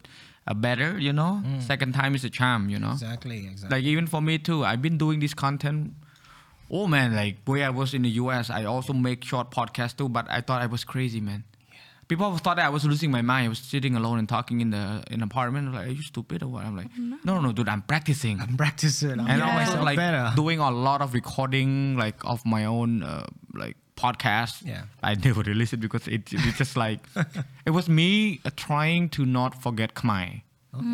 [0.49, 1.31] uh, better you know
[1.71, 3.39] second time is a charm you know Exactly.
[3.51, 3.71] Exactly.
[3.73, 5.79] like even for me too i've been doing this content
[6.77, 10.09] oh man like when i was in the us i also make short podcasts too
[10.17, 11.41] but i thought i was crazy man
[12.10, 13.46] people thought that i was losing my mind.
[13.46, 15.72] I was sitting alone and talking in the in an apartment.
[15.74, 16.62] Like are you stupid or what?
[16.66, 17.16] I'm like no.
[17.28, 18.36] No, no dude i'm practicing.
[18.44, 19.16] I'm practicing.
[19.20, 20.24] I'm and making also myself like better.
[20.42, 23.26] doing a lot of recording like of my own uh,
[23.62, 24.54] like podcast.
[24.66, 24.82] Yeah.
[25.08, 27.00] i never released it because it it's just like
[27.68, 28.10] it was me
[28.44, 30.42] uh, trying to not forget khmer.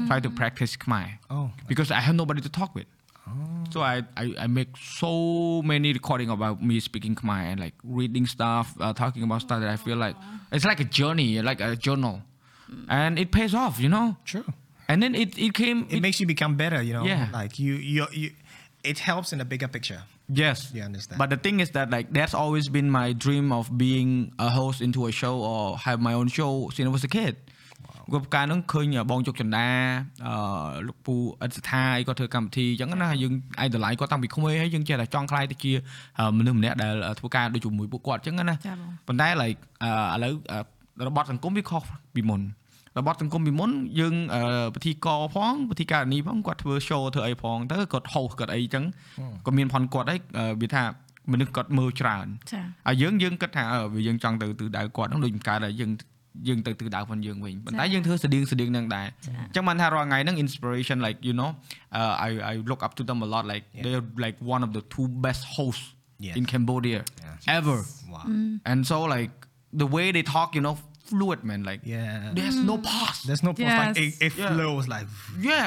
[0.09, 1.07] Try to practice khmer.
[1.31, 1.51] Oh.
[1.71, 2.87] because i have nobody to talk with
[3.71, 8.27] so I, I i make so many recording about me speaking khmer and like reading
[8.27, 10.17] stuff uh, talking about stuff that i feel like
[10.53, 12.23] it's like a journey like a journal
[12.89, 14.45] and it pays off you know True.
[14.89, 16.81] and then it, it came It makes you become better.
[16.83, 17.05] You know.
[17.05, 17.29] Yeah.
[17.33, 18.31] Like you, you, you.
[18.83, 20.03] It helps in the bigger picture.
[20.29, 20.71] Yes.
[20.75, 21.19] You understand.
[21.19, 24.81] But the thing is that like that's always been my dream of being a host
[24.81, 27.37] into a show or have my own show since I was a kid.
[28.13, 29.69] គាត់កាលហ្នឹងឃើញបងជុកចន្ទា
[30.27, 30.35] អឺ
[30.87, 33.33] លោកពូអិតសថាអីគាត់ធ្វើកម្មវិធីអញ្ចឹងណាយើង
[33.67, 35.73] idolize គាត់តាំងពីក្មេងហើយយើងចេះតែចង់ខ្លាយទៅជា
[36.19, 41.83] អឺមនុស្សម្នាក់ដែលធ្វើការដូចជាមួយពួកគាត់អញ្ចឹងណាចាបងប៉ុន្តែ like អឺឥឡូវអឺរបបសង្គមវាខុស
[42.15, 42.43] ពីមុន
[42.99, 48.85] របបសង្គមពីមុនយើងអឺពិធីករផងពិធីការនីផងគាត់ធ្វើ show ធ្វើអីផងទៅគាត់ host គាត់អីអញ្ចឹង
[49.47, 50.85] ក៏មានផនគាត់ហើយអឺវាថា
[51.33, 55.91] មនុស្សគាត់មើលច្រើនចាហើយយើងយើងគិតថាអឺវាយើងចង់ទៅទិសដៅគាត់ហ្នឹងដូចមិនកើតហើយយើង
[56.48, 59.08] យើងទៅទិសដៅផងយើងវិញប៉ុន្តែយើងធ្វើស្តៀងស្តៀងហ្នឹងដែរ
[59.46, 61.50] អញ្ចឹងបានថារាល់ថ្ងៃហ្នឹង inspiration like you know
[62.00, 64.84] uh, I I look up to them a lot like they're like one of the
[64.94, 65.88] two best hosts
[66.28, 66.36] Yes.
[66.40, 67.00] in Cambodia
[67.58, 67.78] ever
[68.14, 68.26] Wow.
[68.72, 69.34] and so like
[69.82, 70.74] the way they talk you know
[71.10, 72.30] fluid man like Yeah.
[72.40, 73.78] there's no pause There's no pause.
[73.82, 74.26] Like it, Yes.
[74.28, 74.50] it Yeah.
[74.52, 75.08] flows like.
[75.50, 75.66] yeah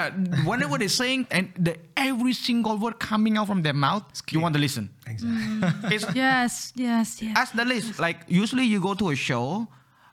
[0.51, 1.73] whenever they're saying and the
[2.09, 5.95] every single word coming out from their mouth you want to listen Exactly.
[5.97, 6.53] it's yes
[6.89, 9.47] yes yes as the list like usually you go to a show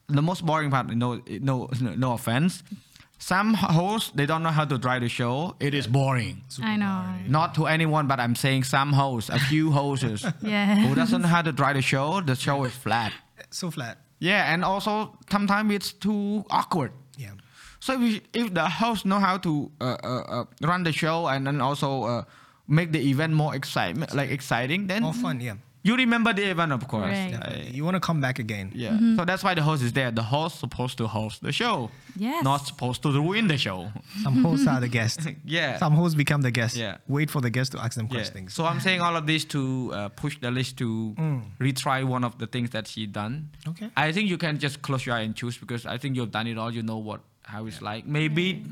[0.09, 2.63] the most boring part no no no offense
[3.19, 7.03] some hosts they don't know how to drive the show it is boring I know
[7.29, 10.77] not to anyone but i'm saying some hosts a few hosts Yeah.
[10.77, 13.13] who doesn't know how to drive the show the show is flat
[13.51, 13.97] So flat.
[14.21, 17.33] yeah and also sometimes it's too awkward Yeah.
[17.81, 21.27] so if, you- if the host know how to uh, uh, uh, run the show
[21.27, 22.23] and then also uh,
[22.69, 25.41] make the event more excitement like exciting then More fun.
[25.41, 25.57] Yeah.
[25.87, 27.71] You remember the event of course Right.
[27.77, 28.67] You want to come back again.
[28.75, 28.91] yeah.
[28.91, 29.17] Mm-hmm.
[29.17, 30.11] So that's why the host is there.
[30.11, 31.91] The host supposed to host the show.
[32.17, 32.43] Yes.
[32.43, 33.79] Not supposed to ruin the show.
[34.25, 35.27] Some hosts are the guests.
[35.45, 35.79] Yeah.
[35.79, 36.77] Some hosts become the guests.
[36.77, 36.97] Yeah.
[37.07, 38.17] Wait for the guests to ask them Yeah.
[38.17, 38.55] questions.
[38.55, 39.61] So I'm saying all of this to
[39.93, 41.43] uh, push Dalis to mm.
[41.61, 43.51] retry one of the things that she done.
[43.69, 43.89] Okay.
[43.97, 46.47] I think you can just close your eye and choose because I think you've done
[46.47, 46.73] it all.
[46.73, 47.21] You know what
[47.53, 48.07] how it's like.
[48.07, 48.65] Maybe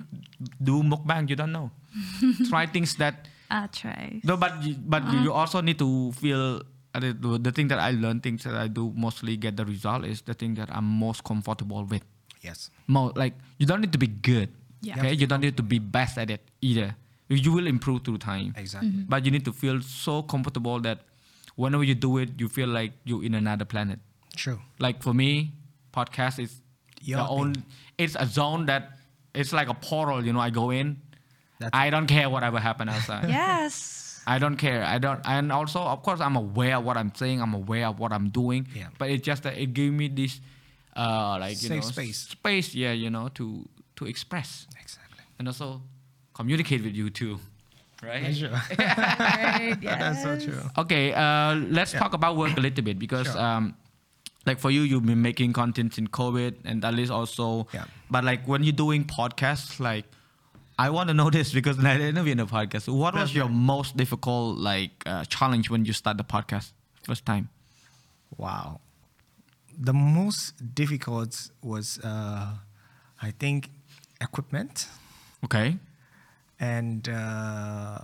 [0.62, 1.30] do mukbang.
[1.30, 1.70] You don't know.
[2.50, 5.22] Try things that I'll try no, but you, but uh-huh.
[5.22, 6.62] you also need to feel.
[6.94, 10.22] The, the thing that I learn, things that I do mostly get the result is
[10.22, 12.02] the thing that I'm most comfortable with.
[12.40, 12.68] Yes.
[12.86, 14.50] more like you don't need to be good
[14.82, 14.98] Yeah.
[14.98, 15.12] okay?
[15.14, 16.94] You don't need to be best at it either.
[17.28, 18.52] You you will improve through time.
[18.56, 18.90] Exactly.
[18.90, 19.08] Mm-hmm.
[19.08, 20.98] but you need to feel so comfortable that
[21.56, 23.98] whenever you do it you feel like you're in another planet.
[24.36, 24.60] True.
[24.78, 25.52] like for me
[25.92, 26.60] podcast is
[27.00, 27.54] Your the own
[27.96, 28.90] it's a zone that
[29.34, 31.00] it's like a portal you know i go in.
[31.58, 33.28] That's- i don't care whatever happen outside.
[33.30, 33.72] Yes
[34.26, 34.82] I don't care.
[34.84, 37.42] I don't, and also, of course, I'm aware of what I'm saying.
[37.42, 38.66] I'm aware of what I'm doing.
[38.74, 38.88] Yeah.
[38.98, 40.40] But it's just that it gave me this,
[40.96, 42.18] uh, like you Safe know, space.
[42.18, 42.74] space.
[42.74, 45.22] Yeah, you know, to to express Exactly.
[45.38, 45.82] and also
[46.34, 47.38] communicate with you too.
[48.02, 48.34] right?
[48.36, 48.50] Sure.
[48.78, 50.44] Right, That's so yes.
[50.44, 50.60] true.
[50.78, 53.38] Okay, uh, let's talk about work a little bit because, Sure.
[53.40, 53.76] um,
[54.46, 57.66] like for you, you've been making content in COVID, and that is also.
[57.72, 57.84] Yeah.
[58.10, 60.04] But like when you're doing podcasts, like
[60.78, 62.88] I want to know this because I didn't in a podcast.
[62.92, 66.72] What was your most difficult like uh, challenge when you start the podcast
[67.02, 67.48] first time?
[68.36, 68.80] Wow.
[69.78, 72.54] The most difficult was, uh,
[73.22, 73.70] I think,
[74.20, 74.88] equipment
[75.44, 75.76] Okay.
[76.58, 77.98] and uh,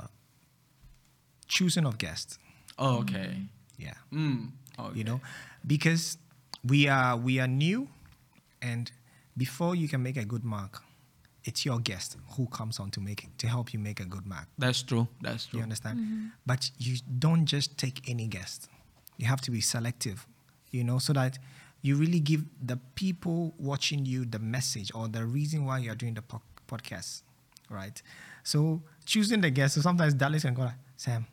[1.49, 2.39] choosing of guests.
[2.79, 3.35] Oh, okay.
[3.79, 3.95] Yeah.
[4.13, 4.51] Mm.
[4.79, 4.99] Okay.
[4.99, 5.21] you know
[5.67, 6.17] because
[6.65, 7.89] we are we are new
[8.63, 8.91] and
[9.37, 10.83] before you can make a good mark
[11.45, 14.27] it's your guest who comes on to make it to help you make a good
[14.27, 14.47] mark.
[14.59, 15.09] That's true.
[15.21, 15.59] That's true.
[15.59, 15.99] you understand?
[15.99, 16.27] Mm-hmm.
[16.47, 18.69] But you don't just take any guest.
[19.17, 20.27] You have to be selective
[20.71, 21.39] you know so that
[21.83, 26.15] you really give the people watching you the message or the reason why you're doing
[26.15, 27.23] the po- podcast
[27.69, 28.03] right?
[28.43, 31.27] So choosing the guest so sometimes Dalis can go like sam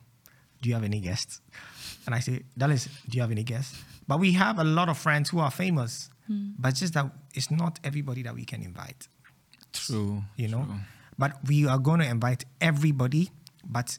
[0.61, 1.41] do you have any guests?
[2.05, 3.81] And i say Dalis do you have any guests?
[4.07, 6.49] But we have a lot of friends who are famous hmm.
[6.57, 9.07] but just that it's not everybody that we can invite
[9.85, 10.23] True.
[10.35, 10.75] you know true.
[11.17, 13.29] but we are going to invite everybody
[13.63, 13.97] but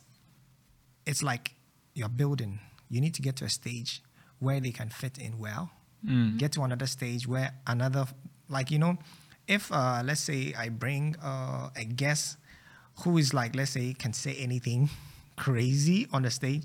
[1.07, 1.55] it's like
[1.95, 2.59] you're building
[2.91, 4.03] you need to get to a stage
[4.39, 5.71] where they can fit in well
[6.39, 8.07] get to another stage where another
[8.49, 8.97] like you know
[9.49, 12.37] if uh, let's say i bring uh, a guest
[13.03, 14.89] who is like let's say can say anything
[15.37, 16.63] crazy on the stage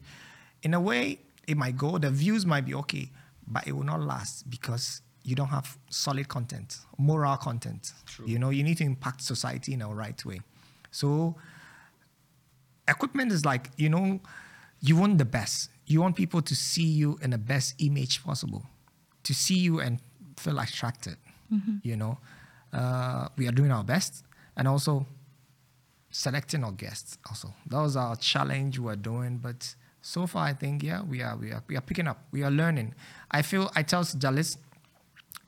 [0.61, 1.17] in a way
[1.47, 3.09] it might go the views might be okay
[3.47, 7.93] but it will not last because you don't have solid content moral content.
[8.25, 10.41] You know you need to impact society in a right way.
[10.91, 11.35] So
[12.87, 14.19] equipment is like you know
[14.81, 15.69] you want the best.
[15.85, 18.63] You want people to see you in the best image possible
[19.23, 19.99] to see you and
[20.37, 21.17] feel attracted
[21.83, 22.17] you know.
[22.73, 24.23] Uh, we are doing our best
[24.57, 25.05] and also
[26.09, 27.53] selecting our guests also.
[27.67, 31.51] That was our challenge we're doing but so far i think yeah we are we
[31.51, 32.19] are we are picking up.
[32.31, 32.93] We are learning.
[33.31, 34.57] I feel i tell Dalis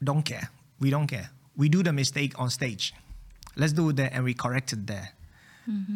[0.06, 0.49] don't care.
[0.80, 1.30] We don't care.
[1.57, 2.94] We do the mistake on stage.
[3.56, 5.10] Let's do it there and we correct it there.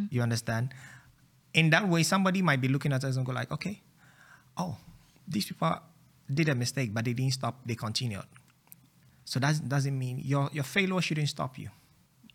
[0.09, 0.73] You understand?
[1.53, 3.81] In that way somebody might be looking at us and go like okay.
[4.57, 4.75] Oh
[5.27, 5.77] these people
[6.33, 7.59] did a mistake but they didn't stop.
[7.65, 8.25] They continued.
[9.25, 11.69] So that doesn't mean your, your failure shouldn't stop you.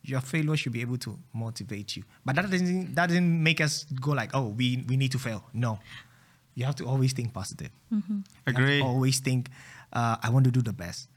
[0.03, 2.05] Your failure should be able to motivate you.
[2.25, 5.43] But that doesn't that doesn't make us go like oh we, we need to fail.
[5.53, 5.81] No.
[6.55, 7.71] You have to always think positive.
[7.91, 8.03] You
[8.47, 8.81] have to Agree.
[8.81, 9.49] always think
[9.93, 11.09] uh, i want to do the best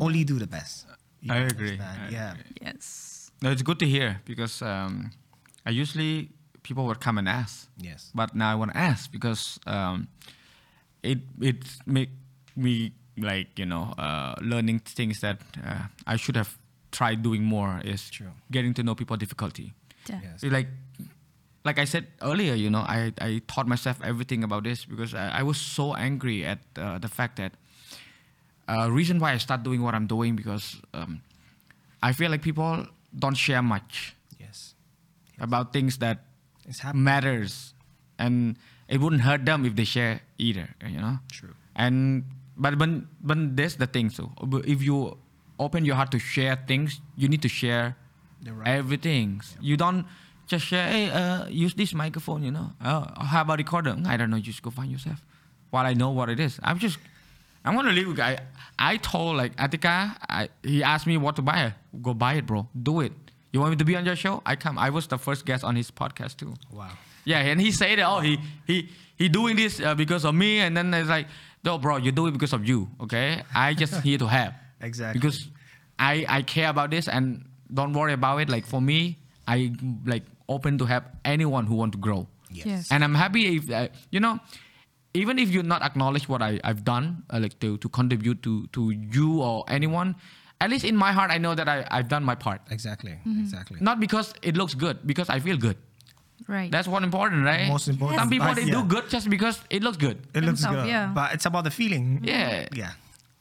[0.00, 0.86] only do the best
[1.20, 1.78] You I agree.
[1.78, 2.00] understand?
[2.06, 2.52] I yeah agree.
[2.62, 3.30] Yes.
[3.42, 5.10] No, it's good to hear because um,
[5.66, 6.30] I usually
[6.62, 7.68] people would come and ask.
[7.78, 8.10] Yes.
[8.14, 10.08] But now I want to ask because um,
[11.02, 12.10] it it make
[12.56, 16.58] me like you know uh, learning things that uh, I should have
[16.90, 18.32] tried doing more is True.
[18.50, 19.72] getting to know people difficulty.
[20.08, 20.20] Yeah.
[20.22, 20.42] Yes.
[20.42, 20.68] It's like
[21.64, 25.40] like I said earlier, you know, I, I taught myself everything about this because I,
[25.40, 27.52] I was so angry at uh, the fact that
[28.68, 31.22] uh, reason why I start doing what I'm doing because um,
[32.02, 32.86] I feel like people
[33.18, 34.74] don't share much yes
[35.40, 36.24] about things that
[36.94, 37.74] matters,
[38.18, 38.56] and
[38.88, 40.68] it wouldn't hurt them if they share either.
[40.86, 41.18] You know.
[41.32, 41.54] True.
[41.76, 42.24] And
[42.56, 44.32] but when when there's the thing, so
[44.64, 45.16] if you
[45.58, 47.96] open your heart to share things, you need to share
[48.42, 49.40] The right- everything.
[49.60, 50.06] You don't
[50.46, 50.86] just share.
[50.88, 52.42] Hey, uh, use this microphone.
[52.44, 52.72] You know.
[52.84, 53.96] Oh, how about recorder?
[54.06, 54.38] I don't know.
[54.38, 55.24] Just go find yourself.
[55.70, 56.98] While I know what it is, I'm just.
[57.64, 58.14] I want to leave.
[58.14, 58.38] guy.
[58.78, 60.16] I told like Atika.
[60.28, 61.74] I, he asked me what to buy.
[62.00, 62.68] Go buy it, bro.
[62.80, 63.12] Do it.
[63.52, 64.42] You want me to be on your show?
[64.46, 64.78] I come.
[64.78, 66.54] I was the first guest on his podcast too.
[66.70, 66.90] wow
[67.24, 70.76] Yeah, and he said, "Oh, he he he doing this uh, because of me," and
[70.76, 71.26] then it's like,
[71.64, 72.88] "No, bro, you do it because of you.
[73.00, 74.54] Okay, I just here to help.
[74.80, 75.18] Exactly.
[75.20, 75.48] Because
[75.98, 78.48] I I care about this, and don't worry about it.
[78.48, 79.72] Like for me, I
[80.06, 82.28] like open to help anyone who want to grow.
[82.50, 82.88] Yes.
[82.90, 84.38] And I'm happy if uh, you know,
[85.24, 88.52] even if you not acknowledge what I I've done, uh, like to to contribute to
[88.78, 90.14] to you or anyone.
[90.64, 92.60] At least in my heart, I know that I, I've done my part.
[92.76, 93.42] exactly Mm-hmm.
[93.46, 95.76] exactly Not because it looks good, because I feel good.
[96.54, 96.70] Right.
[96.74, 97.68] That's what important, right?
[97.74, 98.18] Most important.
[98.22, 98.56] Some people Yes.
[98.58, 98.80] they Yeah.
[98.80, 100.18] do good just because it looks good.
[100.34, 101.12] it looks Themselves, good yeah.
[101.20, 102.66] but it's about the feeling Yeah.
[102.82, 102.92] yeah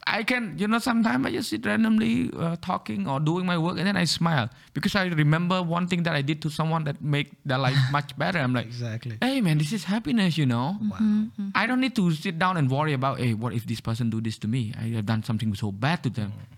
[0.10, 3.78] I can, you know, sometimes I just sit randomly uh, talking or doing my work
[3.78, 7.02] and then I smile because I remember one thing that I did to someone that
[7.02, 8.40] make their life much better.
[8.40, 9.18] I'm like, Exactly.
[9.22, 10.78] hey man, this is happiness, you know.
[10.80, 10.96] Wow.
[10.96, 11.50] Mm-hmm, mm-hmm.
[11.54, 14.22] I don't need to sit down and worry about, hey, what if this person do
[14.22, 14.74] this to me?
[14.80, 16.32] I have done something so bad to them.
[16.32, 16.56] Mm.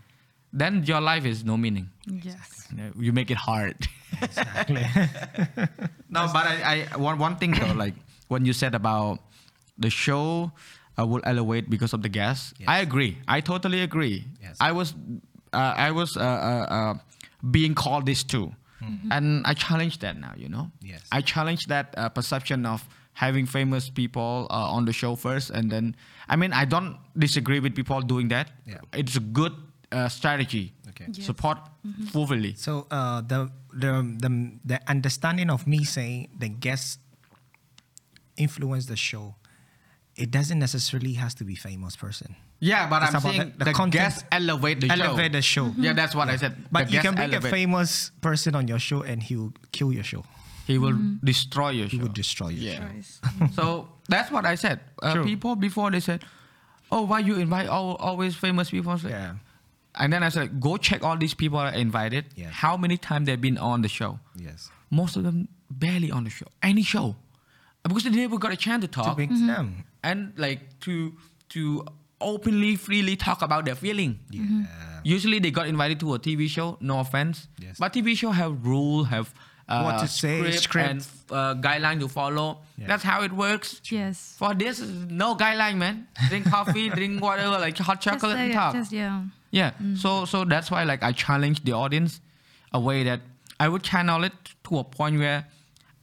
[0.51, 1.89] Then your life is no meaning.
[2.05, 2.67] yes.
[2.75, 3.87] You uh, You make it hard.
[4.21, 4.85] Exactly.
[6.09, 7.93] No, but I, I one one thing though, like
[8.29, 9.19] when you said about
[9.77, 10.51] the show
[10.99, 12.67] uh, will elevate because of the guests, Yes.
[12.67, 13.17] I agree.
[13.27, 14.25] I totally agree.
[14.41, 14.57] Yes.
[14.59, 14.93] I was
[15.53, 16.93] uh, I was uh, uh, uh,
[17.51, 18.51] being called this too.
[19.11, 21.01] and I challenge that now you know Yes.
[21.11, 22.79] I challenge that uh, perception of
[23.13, 25.95] having famous people uh, on the show first and then
[26.31, 28.79] I mean I don't disagree with people doing that Yeah.
[29.01, 29.51] it's a good
[29.91, 31.07] uh, strategy Okay.
[31.11, 31.25] Yes.
[31.27, 31.57] support
[32.15, 33.51] fully So uh, the
[33.83, 33.91] the
[34.23, 34.29] the
[34.71, 36.97] the understanding of me saying the guests
[38.37, 39.35] influence the show,
[40.23, 42.35] it doesn't necessarily has to be famous person.
[42.59, 45.31] yeah but It's I'm about saying the- the, the content- guests elevate the show Elevate
[45.37, 45.65] the show.
[45.85, 47.91] yeah that's what I said But The you can guests bring a famous
[48.27, 50.23] person on your show and he will kill your show.
[50.67, 52.89] he will destroy your show He will destroy your Yeah.
[53.01, 53.47] show.
[53.57, 53.65] so
[54.13, 54.77] that's what I said.
[55.01, 56.19] Uh, people before they said,
[56.91, 59.33] "Oh, why you invite all, always famous people?" Like- Yeah.
[60.01, 62.25] And then I said, "Go check all these people are invited.
[62.35, 62.51] Yes.
[62.65, 64.11] How many times they've been on the show?
[64.47, 64.69] Yes.
[64.89, 67.15] Most of them barely on the show, any show,
[67.83, 69.83] because they never got a chance to To talk bring them.
[70.03, 71.13] and like to
[71.49, 71.85] to
[72.21, 74.19] openly, freely talk about their feeling.
[74.29, 74.65] Yeah.
[75.03, 76.77] Usually they got invited to a TV show.
[76.81, 77.77] No offense, Yes.
[77.79, 79.33] but TV show have rule, have
[79.69, 80.89] uh, What to say, script.
[80.89, 82.57] and uh, guideline to follow.
[82.77, 82.87] Yeah.
[82.87, 83.79] That's how it works.
[83.89, 84.35] Yes.
[84.37, 86.07] For this, no guideline, man.
[86.27, 88.73] Drink coffee, drink whatever, like hot chocolate just, and uh, talk.
[88.73, 89.23] just, yeah.
[89.51, 89.71] yeah.
[89.95, 92.19] So so that's why like I challenge the audience
[92.73, 93.21] a way that
[93.59, 94.33] I would channel it
[94.65, 95.45] to a point where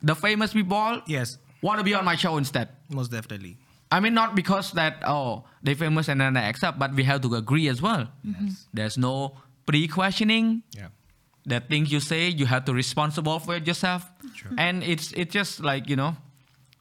[0.02, 1.36] the famous people Yes.
[1.62, 2.68] Want to be on my show instead.
[2.90, 3.58] Most definitely.
[3.90, 7.20] I mean, not because that oh they famous and then I accept, but we have
[7.22, 8.08] to agree as well.
[8.24, 8.66] Yes.
[8.74, 10.62] There's no pre-questioning.
[10.72, 10.88] Yeah.
[11.46, 14.10] The things you say, you have to responsible for it yourself.
[14.34, 14.50] Sure.
[14.58, 16.16] And it's it's just like you know,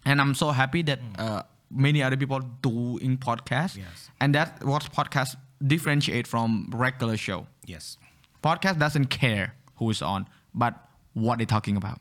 [0.06, 3.78] and I'm so happy that uh, many other people do in podcast.
[3.78, 4.10] Yes.
[4.20, 5.36] And that what podcast
[5.66, 7.46] differentiate from regular show.
[7.66, 7.98] Yes.
[8.44, 10.74] Podcast doesn't care who is on, but
[11.14, 12.00] what they're talking about.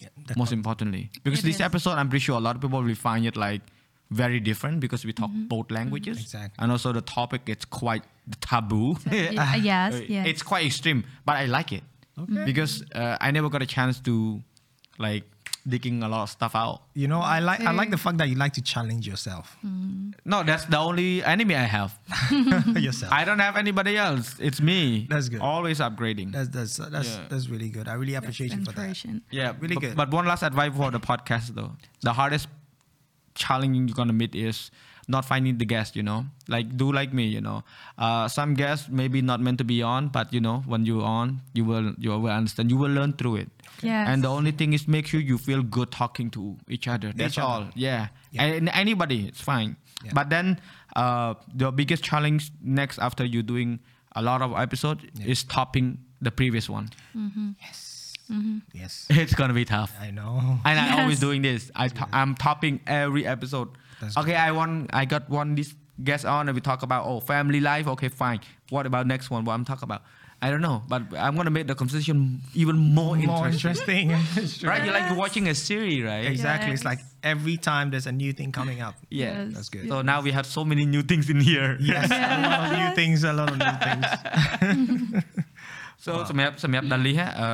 [0.00, 0.08] Yeah.
[0.26, 1.60] The most importantly, because It this is.
[1.60, 3.62] episode, I'm pretty sure a lot of people will find it like
[4.10, 6.18] very different because we talk both languages.
[6.20, 6.56] Exactly.
[6.62, 8.02] And also the topic it's quite
[8.40, 8.96] taboo.
[9.10, 10.26] Yeah, yes, Uh, yes.
[10.26, 11.82] It's quite extreme, but I like it
[12.44, 14.40] because uh, I never got a chance to
[14.98, 15.24] like
[15.66, 16.82] digging a lot of stuff out.
[16.94, 19.56] You know, I like I like the fact that you like to challenge yourself.
[19.64, 20.14] Mm.
[20.24, 21.98] No, that's the only enemy I have.
[22.76, 23.12] yourself.
[23.12, 24.36] I don't have anybody else.
[24.38, 25.06] It's me.
[25.08, 25.40] That's good.
[25.40, 26.32] Always upgrading.
[26.32, 27.24] that's that's that's Yeah.
[27.28, 27.88] that's really good.
[27.88, 29.04] I really appreciate you for that.
[29.30, 29.96] Yeah, really but, good.
[29.96, 31.72] But one last advice for the podcast though:
[32.02, 32.48] the hardest
[33.34, 34.70] challenge you're gonna meet is
[35.08, 35.96] not finding the guest.
[35.96, 37.26] You know, like do like me.
[37.26, 37.62] You know,
[37.98, 41.40] uh, some guests maybe not meant to be on, but you know, when you're on,
[41.52, 42.70] you will you will understand.
[42.70, 43.50] You will learn through it.
[43.82, 44.08] Yes.
[44.08, 47.12] And the only thing is make sure you feel good talking to each other.
[47.14, 47.48] That's Each other.
[47.48, 47.68] all.
[47.74, 48.08] Yeah.
[48.30, 48.44] Yeah.
[48.44, 49.76] And anybody, it's fine.
[50.04, 50.12] Yeah.
[50.14, 50.60] But then
[50.96, 53.80] uh, the biggest challenge next after you doing
[54.14, 55.26] a lot of episode Yeah.
[55.26, 56.90] is topping the previous one.
[57.60, 58.12] Yes.
[58.30, 58.58] Mm-hmm.
[58.72, 59.06] Yes.
[59.10, 59.92] It's gonna be tough.
[60.00, 60.58] I know.
[60.64, 61.20] And I always Yes.
[61.20, 61.70] doing this.
[61.74, 63.68] I to- I'm topping every episode.
[64.01, 65.69] That's okay, I want I got one this
[66.09, 67.85] guest on and we talk about oh family life.
[67.95, 68.39] Okay, fine.
[68.75, 69.41] What about next one?
[69.45, 70.03] What I'm talking about?
[70.45, 72.17] I don't know, but I'm gonna make the conversation
[72.61, 74.11] even more, More interesting.
[74.11, 74.43] interesting.
[74.43, 74.69] It's true.
[74.69, 74.81] Right?
[74.85, 76.25] You're like watching a series, right?
[76.33, 76.71] Exactly.
[76.75, 77.15] It's like Yes.
[77.33, 78.95] every time there's a new thing coming up.
[79.09, 79.25] Yeah.
[79.25, 79.53] Yes.
[79.55, 79.85] That's good.
[79.91, 81.69] So now we have so many new things in here.
[81.93, 82.05] Yes.
[82.09, 83.17] A lot of new things.
[83.31, 84.05] A lot of new things.
[86.05, 87.49] so សម្រាប់សម្រាប់ដាលីហ៎អឺ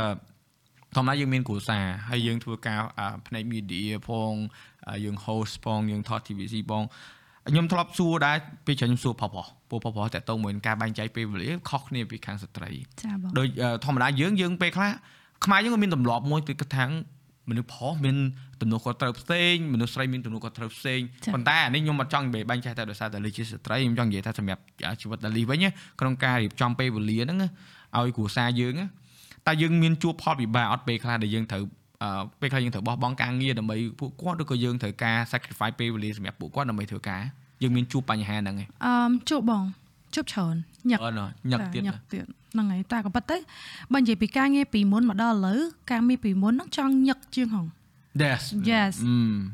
[0.95, 4.34] ធម្មតាយើងមានគ្រួសារហើយយើងធ្វើការអឺផ្នែក media ផង
[4.68, 4.68] អឺ
[5.04, 6.84] យើង host ផងយើងថត TVC ផង
[7.48, 8.36] ខ្ញុំធ្លាប់សួរដែរ
[8.66, 12.70] ពេលច្រើនខ្ញុំសួរប្រុសៗពូប្រុសៗតើតើមួយនឹងការបែងចែកពេលវេលាខុសគ្នាពីខាងស្ត្រី
[13.02, 14.90] ចាបងដោយអឺធម្មតាយើងយើងពេលខ្លះ
[15.44, 16.90] ខ្មែរយើងក៏មានទម្លាប់មួយគឺថាង
[17.50, 18.16] មនុស្សប្រុសមាន
[18.60, 24.62] ទំនួលខុសត្រូវផ្សេងមនុស្សស្រីមានទំនួលខុសត្រូវផ្សេងចា៎ប៉ុន្តែអានេះខ្ញុំអត់ចង់និយាយបែងចែកតែដោយសារតែលីជាស្ត្រីខ្ញុំចង់និយាយថាសម្រាប់
[25.00, 27.48] ជីវិតដាលីវិញណាក្នុងការរៀបចំពេលវេលាហ្នឹងណា
[27.98, 28.86] ឲ្យគ្រួសារយើងណា
[29.46, 31.80] តែយើងមានជួបផលពិបាកអត់ពេលខ្លះដែលយើងត្រូវអឺ
[32.40, 37.22] ពេលខ្លះយើងត្រូវបោះបង់ការងារដើម្បីពួកគាត់ឬក៏យើងត្រូវការ sacrifice ពេលវេលាសម្រាប់ពួកគាត់ដើម្បីធ្វើការ
[37.62, 38.94] យើងមានជួបបញ្ហាហ្នឹងឯងអឺ
[39.31, 39.64] ជួបបង
[40.14, 40.55] ជួបច្រើន
[40.90, 43.36] ញឹកអត់ណោះញឹកទៀតញឹកទៀតហ្នឹងហើយតែក៏ប៉ុន្តែ
[43.93, 45.60] បើនិយាយពីការងារពីមុនមកដល់ឥឡូវ
[45.90, 47.66] ការងារពីមុនហ្នឹងចង់ញឹកជាងហង
[48.20, 48.94] Yes Yes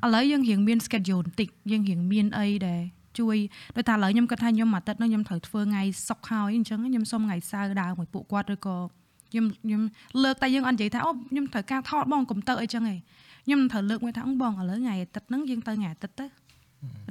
[0.05, 2.83] អឺឥឡូវយើងរៀងមាន schedule បន្តិចយើងរៀងមានអីដែល
[3.19, 3.37] ជួយ
[3.77, 8.77] ដោយថាឥឡូវខ្ញុំគិតថាខ្ញុំមួយអាទិត្យហ្នឹងខ្ញុំត្រូវធ្វើថ្ងៃសុកហើយអញ្ចឹងខ្ញុំសុំថ្ងៃសៅរ៍ដើរមួយពួកគាត់ឬក៏
[9.37, 9.83] ខ្ញុំខ្ញុំ
[10.23, 12.99] លើកតែយើងអត់និយាយថាអូខ្ញុំត្រូវការថតបងកុំទៅអីចឹងឯង
[13.47, 16.27] ខ្ញុំត្រូវលើកមួយថាអឺបងឥឡូវថ្ងៃអាទិត្យហ្នឹងយើងទៅថ្ងៃអាទិត្យទៅ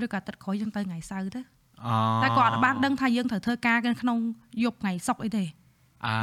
[0.03, 1.41] ឬក៏អាទិត្យក្រោយយើងទៅថ្ងៃសៅរ៍ទៅ
[1.85, 1.89] អ
[2.23, 4.17] តែគាត់អត់បានដឹងថាយើងត្រូវធ្វើការក្នុង
[4.63, 5.45] យប់ថ្ងៃសុកអីទេ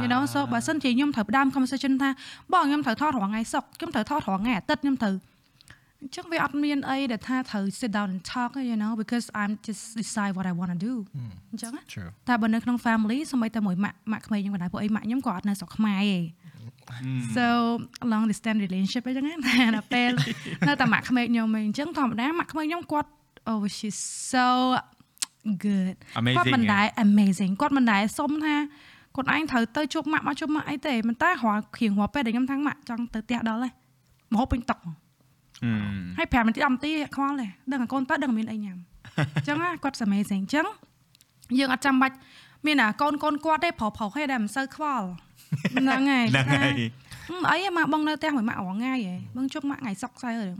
[0.01, 2.09] you know so បើសិនជាខ្ញុំត្រូវផ្ដើម conversation ថា
[2.53, 5.13] បងខ្ញុំត្រូវថតរាល់ថ្ងៃសុកខ្ញុំត្រូវថតរាល់ថ្ងៃអាទិត្យខ្ញុំត្រូវ
[6.03, 10.79] អញ្ចឹងវាអត់មានអីដែលថាត្រូវ sit down and talk you know because I'm just decide what I want to
[10.87, 10.93] do
[11.51, 12.09] អញ្ចឹងណា True.
[12.29, 16.19] តែបើនៅក្នុង family សូម្បីតែមួយម៉ាក់ម៉ាក់ក្មេងខ្ញុំក៏ដែរពួកអីម៉ាក់ខ្ញុំក៏អត់នៅស្រុកខ្មែរទេ
[17.35, 17.45] so
[18.11, 20.11] long distance relationship អីចឹងណាតែដល់ពេល
[20.67, 23.09] នៅតែម៉ាក់ក្មេងខ្ញុំឯងអញ្ចឹងធម្មតាម៉ាក់ក្មេងខ្ញុំគាត់
[23.51, 23.99] oh she's
[24.33, 24.47] so
[25.65, 28.55] good Amazing គាត់មិនហ៎ដែរ amazing គាត់មិនដែរសុំថា
[29.15, 33.71] ខ្លួនឯងត្រូវទៅជួបម៉ាក់មកជួបម៉ាក់អីទេប៉ុន្តែរាល់គ្រៀងរាល់ពេលដែលខ្ញុំថាម៉ាក់ចង់ទៅផ្ទះដល់ហើយ
[34.31, 34.79] មកហូបពេញតុក
[35.61, 36.17] ហ្មង Ừ.
[36.17, 38.77] ហើយ5នាទី10នាទីខ្វល់ទេដឹងឲ្យកូនទៅដឹងមានអីញ៉ាំ
[39.35, 40.67] អញ្ចឹងណាគាត់ amazing អញ្ចឹង
[41.59, 42.15] យើងអត់ចាំបាច់
[42.65, 45.07] មានអាកូនកូនគាត់ទេប្រុសប្រុសទេដែលមិនសូវខ្វល់
[45.77, 46.73] ហ្នឹងហើយហ្នឹងហើយ
[47.29, 50.57] ថាអីម៉ាក់បងនៅផ្ទះមួយម៉ាក់រងថ្ងៃហ៎បងជប់ម៉ាក់ថ្ងៃសុកសៅររឿង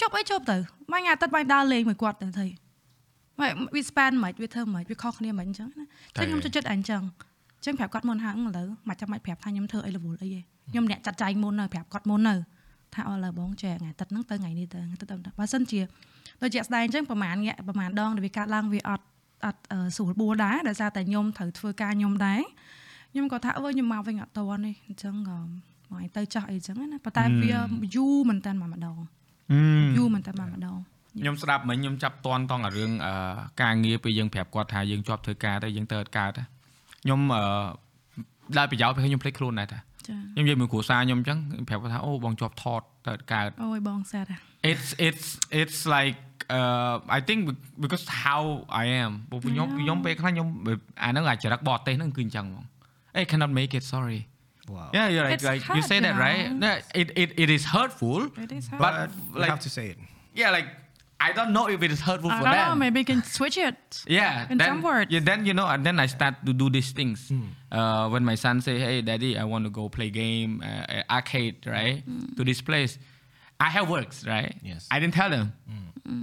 [0.00, 0.56] ជប់អីជប់ទៅ
[0.92, 2.46] ម៉ាក់ថ្ងៃអាទិត្យបាញ់ដើរលេងមួយគាត់ទៅទៅ
[3.40, 5.84] ម៉ាក់វា span មិនវាធ្វើមិនវាខុសគ្នាមិនអញ្ចឹងណា
[6.16, 7.02] តែខ្ញុំចូលចិត្តអញ្ចឹង
[7.58, 10.40] អញ្ចឹងប្រាប់គាត់មុនហាងឥឡូវម៉ាក់ចាំបាច់ប្រាប់ថាខ្ញុំធ្វើអីរវល់អីទេ
[10.70, 12.34] ខ្ញុំអ្នកចាត់ចែងមុននៅប្រាប់គាត់មុននៅ
[12.94, 15.80] ថាអស់លើបងចែថ្ងៃទឹកហ្នឹងទៅថ្ងៃនេះទៅថ្ងៃទឹកទៅបើសិនជា
[16.42, 19.04] ដូចជាក់ស្ដែងអញ្ចឹងប្រហែលងាក់ប្រហែលដងដែលវាកាត់ឡើងវាអត់
[19.44, 22.40] អត់អឺស្រួលបួលដែរដោយសារតែខ្ញុំត្រូវធ្វើការខ្ញុំដែរ
[23.12, 25.38] ខ្ញុំក៏ថាអើយខ្ញុំមកវិញអត់តន់ទេអញ្ចឹងក៏
[25.90, 27.50] មកឲ្យទៅចាស់អីអញ្ចឹងណាប៉ុន្តែវា
[27.96, 28.98] យូរមែនតើមកម្ដង
[29.54, 29.58] Ừ.
[29.96, 30.78] យូរមែនតើមកម្ដង
[31.20, 33.12] ខ្ញុំស្ដាប់មិញខ្ញុំចាប់តន់តង់អារឿងអឺ
[33.62, 36.42] ការងារពេលយើងប្រាប់គាត់ថាយើងជាប់ធ្វើការទៅយើងទៅអត់កើតទេ
[37.02, 37.42] ខ្ញុំអឺ
[38.56, 39.80] ដល់ប្រយោជន៍ពេលខ្ញុំភ្លេចខ្លួនដែរតាចា
[40.34, 41.38] ខ្ញុំនិយាយមួយគ្រួសារខ្ញុំអញ្ចឹង
[41.68, 44.28] ប្រាប់គាត់ថាអូបងជាប់ថតទៅអត់កើតអូយបងសាត់
[44.70, 45.26] it's it's
[45.60, 46.18] it's like
[46.58, 48.42] uh I think be- because how
[48.82, 50.48] I am ព្រោះខ្ញុំខ្ញុំពេលខ្លះខ្ញុំ
[51.02, 52.64] អាហ្នឹងអាចរិតបរទេសហ្នឹងគឺអញ្ចឹងហ្មង
[53.16, 54.20] Hey cannot make it sorry
[54.76, 54.88] Wow.
[54.96, 56.66] yeah you're like It's like you hurt, say you that right know.
[56.68, 58.94] Yeah, it it it is hurtful it is But, But
[59.34, 59.98] you like- have to say it.
[60.40, 60.68] yeah like
[61.20, 63.22] I don't know if it is hurtful I for don't them know maybe you can
[63.22, 63.76] switch it
[64.08, 65.10] Yeah, In then, some words.
[65.12, 67.30] Yeah, then you know, and then I start to do these things.
[67.70, 71.66] Uh, when my son say, "Hey, daddy, I want to go play game, uh, arcade,
[71.66, 72.02] right,
[72.36, 72.98] to this place,"
[73.60, 74.56] I have works, right?
[74.64, 74.88] Yes.
[74.90, 75.52] I didn't tell them.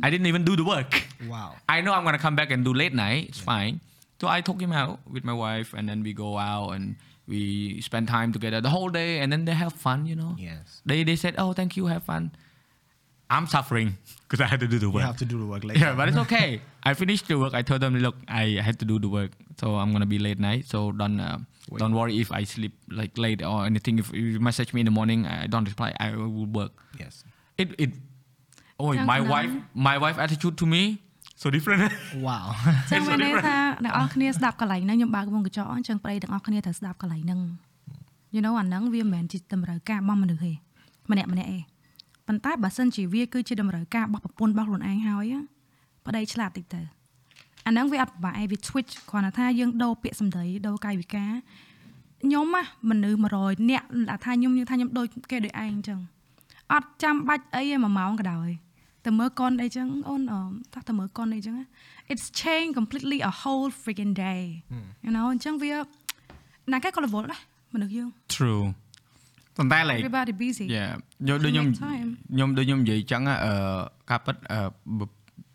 [0.04, 0.92] I didn't even do the work.
[1.30, 1.56] Wow.
[1.70, 3.30] I know I'm gonna come back and do late night.
[3.30, 3.80] It's fine.
[4.20, 6.96] So I took him out with my wife, and then we go out and
[7.28, 10.06] we spend time together the whole day, and then they have fun.
[10.10, 10.36] You know.
[10.38, 10.82] Yes.
[10.86, 12.32] They they said, "Oh, thank you, have fun."
[13.30, 15.05] I'm suffering because I had to do the You work.
[15.11, 15.81] have to do the work later.
[15.83, 16.49] Yeah, but it's okay.
[16.89, 17.53] I finished the work.
[17.61, 20.41] I told them, look, I had to do the work, so I'm gonna be late
[20.49, 20.63] night.
[20.73, 21.39] So don't uh,
[21.71, 21.79] Wait.
[21.83, 23.99] don't worry if I sleep like late or anything.
[24.03, 25.91] If you message me in the morning, I don't reply.
[26.07, 26.73] I will work.
[27.03, 27.15] Yes.
[27.63, 27.91] It it.
[28.83, 29.29] Oh, Chẳng my nói.
[29.35, 29.53] wife,
[29.89, 30.83] my wife attitude to me
[31.43, 31.83] so different.
[32.29, 32.47] Wow.
[32.91, 37.41] ចឹងមានន័យថាអ្នកនរគ្នាស្ដាប់កន្លែងហ្នឹងខ្ញុំបើកវងកញ្ចក់អញ្ចឹងប្តីទាំងអស់គ្នាត្រូវស្ដាប់កន្លែងហ្នឹង
[38.35, 40.53] you know អាហ្នឹងវាមិនមែនជាតម្រូវការរបស់មនុស្សទេ
[41.11, 41.63] ម្នាក់ម្នាក់ឯង
[42.28, 45.42] ប៉ុន្តែបើសិនជាវាគឺជាតម្រូវការរបស់ប្រពន្ធរបស់ខ្លួនឯងហើយណា
[46.06, 46.82] ប្តីឆ្លាតតិចទៅ
[47.68, 51.32] អាហ្នឹងវាអត់ពិបាកឯងវា switch គ្រាន់តែថាយើងដូរពាក្យសម្ដីដូរកាយវិការ
[52.24, 53.86] ខ្ញុំណាមនុស្ស100នាក់
[54.26, 56.00] ថាខ្ញុំខ្ញុំថាខ្ញុំដូចគេដូចឯងអញ្ចឹង
[56.74, 58.50] អត់ចាំបាច់អីឯងមួយម៉ោងក៏ដោយ
[59.06, 60.42] ទៅមើលកុនអីចឹងអូនអឺ
[60.74, 61.66] ថាទៅមើលកុនអីចឹងណា
[62.12, 64.42] it's changed completely a whole freaking day
[65.06, 65.74] you know អញ្ចឹងវា
[66.72, 67.42] ណាគេក៏រវល់ដែរ
[67.74, 68.66] មនុស្សយើង True.
[69.57, 70.91] ប៉ុន្តែ like everybody busy yeah
[71.29, 72.09] យកដូចខ្ញុំ Make time.
[72.35, 73.37] ខ្ញុំដូចខ្ញុំនិយាយចឹងអឺ
[74.11, 74.59] ការពិតអឺ
[74.99, 75.07] បើ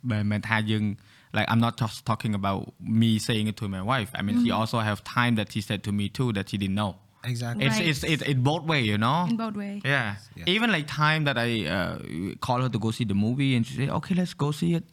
[0.09, 0.83] មិនមែនថាយើង
[1.37, 2.61] like I'm not just talking about
[3.01, 5.79] me saying it to my wife I mean she also have time that she said
[5.87, 6.91] to me too that she didn't know
[7.31, 7.61] Exactly.
[7.65, 7.89] it's Right.
[7.91, 10.07] it's it's it both way you know in both way yeah.
[10.39, 10.53] Yeah.
[10.55, 11.93] even like time that I uh,
[12.45, 14.85] call her to go see the movie and she said okay let's go see it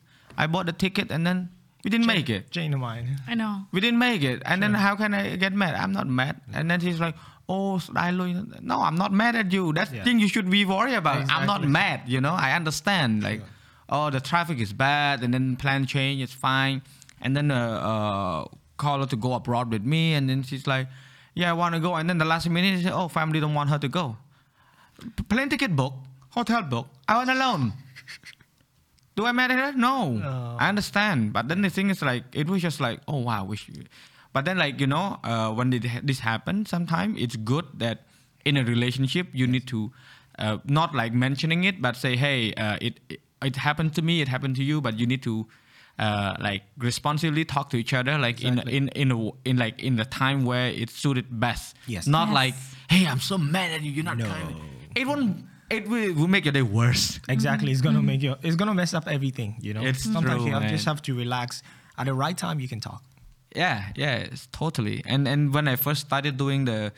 [0.42, 1.38] I bought the ticket and then
[1.84, 3.04] we didn't make it Change the mind.
[3.32, 6.08] I know we didn't make it and then how can I get mad I'm not
[6.20, 7.16] mad and then she's like
[7.49, 10.03] oh I no I'm not mad at you that's Yeah.
[10.05, 13.41] thing you should be worried about I'm not mad you know I understand like
[13.89, 16.81] oh the traffic is bad and then plan change is fine
[17.21, 17.57] and then uh,
[17.91, 20.87] uh, call her to go abroad with me and then she's like
[21.33, 23.55] yeah I want to go and then the last minute she said oh family don't
[23.55, 24.15] want her to go
[25.27, 25.93] plane ticket book
[26.29, 27.73] hotel book I went alone
[29.19, 29.73] do I matter her?
[29.73, 30.13] No.
[30.13, 30.55] No.
[30.57, 31.33] I understand.
[31.33, 33.83] But then the thing is like it was just like, oh wow, wish you
[34.33, 38.05] but then like, you know, uh, when it, this happens, sometimes it's good that
[38.45, 39.91] in a relationship you need to
[40.37, 44.21] uh, not like mentioning it, but say, hey, uh, it, it it happened to me,
[44.21, 45.47] it happened to you, but you need to
[45.97, 48.75] uh, like responsibly talk to each other, like Exactly.
[48.77, 51.75] in in in a, in like in the time where it suited best.
[51.87, 52.07] Yes.
[52.07, 52.35] Not Yes.
[52.35, 52.53] like,
[52.89, 53.91] hey, I'm so mad at you.
[53.91, 54.27] You're not No.
[54.27, 54.55] kind.
[54.95, 55.45] It won't.
[55.69, 57.19] It will, will make your day worse.
[57.29, 57.71] Exactly.
[57.71, 58.35] It's gonna make you.
[58.41, 59.55] It's gonna mess up everything.
[59.61, 59.81] You know.
[59.83, 61.61] It's Sometimes true, you have, just have to relax.
[61.97, 63.03] At the right time, you can talk.
[63.55, 65.01] Yeah, yeah, it's totally.
[65.05, 66.91] And and when I first started doing the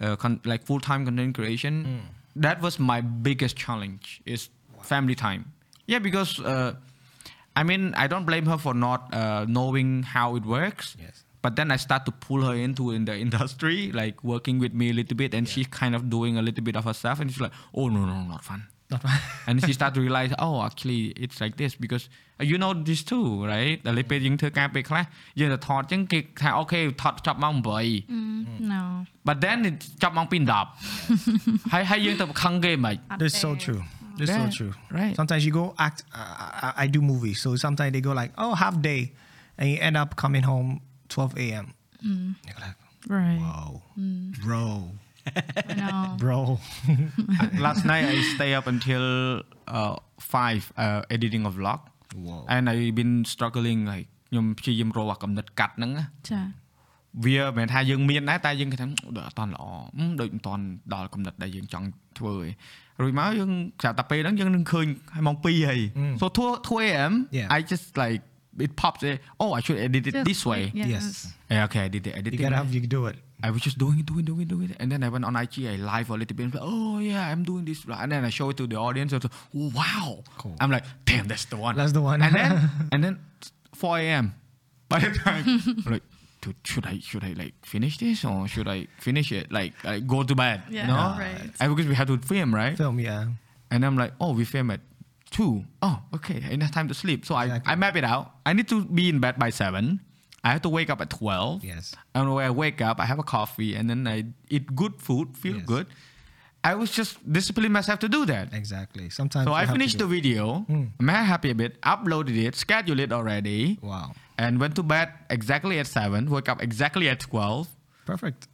[0.00, 2.00] uh, con- like full time content creation,
[2.36, 4.48] that was my biggest challenge is
[4.82, 5.52] family time.
[5.86, 6.74] Yeah, because uh,
[7.56, 10.96] I mean I don't blame her for not uh, knowing how it works.
[11.00, 11.24] Yes.
[11.40, 14.90] But then I start to pull her into in the industry, like working with me
[14.90, 17.40] a little bit, and she's kind of doing a little bit of herself, and she's
[17.40, 19.01] like, "Oh no, no, not fun." Not
[19.47, 22.03] and she start to realize oh actually it's like this because
[22.39, 25.03] uh, you know this too right ដល់ពេលយើងធ្វើការពេលខ្លះ
[25.39, 27.55] យើងទៅថតអញ្ចឹងគេថាអូខេថតចប់ម៉ោង
[28.13, 28.81] 8 no
[29.27, 30.35] but then it ចប់ម៉ោង2
[31.01, 33.61] 10ហើយហើយយើងទៅខឹងគេមិន This is so there.
[33.63, 33.81] true.
[34.19, 34.73] This is so Yeah, true.
[34.99, 35.13] right.
[35.19, 35.99] Sometimes you go act.
[36.19, 39.01] Uh, I, I do movies, so sometimes they go like, oh, half day,
[39.59, 40.69] and you end up coming home
[41.09, 41.65] 12 a.m.
[42.47, 42.77] You're like,
[43.17, 43.69] right Wow.
[44.45, 44.65] Bro.
[45.69, 46.39] I know Bro.
[47.65, 49.05] last night I stay up until
[49.77, 51.79] uh, 5 uh, editing a vlog
[52.27, 52.45] Wow.
[52.55, 56.41] and I've been struggling like ខ្ញុំព្យាយាមរកអាកំណត់កាត់ហ្នឹងណា ចា
[57.25, 59.63] វាមិនមែនថាយើងមានដែរតែយើងគិតថាដូចអត់តន់ល្អ
[59.97, 60.63] អឺដូចមិនតន់
[60.93, 61.87] ដល់កំណត់ដែលយើងចង់
[62.19, 62.47] ធ្វើឯង
[63.01, 65.79] រួចមកយើងស្រាប់តែពេលហ្នឹងយើងនឹងឃើញឲ្យម៉ោង2ហើយ
[66.21, 67.47] so 2 2 am Yeah.
[67.57, 68.21] I just like
[68.65, 71.05] it pops eh, oh I should edit it Just this way wait, Yes.
[71.53, 73.17] yeah okay I did it I did You it gotta have you do it.
[73.42, 74.76] I was just doing it, doing it, doing it, doing it.
[74.80, 76.44] And then I went on IG, I live a little bit.
[76.44, 77.84] And like, oh, yeah, I'm doing this.
[77.88, 79.12] And then I show it to the audience.
[79.12, 80.24] And so, oh, wow.
[80.38, 80.56] Cool.
[80.60, 81.76] I'm like, damn, that's the one.
[81.76, 82.20] That's the one.
[82.20, 83.18] And then, and then
[83.74, 84.34] 4 a.m.
[84.88, 85.44] By the time,
[85.86, 86.02] I'm like,
[86.40, 89.52] dude, should I, should I like finish this or should I finish it?
[89.52, 90.62] Like, like go to bed.
[90.70, 90.94] Yeah, no?
[90.94, 91.50] right.
[91.60, 92.76] I, because we had to film, right?
[92.76, 93.26] Film, yeah.
[93.70, 94.80] And I'm like, oh, we film at
[95.30, 95.64] two.
[95.82, 97.24] Oh, okay, enough time to sleep.
[97.26, 97.72] So I, Exactly.
[97.72, 98.32] I map it out.
[98.46, 100.00] I need to be in bed by seven.
[100.44, 101.64] I have to wake up at twelve.
[101.64, 101.94] Yes.
[102.14, 105.36] And when I wake up, I have a coffee, and then I eat good food,
[105.36, 105.66] feel Yes.
[105.66, 105.86] good.
[106.64, 108.52] I was just disciplining myself to do that.
[108.52, 109.10] Exactly.
[109.10, 110.66] Sometimes So I finished the video.
[110.68, 111.80] I'm happy a bit.
[111.82, 113.78] Uploaded it, scheduled it already.
[113.82, 114.14] Wow.
[114.38, 116.30] and went to bed exactly at seven.
[116.30, 117.68] Woke up exactly at twelve.
[118.06, 118.46] Perfect.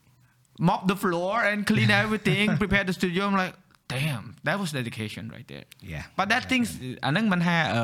[0.58, 2.56] Mop the floor and clean everything.
[2.62, 3.26] prepare the studio.
[3.26, 3.54] I'm like,
[3.93, 5.65] damn, that was dedication right there.
[5.93, 6.03] Yeah.
[6.19, 6.69] But that things
[7.05, 7.83] អាហ្នឹងមិនថាអឺ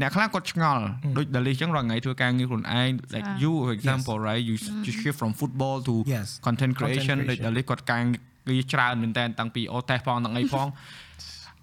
[0.00, 0.82] អ្នកខ្លះគាត់ឆ្ងល់
[1.16, 4.54] ដូច Dali ចឹងរាល់ថ្ងៃធ្វើការងារខ្លួនឯង like ចា you for example right you
[4.86, 6.28] you shift from football to Yes.
[6.46, 7.44] content Content creation ដូច creation.
[7.56, 10.66] Dali គាត់ការងារច្រើនមែនតើតាំងពីអូតេសផងទាំងអីផង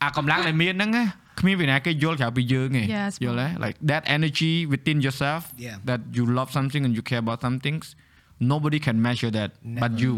[0.03, 1.03] អាកម្លាំងដែលមានហ្នឹងណា
[1.39, 5.77] គ្មានវិណាគេយល់ក្រៅពីយើងទេ Yes, យល់ទេ like that energy within yourself Yeah.
[5.89, 7.85] that you love something and you care about some things
[8.53, 9.49] nobody can measure that
[9.84, 10.01] but Never.
[10.03, 10.14] you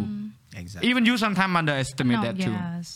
[0.62, 0.84] Exactly.
[0.90, 2.88] even you sometimes underestimate no, that too yes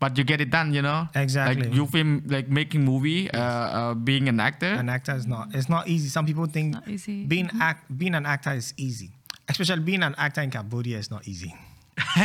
[0.00, 1.64] but you get it done you know Exactly.
[1.64, 5.54] like you film like making movie uh, uh, being an actor An actor is not.
[5.54, 6.08] It's not easy.
[6.08, 7.24] Some people think Not easy.
[7.24, 9.10] being act being an actor is easy.
[9.48, 11.52] Especially being an actor in Cambodia is not easy.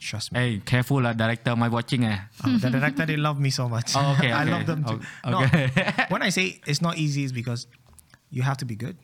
[0.00, 0.38] Trust me.
[0.40, 3.92] hey careful uh, director my watching eh Oh, the director they love me so much.
[3.96, 5.00] Oh, okay, I love them too.
[5.24, 5.70] Oh, No, okay.
[6.08, 7.66] when I say it's not easy, is because
[8.30, 8.96] you have to be good.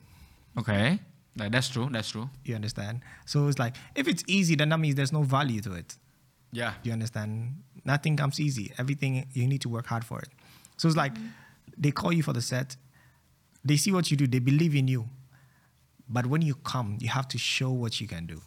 [0.58, 0.98] okay
[1.36, 3.02] Like, that's true that's true You understand?
[3.26, 5.96] So it's like if it's easy, then that means there's no value to it.
[6.60, 7.32] Yeah You understand?
[7.84, 8.66] Nothing comes easy.
[8.82, 10.28] Everything you need to work hard for it.
[10.78, 11.12] So it's like
[11.82, 12.76] they call you for the set.
[13.68, 14.26] They see what you do.
[14.34, 15.02] They believe in you.
[16.16, 18.38] But when you come, you have to show what you can do.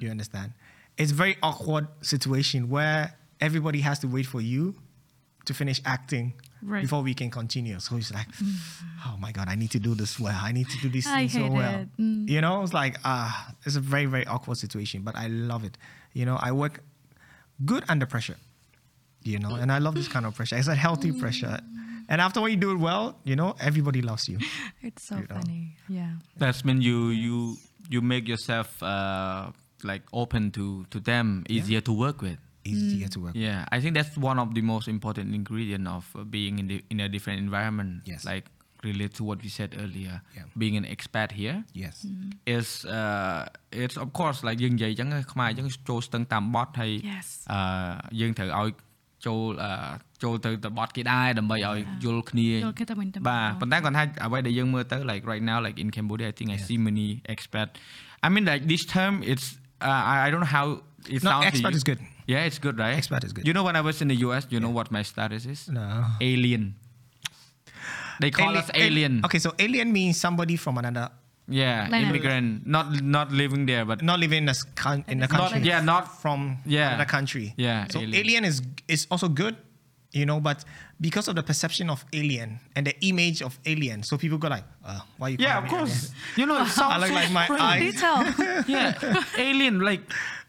[0.00, 0.52] You understand?
[0.96, 3.00] It's very awkward situation where
[3.40, 4.62] everybody has to wait for you
[5.46, 6.32] to finish acting
[6.66, 6.80] Right.
[6.80, 7.78] before we can continue.
[7.80, 8.26] So it's like,
[9.06, 10.38] oh my god, I need to do this well.
[10.48, 11.84] I need to do this thing so hate well.
[12.00, 12.26] Mm.
[12.34, 15.76] You know, it's like ah, it's a very very awkward situation, but I love it.
[16.14, 16.80] You know, I work
[17.64, 18.36] good under pressure.
[19.22, 20.56] You know, and I love this kind of pressure.
[20.56, 21.58] It's a healthy pressure.
[22.08, 24.38] And after when you do it well, you know, everybody loves you.
[24.82, 25.34] it's so You know.
[25.40, 27.56] funny yeah that's mean you you
[27.88, 29.50] you make yourself uh,
[29.82, 33.34] like open to to them easier to work with Easier to work.
[33.36, 36.80] Yeah, I think that's one of the most important ingredient of uh, being in the
[36.88, 38.08] in a different environment.
[38.08, 38.24] Yes.
[38.24, 38.48] Like
[38.89, 40.15] relate to what we said earlier.
[40.37, 40.45] Yeah.
[40.61, 41.95] Being an expat here Yes.
[42.57, 42.67] is
[42.97, 43.41] uh
[43.83, 47.27] it's of course like យើងនិយាយអញ្ចឹងខ្មែរអញ្ចឹងចូលស្ទឹងតាមបត់ហើយ Yes.
[47.51, 47.59] អឺ
[48.19, 48.69] យើងត្រូវឲ្យ
[49.25, 49.71] ចូលអឺ
[50.23, 57.67] ចូលទៅទៅបត់គេដែរដើម្បីឲ្យយល់គ្នា យល់គ្នាទៅវិញទៅមក បាទប៉ុន្តែគាត់ថាអ្វីដែលយើងមើលទៅ like right now like in Cambodia I think I see many expat
[58.25, 59.47] I mean like this term it's
[59.87, 60.65] uh, I, I don't know how
[61.15, 61.79] it No, sounds to expat you.
[61.81, 61.99] is good.
[62.33, 62.95] Yeah, it's good, right?
[63.01, 63.43] Expat is good.
[63.47, 65.59] You know, when I was in the US, you know what my status is?
[65.77, 65.85] No.
[66.31, 66.63] Alien.
[68.20, 69.24] They call Ali- us alien.
[69.24, 71.10] Okay, so alien means somebody from another,
[71.46, 75.18] Yeah, Like- immigrant, not not living there, but not living in a, s- coun- in
[75.20, 75.60] a Not- country.
[75.68, 76.88] yeah, not- from yeah.
[76.96, 77.52] another country.
[77.60, 78.14] Yeah, So alien.
[78.16, 79.52] alien, is is also good,
[80.16, 80.64] you know, but
[81.04, 84.64] because of the perception of alien and the image of alien, so people go like,
[84.88, 85.36] uh, why you?
[85.38, 85.96] yeah, calling of me course.
[86.00, 86.32] alien?
[86.40, 87.68] You know, it sounds I look so like my strange.
[87.68, 87.82] eyes.
[87.92, 88.18] detail
[88.74, 90.00] Yeah, alien, like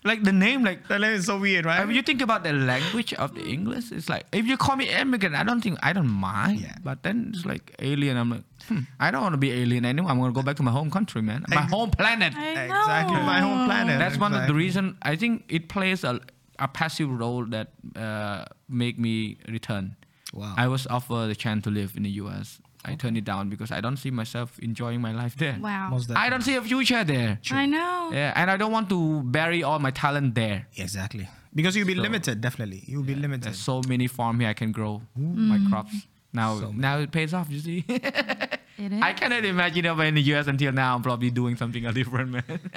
[0.06, 1.82] like the name, like That is so weird, right?
[1.88, 4.88] If you think about the language of the English, it's like if you call me
[4.90, 6.60] immigrant, I don't think I don't mind.
[6.62, 6.76] Yeah.
[6.84, 8.16] But then it's like alien.
[8.18, 10.12] I'm like, hmm, I don't want to be alien anymore.
[10.12, 11.44] I'm gonna go back to my home country, man.
[11.50, 12.34] My Ex- home planet.
[12.34, 14.00] Exactly my home planet.
[14.00, 14.64] That's one of the Exactly.
[14.64, 14.98] reason.
[15.02, 16.20] I think it plays a,
[16.60, 19.96] a passive role that uh, make me return.
[20.34, 20.54] Wow.
[20.58, 22.60] I was offered the chance to live in the U.S.
[22.86, 25.58] I turn it down because I don't see myself enjoying my life there.
[25.60, 27.40] wow I don't see a future there.
[27.42, 27.58] True.
[27.58, 30.68] I know Yeah, and I don't want to bury all my talent there.
[30.78, 32.42] exactly because you'll be So- limited.
[32.42, 33.44] Definitely, you'll be limited.
[33.46, 35.36] There's so many farm here I can grow mm.
[35.54, 35.96] my crops.
[36.34, 37.50] Now, So now it pays off.
[37.50, 40.96] You see, it is I cannot imagine over in the US until now.
[40.96, 42.44] I'm probably doing something different, man.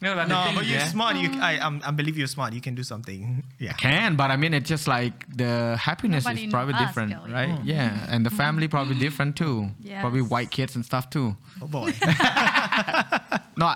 [0.00, 0.86] no, but, the no, thing, but you're yeah.
[0.86, 1.16] smart.
[1.16, 2.52] You, I, I'm, I believe you're smart.
[2.52, 3.42] You can do something.
[3.58, 3.72] Yeah.
[3.72, 7.32] can, but I mean, it's just like the happiness Nobody is probably different, Kelly.
[7.32, 7.58] right?
[7.64, 9.70] Yeah, and the family probably different too.
[9.80, 10.00] Yes.
[10.00, 11.36] Probably white kids and stuff too.
[11.60, 11.92] Oh boy.
[13.58, 13.74] No,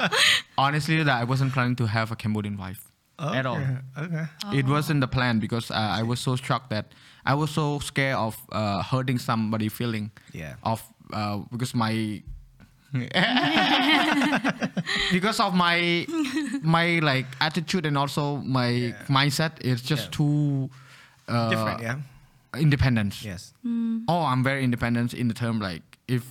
[0.56, 3.56] honestly, that I wasn't planning to have a Cambodian wife at all.
[3.58, 4.26] Okay, Okay.
[4.58, 6.94] It wasn't the plan because uh, I was so shocked that
[7.26, 10.12] I was so scared of uh, hurting somebody feeling.
[10.32, 10.54] Yeah.
[10.62, 10.82] Of
[11.12, 12.22] uh, because my
[15.12, 16.06] because of my
[16.62, 20.16] my like attitude and also my mindset it's just Yeah.
[20.18, 20.70] too
[21.28, 21.96] uh, Different, yeah.
[22.58, 23.52] independence Yes.
[24.08, 26.22] oh i'm very independent in the term like if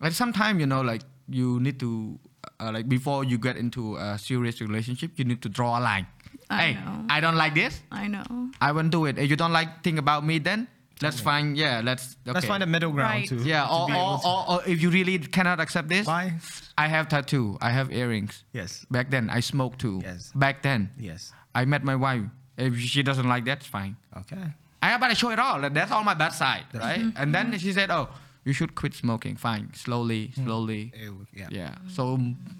[0.00, 2.18] like sometimes you know like you need to
[2.60, 6.06] uh, like before you get into a serious relationship you need to draw a line
[6.50, 7.04] I hey know.
[7.08, 8.24] i don't like this I know.
[8.60, 10.68] i won't do it if you don't like think about me then
[11.02, 12.32] let's find yeah let's okay.
[12.34, 13.28] Let's find a middle ground Right.
[13.28, 13.42] too.
[13.44, 16.34] yeah to or, be or, to- or, or if you really cannot accept this Bye.
[16.78, 18.86] i have tattoo i have earrings Yes.
[18.90, 20.30] back then i smoked too Yes.
[20.34, 21.32] back then Yes.
[21.54, 22.22] i met my wife
[22.56, 24.54] if she doesn't like that it's fine Okay.
[24.84, 25.58] I have to show it all.
[25.70, 27.00] That's all my bad side, right?
[27.00, 27.16] Mm-hmm.
[27.16, 28.06] And then she said, "Oh,
[28.44, 29.36] you should quit smoking.
[29.36, 30.44] Fine, slowly, Mm.
[30.44, 30.92] slowly.
[31.02, 31.48] Ew, yeah.
[31.50, 31.74] Yeah.
[31.88, 32.18] So,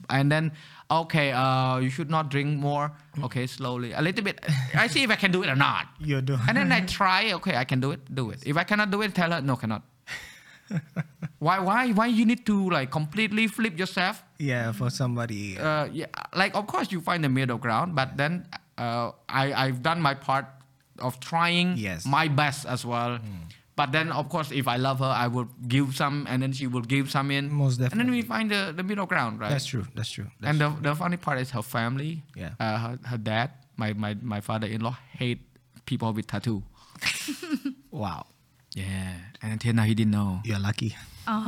[0.09, 0.53] and then,
[0.91, 2.93] okay, uh, you should not drink more.
[3.23, 4.41] Okay, slowly, a little bit.
[4.75, 5.87] I see if I can do it or not.
[6.01, 6.41] You're doing.
[6.49, 7.33] And then I try.
[7.33, 8.01] Okay, I can do it.
[8.15, 8.43] Do it.
[8.47, 9.83] If I cannot do it, tell her no, cannot.
[11.39, 11.59] why?
[11.61, 11.93] Why?
[11.93, 14.25] Why you need to like completely flip yourself?
[14.39, 15.59] yeah, for somebody.
[15.59, 18.47] uh, yeah, like of course you find the middle ground, but then
[18.79, 20.47] uh, I I've done my part
[20.99, 22.07] of trying Yes.
[22.07, 23.19] my best as well.
[23.77, 26.67] But then of course if I love her, I will give some, and then she
[26.67, 27.51] will give some in.
[27.53, 28.01] Most definitely.
[28.01, 29.51] And then we find the, the middle ground, right?
[29.51, 29.85] That's true.
[29.97, 30.27] That's true.
[30.41, 32.51] That's and the, the funny part is her family, Yeah.
[32.61, 35.41] uh, her, her dad, my, my, my father-in-law hate
[35.87, 36.63] people with tattoo.
[37.91, 38.27] wow.
[38.75, 40.41] Yeah, and until now he didn't know.
[40.45, 40.97] You're lucky.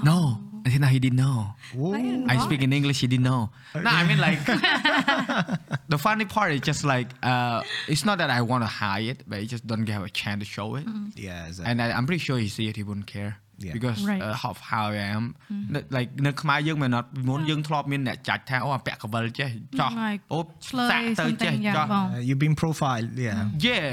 [0.10, 0.18] No,
[0.66, 1.40] until now he didn't know.
[1.82, 1.94] Whoa.
[2.34, 3.42] I speak in English, he didn't know.
[3.86, 4.40] No, I mean like
[5.94, 9.20] the funny part is just like uh, it's not that I want to hide it,
[9.28, 10.86] but he just don't have a chance to show it.
[11.16, 11.48] Yeah.
[11.48, 11.72] Exactly.
[11.72, 13.38] And I, I'm pretty sure he see it, he wouldn't care.
[13.64, 13.74] Yeah.
[13.74, 14.20] because Right.
[14.24, 15.24] uh, of how I am
[15.98, 22.06] like នៅខ្មែរយើងមិនអត់មុនយើងធ្លាប់មានអ្នកចាច់ថាអូអាពាក់កវិលចេះចោះ Like អូ slur សាក់ទៅចេះ something, yeah, ចោះ bon.
[22.16, 23.10] Uh, you've been profiled.
[23.28, 23.40] Yeah.
[23.68, 23.88] Yeah.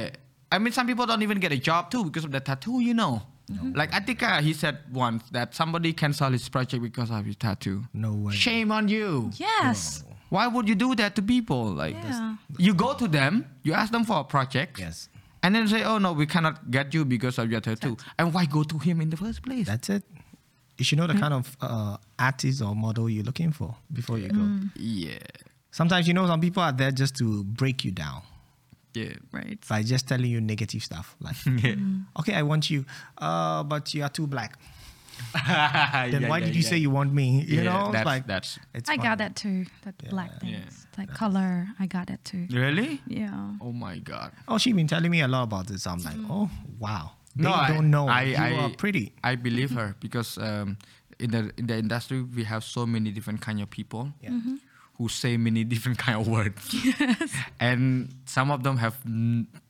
[0.55, 2.95] I mean, some people don't even get a job too because of the tattoo, you
[3.01, 3.15] know.
[3.54, 3.74] Mm-hmm.
[3.74, 7.84] Like Atika, he said once that somebody cancel his project because of his tattoo.
[7.94, 8.34] No way.
[8.34, 9.32] Shame on you.
[9.36, 10.04] Yes.
[10.30, 11.66] Why would you do that to people?
[11.72, 12.36] Like, Yeah.
[12.58, 15.10] you go to them, you ask them for a project, Yes.
[15.44, 18.46] and then say, "Oh no, we cannot get you because of your tattoo." And why
[18.46, 19.68] go to him in the first place?
[19.68, 20.04] That's it.
[20.78, 21.20] You should know the hmm.
[21.20, 24.40] kind of uh, artist or model you're looking for before you go.
[24.40, 24.72] Mm.
[24.76, 25.20] yeah,
[25.70, 28.24] Sometimes you know some people are there just to break you down
[28.94, 29.14] yeah.
[29.32, 29.60] Right.
[29.68, 31.16] by just telling you negative stuff.
[31.20, 31.36] Like,
[32.20, 32.86] okay, I want you,
[33.18, 34.58] uh, but you are too black.
[35.34, 36.70] Then Yeah, why yeah, did you yeah.
[36.70, 37.42] say you want me?
[37.42, 39.06] You Yeah, know, that's- like that's- It's I fine.
[39.06, 39.66] got that too.
[39.84, 40.60] That black Yeah.
[40.60, 40.88] things.
[40.98, 41.68] That color.
[41.80, 42.48] I got that too.
[42.50, 43.02] Really?
[43.08, 43.58] Yeah.
[43.62, 44.32] Oh my god.
[44.48, 45.86] Oh, she been telling me a lot about this.
[45.88, 46.50] I'm like, oh
[46.80, 47.12] wow.
[47.36, 49.14] They I- don't know I, you I, are pretty.
[49.24, 50.78] I believe her because um,
[51.20, 54.38] in the in the industry we have so many different kind of people Yeah.
[54.98, 56.76] Who say many different kind of words,
[57.60, 58.98] and some of them have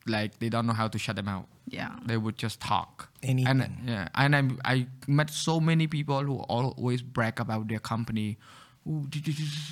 [0.05, 1.47] like they don't know how to shut them out.
[1.67, 1.95] Yeah.
[2.05, 3.09] They would just talk.
[3.23, 3.61] Anything.
[3.61, 8.37] And yeah, and I I met so many people who always brag about their company,
[8.83, 9.07] who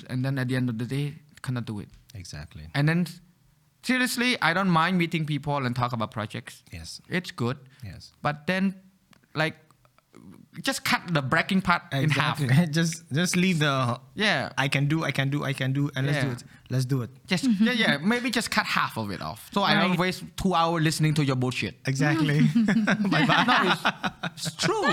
[0.08, 1.88] and then at the end of the day cannot do it.
[2.14, 2.62] Exactly.
[2.74, 3.06] And then
[3.82, 6.62] seriously, I don't mind meeting people and talk about projects.
[6.72, 7.00] Yes.
[7.08, 7.58] It's good.
[7.84, 8.12] Yes.
[8.22, 8.74] But then,
[9.34, 9.56] like,
[10.60, 12.38] just cut the bragging part in half.
[12.70, 14.50] Just just leave the Yeah.
[14.58, 16.44] I can do, I can do, I can do, and let's do it.
[16.68, 17.10] Let's do it.
[17.26, 17.96] Just yeah, yeah.
[17.98, 21.24] Maybe just cut half of it off, so I don't waste two hours listening to
[21.24, 21.76] your bullshit.
[21.86, 22.40] Exactly.
[23.10, 23.44] Bye bye.
[23.46, 24.84] No, it's, it's true.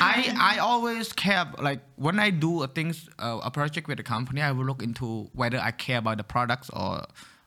[0.00, 4.02] I I always care like when I do a things uh, a project with a
[4.02, 7.04] company, I will look into whether I care about the products or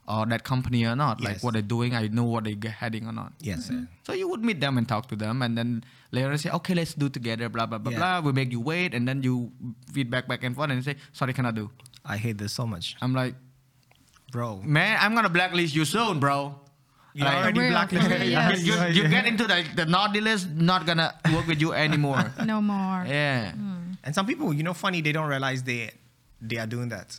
[0.07, 1.21] or that company or not.
[1.21, 3.33] Like what they're doing, I know what they're heading or not.
[3.39, 3.71] Yes.
[4.03, 6.93] So you would meet them and talk to them, and then later say, okay, let's
[6.93, 7.97] do together, blah blah blah Yeah.
[7.99, 8.19] blah.
[8.21, 9.51] We make you wait, and then you
[9.93, 11.69] feedback back and forth, and say, sorry, cannot do.
[12.05, 13.35] I hate this so much, I'm like,
[14.31, 14.59] bro.
[14.63, 16.59] man, I'm gonna blacklist you soon, bro.
[17.15, 18.17] You're Like- already For real, blacklisted.
[18.17, 18.63] for You, yes.
[18.65, 22.31] you, you get into the, the naughty list, not gonna work with you anymore.
[22.45, 23.05] No more.
[23.07, 23.51] yeah.
[23.51, 23.93] Hmm.
[24.03, 25.91] And some people, you know, funny, they don't realize they
[26.41, 27.17] they are doing that.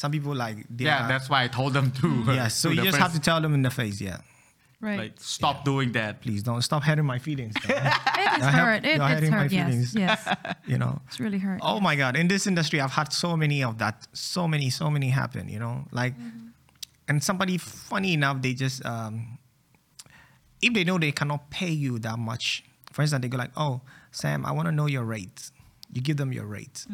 [0.00, 2.08] Some people like they Yeah, are, that's why I told them to.
[2.28, 2.48] yeah.
[2.48, 4.20] So to you just friends, have to tell them in the face, yeah.
[4.80, 4.98] Right.
[4.98, 6.22] like stop doing that.
[6.22, 7.54] Please don't stop hurting my feelings.
[7.68, 7.74] though.
[7.74, 8.82] it is hurt.
[8.86, 9.52] It, you're it's hurting my hurt.
[9.52, 9.66] Yes.
[9.68, 9.94] feelings.
[9.94, 10.36] Yes.
[10.66, 11.02] you know.
[11.06, 11.60] It's really hurt.
[11.60, 12.16] Oh my God!
[12.16, 14.08] In this industry, I've had so many of that.
[14.14, 15.50] So many, so many happen.
[15.50, 16.14] You know, like,
[17.06, 19.36] and somebody funny enough, they just um,
[20.62, 23.82] if they know they cannot pay you that much, for instance, they go like, "Oh,
[24.12, 25.50] Sam, I want to know your rate."
[25.92, 26.86] You give them your rate.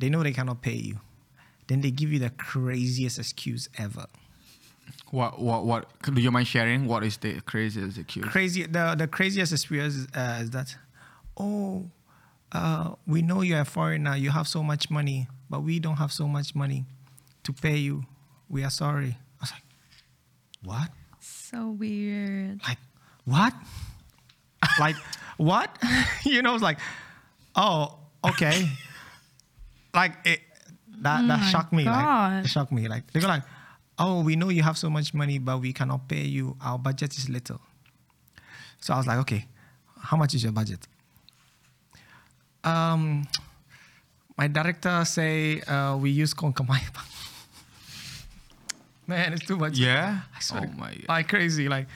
[0.00, 0.98] They know they cannot pay you.
[1.70, 4.06] Then they give you the craziest excuse ever.
[5.12, 5.86] What what what?
[6.02, 6.86] Do you mind sharing?
[6.86, 8.26] What is the craziest excuse?
[8.26, 8.64] Crazy.
[8.66, 10.74] The the craziest experience uh, is that,
[11.36, 11.88] oh,
[12.50, 16.10] uh, we know you're a foreigner, you have so much money, but we don't have
[16.10, 16.86] so much money
[17.44, 18.02] to pay you.
[18.48, 19.16] We are sorry.
[19.38, 19.62] I was like,
[20.64, 20.90] what?
[21.20, 22.62] So weird.
[22.66, 22.78] Like,
[23.26, 23.54] what?
[24.80, 24.96] like,
[25.36, 25.78] what?
[26.24, 26.80] you know, it's like,
[27.54, 28.68] oh, okay.
[29.94, 30.40] like, it,
[31.00, 31.84] that, that shocked me.
[31.84, 32.44] Like, God.
[32.44, 32.88] it shocked me.
[32.88, 33.42] Like, they go like,
[33.98, 36.56] oh, we know you have so much money, but we cannot pay you.
[36.60, 37.60] Our budget is little.
[38.80, 39.46] So I was like, okay,
[39.98, 40.86] how much is your budget?
[42.64, 43.26] Um,
[44.36, 46.80] my director say uh, we use Konkamai.
[49.06, 49.76] Man, it's too much.
[49.76, 50.20] Yeah.
[50.36, 51.04] I swear, Oh my God.
[51.08, 51.88] like crazy, like,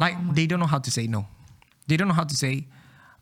[0.00, 1.26] like they don't know how to say no.
[1.86, 2.66] They don't know how to say,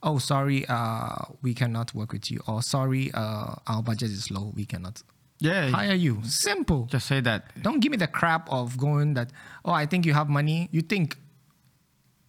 [0.06, 4.46] "Oh, sorry, uh, we cannot work with you," or "Sorry, uh, our budget is low,
[4.54, 5.02] we cannot
[5.40, 5.68] Yeah.
[5.78, 6.86] hire you." Simple.
[6.86, 7.40] Just say that.
[7.66, 9.28] Don't give me the crap of going that.
[9.66, 10.68] Oh, I think you have money.
[10.72, 11.18] You think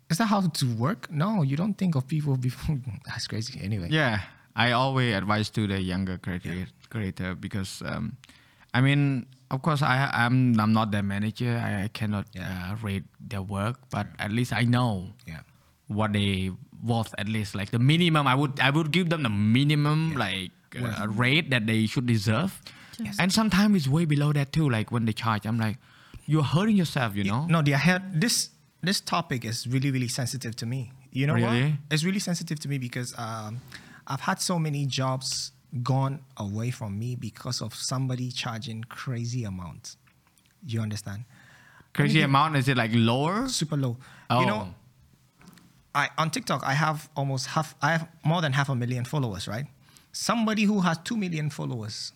[0.09, 1.11] is that how to work?
[1.11, 2.79] No, you don't think of people before.
[3.05, 3.59] That's crazy.
[3.61, 3.89] Anyway.
[3.91, 4.21] Yeah,
[4.55, 8.15] I always advise to the younger creator, creator because, um,
[8.73, 11.59] I mean, of course, I I'm I'm not their manager.
[11.59, 12.71] I, I cannot Yeah.
[12.71, 15.41] uh, rate their work, but at least I know Yeah.
[15.87, 16.51] what they
[16.83, 17.13] worth.
[17.17, 21.07] At least like the minimum, I would I would give them the minimum like uh,
[21.09, 22.61] rate that they should deserve.
[23.19, 24.69] And sometimes it's way below that too.
[24.69, 25.77] Like when they charge, I'm like,
[26.25, 27.45] you're hurting yourself, you know.
[27.45, 28.19] No, the head.
[28.21, 28.49] This
[28.81, 30.91] this topic is really really sensitive to me.
[31.11, 31.63] You know Really?
[31.63, 31.71] what?
[31.91, 33.61] It's really sensitive to me because um,
[34.05, 35.51] I've had so many jobs
[35.83, 39.97] gone away from me because of somebody charging crazy amounts.
[40.65, 41.25] You understand?
[41.93, 43.47] Crazy amount is it like lower?
[43.47, 43.97] Super low.
[44.29, 44.39] Oh.
[44.41, 44.73] You know,
[45.97, 47.75] I on TikTok I have almost half.
[47.81, 49.47] I have more than half a million followers.
[49.47, 49.65] Right?
[50.11, 52.13] Somebody who has two million followers.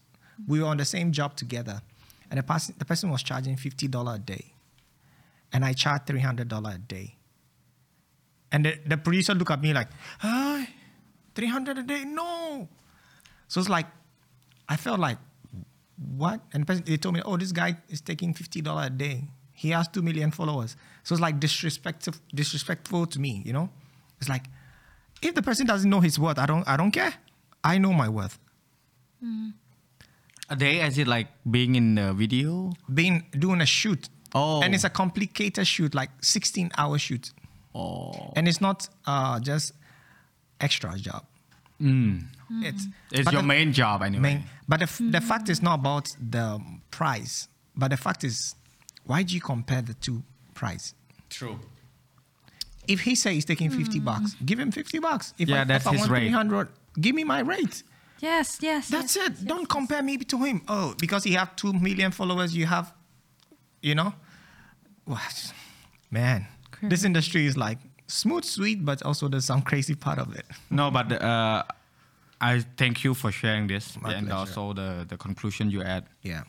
[0.48, 1.82] We were on the same job together,
[2.30, 4.53] and the person the person was charging fifty dollar a day,
[5.53, 7.16] and I charge three hundred dollar a day.
[8.52, 9.90] And the, the producer looked at me like,
[10.20, 10.68] "Hi,
[11.36, 12.03] three hundred a day?
[12.06, 12.68] No."
[13.48, 13.88] So it's like,
[14.68, 15.18] I felt like,
[16.18, 16.40] what?
[16.53, 19.28] And the person- they told me, oh, this guy is taking fifty dollar a day.
[19.62, 20.72] He has two million followers.
[21.04, 23.44] So it's like disrespectful, disrespectful to me.
[23.46, 23.70] You know,
[24.20, 24.46] it's like,
[25.22, 27.14] if the person doesn't know his worth, I don't, I don't care.
[27.64, 28.40] I know my worth.
[30.50, 32.74] A day is it like being in the video?
[32.92, 34.62] Being doing a shoot, Oh.
[34.64, 37.32] and it's a complicated shoot, like sixteen hour shoot,
[37.76, 38.34] Oh.
[38.36, 39.74] and it's not uh, just
[40.60, 41.24] extra job.
[41.80, 42.26] Mm.
[42.68, 44.22] It's It's your the- main job anyway.
[44.22, 46.60] main, but the, f- the fact is not about the
[46.90, 48.56] price, but the fact is,
[49.06, 50.23] why do you compare the two
[50.53, 50.94] price?
[51.30, 51.60] True.
[52.88, 55.34] If he say he's taking 50 bucks, give him 50 bucks.
[55.38, 56.19] If Yeah, I, that's if I his want rate.
[56.30, 56.68] 300,
[56.99, 57.84] give me my rate.
[58.19, 58.90] Yes, yes.
[58.90, 59.32] That's yes, it.
[59.34, 59.68] yes, Don't yes.
[59.69, 60.61] compare me to him.
[60.68, 62.94] Oh, because he have 2 million followers, you have,
[63.82, 64.14] you know?
[65.06, 65.53] What?
[66.11, 66.48] Man,
[66.84, 70.45] this industry is like smooth, sweet, but also there's some crazy part of it.
[70.69, 71.64] No, but uh,
[72.40, 74.40] I thank you for sharing this My and pleasure.
[74.40, 76.06] also the, the conclusion you add.
[76.22, 76.44] Yeah.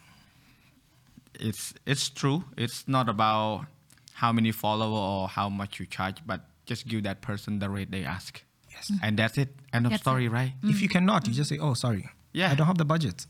[1.42, 2.44] It's it's true.
[2.56, 3.66] It's not about
[4.14, 7.90] how many follower or how much you charge, but just give that person the rate
[7.90, 8.42] they ask.
[8.70, 8.92] Yes.
[9.02, 9.48] And that's it.
[9.72, 10.52] End of That's story, right?
[10.62, 12.08] If you cannot, you just say, oh, sorry.
[12.32, 12.50] Yeah.
[12.50, 13.26] I don't have the budget.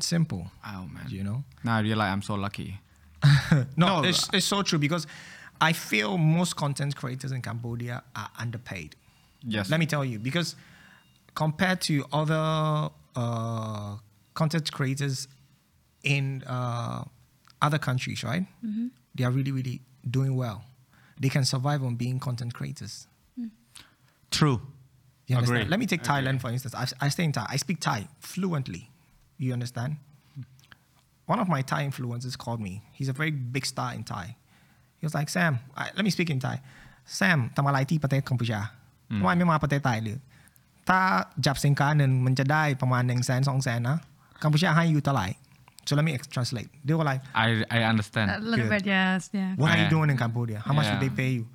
[0.00, 0.50] Simple.
[0.64, 1.06] Oh man.
[1.08, 1.44] You know?
[1.64, 2.80] Now I realize I'm so lucky.
[3.76, 5.06] No, No, it's, it's so true because
[5.60, 8.94] I feel most content creators in Cambodia are underpaid.
[9.42, 9.70] Yes.
[9.70, 10.54] Let me tell you, because
[11.34, 13.96] compared to other uh,
[14.34, 15.28] content creators
[16.02, 17.04] in uh,
[17.65, 18.45] other countries, right?
[19.15, 19.77] They are really, really
[20.17, 20.57] doing well.
[21.21, 22.93] They can survive on being content creators.
[24.31, 24.57] True.
[25.27, 25.61] You understand?
[25.63, 25.71] Agree.
[25.73, 26.73] Let me take Thailand for instance.
[26.73, 27.45] I, I stay in Thai.
[27.55, 28.89] I speak Thai fluently.
[29.37, 29.97] You understand?
[31.25, 32.73] One of my Thai influencers called me.
[32.97, 34.25] He's a very big star in Thai.
[34.99, 36.55] He was like, Sam, I, let me speak in Thai.
[37.19, 38.59] Sam ทำอะไรที่ประเทศกัมพูชา
[39.19, 40.17] ทำไมไม่มาประเทศไทยเลย
[40.89, 40.99] ถ้า
[41.45, 43.97] จับสินค้าหนึ่งมันจะได้ประมาณหนึ่งแสนสองแสนนะ
[44.43, 45.27] กัมพูชาให้อยู่เท่าไหร่
[45.86, 46.68] so let me translate.
[46.84, 48.30] They were like, I, I understand.
[48.30, 48.82] A little Good.
[48.82, 49.30] bit, yes.
[49.32, 49.54] Yeah.
[49.54, 49.74] What yeah.
[49.74, 50.58] are you doing in Cambodia?
[50.58, 50.98] How much yeah.
[50.98, 51.46] do they pay you?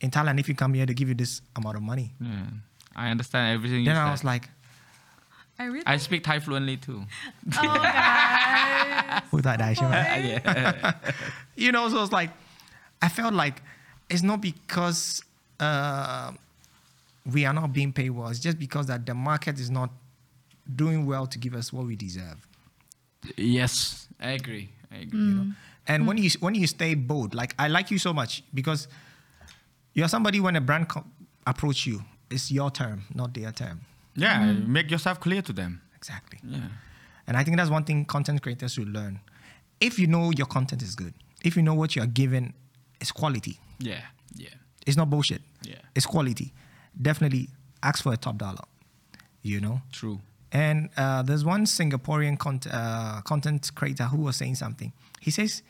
[0.00, 2.12] In Thailand, if you come here, they give you this amount of money.
[2.20, 2.44] Yeah.
[2.94, 3.84] I understand everything.
[3.84, 4.10] Then I said.
[4.10, 4.50] was like,
[5.58, 7.02] I, really I speak Thai fluently too.
[7.46, 9.22] Oh, guys.
[9.30, 9.80] Who thought that?
[9.80, 10.92] Yeah.
[11.56, 12.30] you know, so it's like,
[13.00, 13.62] I felt like
[14.10, 15.22] it's not because
[15.58, 16.32] uh,
[17.32, 18.28] we are not being paid well.
[18.28, 19.90] It's just because that the market is not
[20.76, 22.47] doing well to give us what we deserve.
[23.36, 24.68] Yes, I agree.
[24.92, 25.20] I agree.
[25.20, 25.42] You know?
[25.42, 25.54] Mm.
[25.86, 28.88] And when you when you stay bold, like I like you so much because
[29.94, 31.04] you're somebody when a brand co-
[31.46, 33.80] approach you, it's your term, not their term.
[34.14, 34.66] Yeah, mm.
[34.66, 35.80] make yourself clear to them.
[35.96, 36.40] Exactly.
[36.44, 36.60] Yeah.
[37.26, 39.20] And I think that's one thing content creators should learn.
[39.80, 41.14] If you know your content is good,
[41.44, 42.52] if you know what you are given
[43.00, 44.00] is quality, Yeah.
[44.34, 44.48] Yeah.
[44.86, 45.42] it's not bullshit.
[45.62, 45.76] Yeah.
[45.94, 46.52] It's quality.
[47.00, 47.48] Definitely
[47.82, 48.64] ask for a top dollar.
[49.42, 49.80] You know.
[49.92, 50.20] True.
[50.52, 54.92] And uh, there's one Singaporean cont- uh, content creator who was saying something.
[55.20, 55.62] He says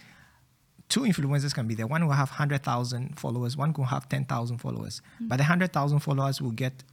[0.89, 1.87] two influencers can be there.
[1.87, 5.03] One will have 100,000 followers, one will have 10,000 followers.
[5.21, 6.85] But the 100,000 followers will get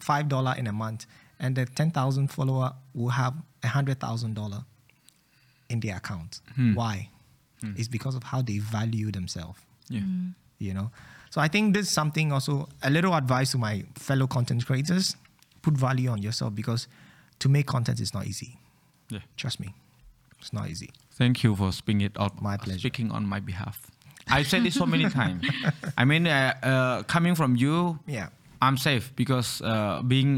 [0.00, 1.06] $5 in a month,
[1.38, 4.64] and the 10,000 follower will have $100,000
[5.70, 6.40] in their account.
[6.74, 7.08] Why?
[7.76, 9.58] It's because of how they value themselves
[9.88, 10.00] Yeah.
[10.58, 10.90] you know
[11.30, 15.16] so i think this is something also a little advice to my fellow content creators
[15.64, 16.82] put value on yourself because
[17.42, 18.50] to make content is not easy
[19.14, 19.20] Yeah.
[19.42, 19.68] trust me
[20.40, 22.42] it's not easy Thank you for speaking it out.
[22.42, 22.80] My pleasure.
[22.80, 23.76] Speaking on my behalf.
[24.36, 25.46] I've said it so many times.
[25.96, 28.28] I mean, uh, uh, coming from you, yeah
[28.60, 30.32] I'm safe because uh, being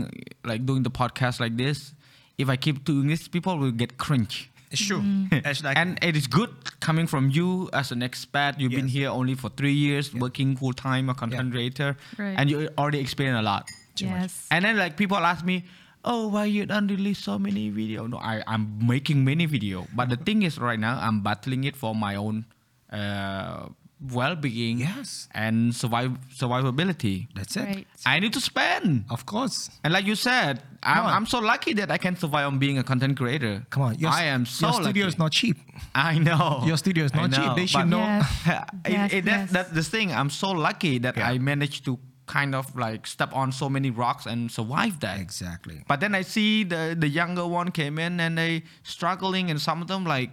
[0.45, 1.95] like doing the podcast like this,
[2.37, 4.51] if I keep doing this, people will get cringe.
[4.71, 5.01] it's true
[5.49, 6.53] it's like and it is good
[6.89, 8.61] coming from you as an expat.
[8.61, 10.21] You've been here only for three years, Yeah.
[10.27, 11.57] working full time, a content Yeah.
[11.57, 11.91] creator,
[12.21, 12.37] Right.
[12.39, 13.65] and you already experienced a lot.
[13.97, 14.21] Too much.
[14.31, 14.47] yes.
[14.51, 15.65] And then like people ask me,
[16.05, 18.07] oh, why you don't release so many video?
[18.07, 21.77] No, I I'm making many video, but the thing is right now I'm battling it
[21.77, 22.45] for my own
[22.93, 23.69] uh,
[23.99, 25.27] well-being Yes.
[25.33, 27.29] and survive survivability.
[27.35, 27.87] that's it Right.
[28.05, 29.05] I need to spend.
[29.11, 31.07] of course And like you said, I'm.
[31.07, 33.65] I'm so lucky that I can survive on being a content creator.
[33.71, 35.09] come on your, I am so your studio lucky.
[35.09, 35.57] is not cheap
[35.95, 36.63] I know.
[36.67, 38.29] your studio is I not cheap they should know Yes.
[38.85, 39.51] it, Yes, it, that, yes.
[39.51, 40.13] that's the thing.
[40.13, 41.31] I'm so lucky that Yeah.
[41.31, 45.19] I managed to kind of like step on so many rocks and survive that.
[45.21, 49.61] exactly But then I see the the younger one came in and they struggling, and
[49.63, 50.31] some of them like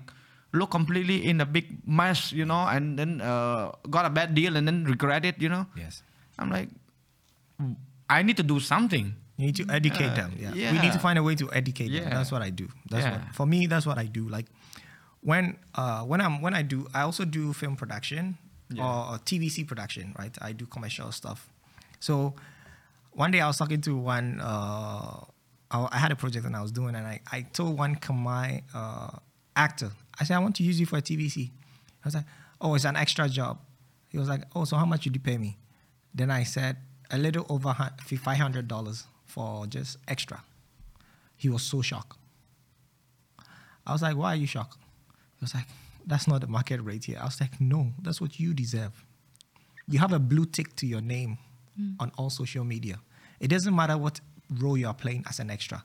[0.53, 4.55] look completely in a big mess, you know, and then uh, got a bad deal
[4.57, 5.65] and then regret it, you know.
[5.75, 6.03] yes
[6.37, 6.69] I'm like,
[8.09, 9.15] I need to do something.
[9.37, 10.31] You need to educate Yeah, them.
[10.37, 10.71] Yeah.
[10.71, 12.03] We need to find a way to educate them.
[12.03, 12.09] Yeah.
[12.13, 12.67] That's what I do.
[12.89, 13.11] That's Yeah.
[13.25, 13.65] what for me.
[13.67, 14.27] That's what I do.
[14.29, 14.45] Like
[15.21, 18.37] when uh, when I'm when I do, I also do film production
[18.69, 18.85] Yeah.
[18.85, 20.13] or, or TVC production.
[20.19, 20.35] Right.
[20.41, 21.49] I do commercial stuff.
[22.03, 22.33] So
[23.13, 24.41] one day I was talking to one.
[24.41, 25.23] Uh,
[25.71, 29.11] I, had a project and I was doing, and I, I told one Khmer uh,
[29.55, 29.89] actor.
[30.19, 31.49] I said I want to use you for a TVC.
[31.49, 31.51] I
[32.03, 32.25] was like,
[32.59, 33.57] oh, it's an extra job.
[34.09, 35.57] He was like, oh, so how much did you pay me?
[36.13, 36.75] Then I said
[37.09, 40.43] a little over five hundred dollars for just extra.
[41.37, 42.17] He was so shocked.
[43.87, 44.77] I was like, why are you shocked?
[45.37, 45.67] He was like,
[46.05, 47.19] that's not the market rate here.
[47.21, 49.05] I was like, no, that's what you deserve.
[49.87, 51.37] You have a blue tick to your name
[51.99, 52.99] on all social media.
[53.39, 54.19] It doesn't matter what
[54.59, 55.83] role you are playing as an extra.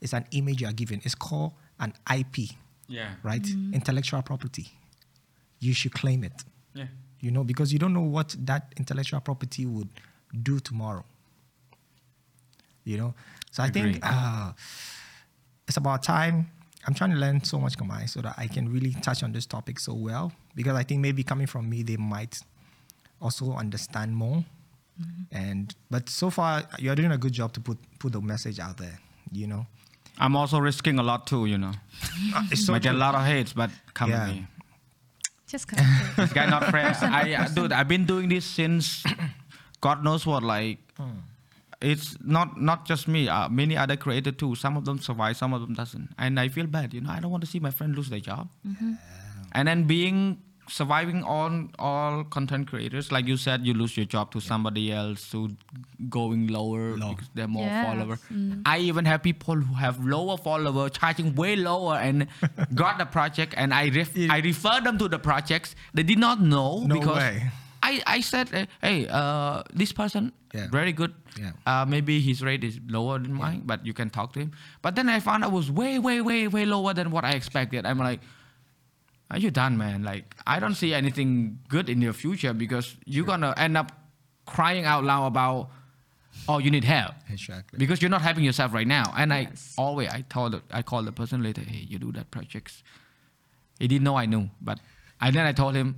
[0.00, 1.00] It's an image you are given.
[1.04, 2.50] It's called an IP,
[2.88, 3.14] Yeah.
[3.22, 3.46] right?
[3.72, 4.68] Intellectual property.
[5.60, 6.44] You should claim it
[6.74, 6.86] Yeah.
[7.20, 9.88] you know, because you don't know what that intellectual property would
[10.42, 11.04] do tomorrow.
[12.84, 13.14] You know,
[13.50, 13.92] so I Agree.
[13.92, 14.52] think uh,
[15.66, 16.50] it's about time.
[16.86, 19.44] I'm trying to learn so much Khmer so that I can really touch on this
[19.46, 20.32] topic so well.
[20.54, 22.38] Because I think maybe coming from me, they might
[23.20, 24.44] also understand more.
[25.30, 28.76] And but so far, you're doing a good job to put put the message out
[28.78, 28.98] there.
[29.32, 29.66] You know,
[30.18, 31.72] I'm also risking a lot too, you know.
[32.34, 34.22] Uh, it's so Might get a lot of hates, but come Yeah.
[34.24, 34.46] at me.
[35.46, 36.98] Just kind of This guy not friends.
[37.02, 39.04] I uh, dude, I've been doing this since
[39.80, 40.42] God knows what.
[40.42, 40.78] Like,
[41.80, 43.28] it's not not just me.
[43.28, 44.54] Uh, many other creators too.
[44.56, 46.92] Some of them survive, some of them doesn't, and I feel bad.
[46.94, 48.48] You know, I don't want to see my friend lose their job.
[49.52, 54.30] And then being surviving on all content creators, like you said, you lose your job
[54.32, 55.50] to somebody else who
[56.08, 57.10] going lower Low.
[57.14, 57.86] because they're more Yes.
[57.86, 58.18] follower.
[58.66, 62.26] I even have people who have lower follower charging way lower and
[62.74, 65.74] got the project, and I ref- I refer them to the projects.
[65.94, 67.50] They did not know No because way.
[67.82, 70.66] I I said, uh, hey, uh, this person Yeah.
[70.72, 71.12] very good.
[71.38, 71.52] Yeah.
[71.66, 74.50] Uh, maybe his rate is lower than mine, but you can talk to him.
[74.82, 77.32] But then I found out it was way, way, way, way lower than what I
[77.32, 77.86] expected.
[77.86, 78.20] I'm like,
[79.30, 80.02] are you done, man?
[80.02, 83.92] Like, I don't see anything good in your future because you're gonna end up
[84.46, 85.70] crying out loud about,
[86.48, 87.78] oh, you need help Exactly.
[87.78, 89.12] because you're not helping yourself right now.
[89.16, 92.82] And I always I told I called the person later, hey, you do that projects.
[93.78, 94.80] He didn't know I knew, but
[95.20, 95.96] and then I told him,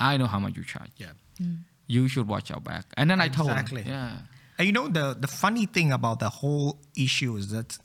[0.00, 0.90] I know how much you charge.
[0.96, 1.12] Yeah.
[1.40, 1.58] Mm.
[1.86, 2.86] You should watch out back.
[2.96, 3.82] And then I told Exactly.
[3.82, 4.18] him, yeah,
[4.58, 7.78] And you know the the funny thing about the whole issue is that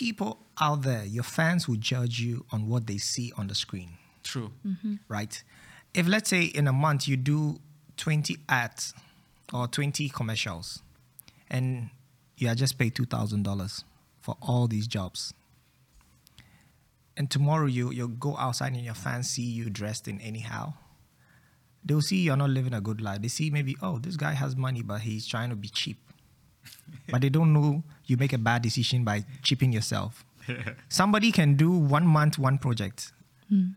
[0.00, 3.90] people out there, your fans will judge you on what they see on the screen,
[4.24, 4.50] true.
[4.66, 4.94] Mm-hmm.
[5.08, 5.44] right?
[5.92, 7.60] If let's say in a month you do
[7.98, 8.94] 20 ads
[9.52, 10.80] or 20 commercials
[11.50, 11.90] and
[12.38, 13.84] you are just paid $2,000
[14.22, 15.34] for all these jobs.
[17.18, 20.72] And tomorrow you you go outside and your fans see you dressed in anyhow.
[21.84, 23.20] They'll see you're not living a good life.
[23.20, 25.98] They see maybe, oh, this guy has money, but he's trying to be cheap.
[27.10, 30.24] But they don't know you make a bad decision by cheaping yourself.
[30.88, 33.12] Somebody can do one month, one project.
[33.48, 33.68] Hmm.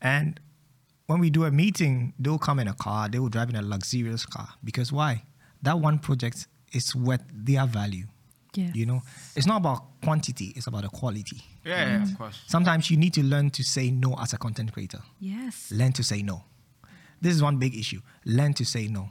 [0.00, 0.40] And
[1.06, 3.62] when we do a meeting, they'll come in a car, they will drive in a
[3.62, 4.48] luxurious car.
[4.62, 5.24] Because why?
[5.62, 8.06] That one project is worth their value.
[8.54, 8.74] Yes.
[8.74, 9.02] You know,
[9.36, 11.40] it's not about quantity; it's about the quality.
[11.64, 12.18] Yeah, of mm.
[12.18, 12.42] course.
[12.46, 15.00] Sometimes you need to learn to say no as a content creator.
[15.20, 15.70] Yes.
[15.70, 16.42] Learn to say no.
[17.20, 18.00] This is one big issue.
[18.24, 19.10] Learn to say no.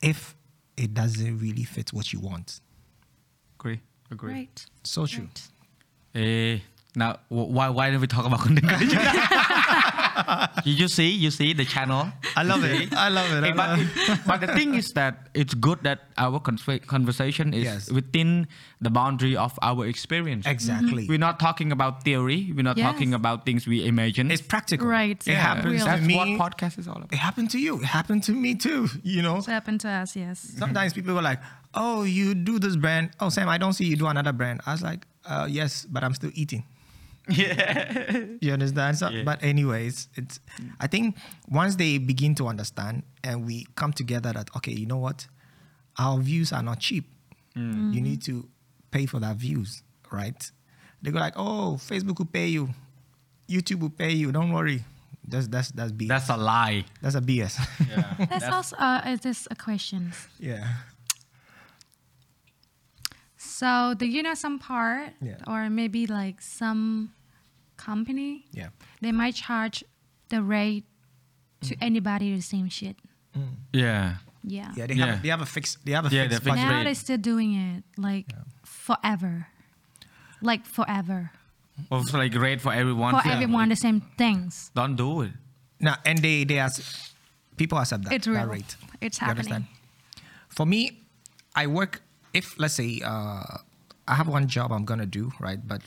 [0.00, 0.36] If
[0.76, 2.60] it doesn't really fit what you want.
[3.58, 3.80] Agree.
[4.10, 4.32] Agree.
[4.32, 4.66] Right.
[4.82, 5.28] So true.
[6.14, 6.22] Right.
[6.22, 6.58] Eh,
[6.94, 8.98] now wh- why why don't we talk about content creation?
[10.64, 12.10] you, you see, you see the channel.
[12.36, 12.92] I love it.
[12.92, 13.44] I love it.
[13.44, 14.18] I but, love it.
[14.26, 17.90] but the thing is that it's good that our conversation is Yes.
[17.90, 18.46] within
[18.80, 20.46] the boundary of our experience.
[20.46, 21.06] Exactly.
[21.08, 22.52] We're not talking about theory.
[22.54, 22.90] We're not Yes.
[22.92, 24.30] talking about things we imagine.
[24.30, 24.86] It's practical.
[24.86, 25.16] Right.
[25.26, 25.40] It Yeah.
[25.40, 25.78] happens Real.
[25.84, 26.16] to That's me.
[26.16, 27.12] what podcast is all about.
[27.12, 27.78] it happened to you.
[27.80, 28.88] It happened to me too.
[29.02, 29.36] You know.
[29.36, 30.38] It's happened to us, yes.
[30.58, 31.40] Sometimes people go like,
[31.74, 33.10] "Oh, you do this brand.
[33.20, 36.04] Oh, Sam, I don't see you do another brand." I was like, uh, "Yes, but
[36.04, 36.64] I'm still eating."
[37.28, 38.26] Yeah.
[38.40, 38.98] You understand?
[38.98, 39.22] So, Yeah.
[39.24, 40.40] But anyways, it's.
[40.80, 41.16] I think
[41.48, 45.26] once they begin to understand and we come together that okay, you know what,
[45.98, 47.08] our views are not cheap.
[47.56, 48.48] You need to
[48.90, 50.50] pay for that views, right?
[51.02, 52.70] They go like, "Oh, Facebook will pay you,
[53.48, 54.32] YouTube will pay you.
[54.32, 54.82] Don't worry."
[55.26, 56.08] That's that's that's BS.
[56.08, 56.84] That's a lie.
[57.00, 57.56] that's a BS.
[57.88, 58.26] Yeah.
[58.26, 60.12] That's also uh, is this a question.
[60.38, 60.66] yeah.
[63.54, 65.38] So do you know some part Yeah.
[65.46, 67.14] or maybe like some
[67.76, 68.70] company Yeah.
[69.00, 69.84] they might charge
[70.28, 70.84] the rate
[71.62, 71.82] to mm.
[71.88, 72.96] anybody the same shit.
[73.36, 73.54] Mm.
[73.72, 74.16] Yeah.
[74.42, 74.72] Yeah.
[74.76, 75.06] Yeah, they Yeah.
[75.06, 76.66] have they have a fixed they have a Yeah, fixed they're fixed budget.
[76.66, 76.84] now rate.
[76.84, 78.26] they're still doing it like
[78.66, 79.46] forever.
[80.42, 81.30] Like forever.
[81.90, 83.14] Of like rate for everyone.
[83.14, 84.70] For everyone the same things.
[84.74, 85.32] Don't do it.
[85.80, 86.82] Now, and they they as
[87.56, 88.76] people accept that, It's that rate.
[89.00, 89.52] It's You happening.
[89.52, 89.64] understand?
[90.48, 90.80] For me,
[91.54, 92.02] I work.
[92.34, 93.58] If let's say uh,
[94.06, 95.80] I have one job I'm gonna do right, but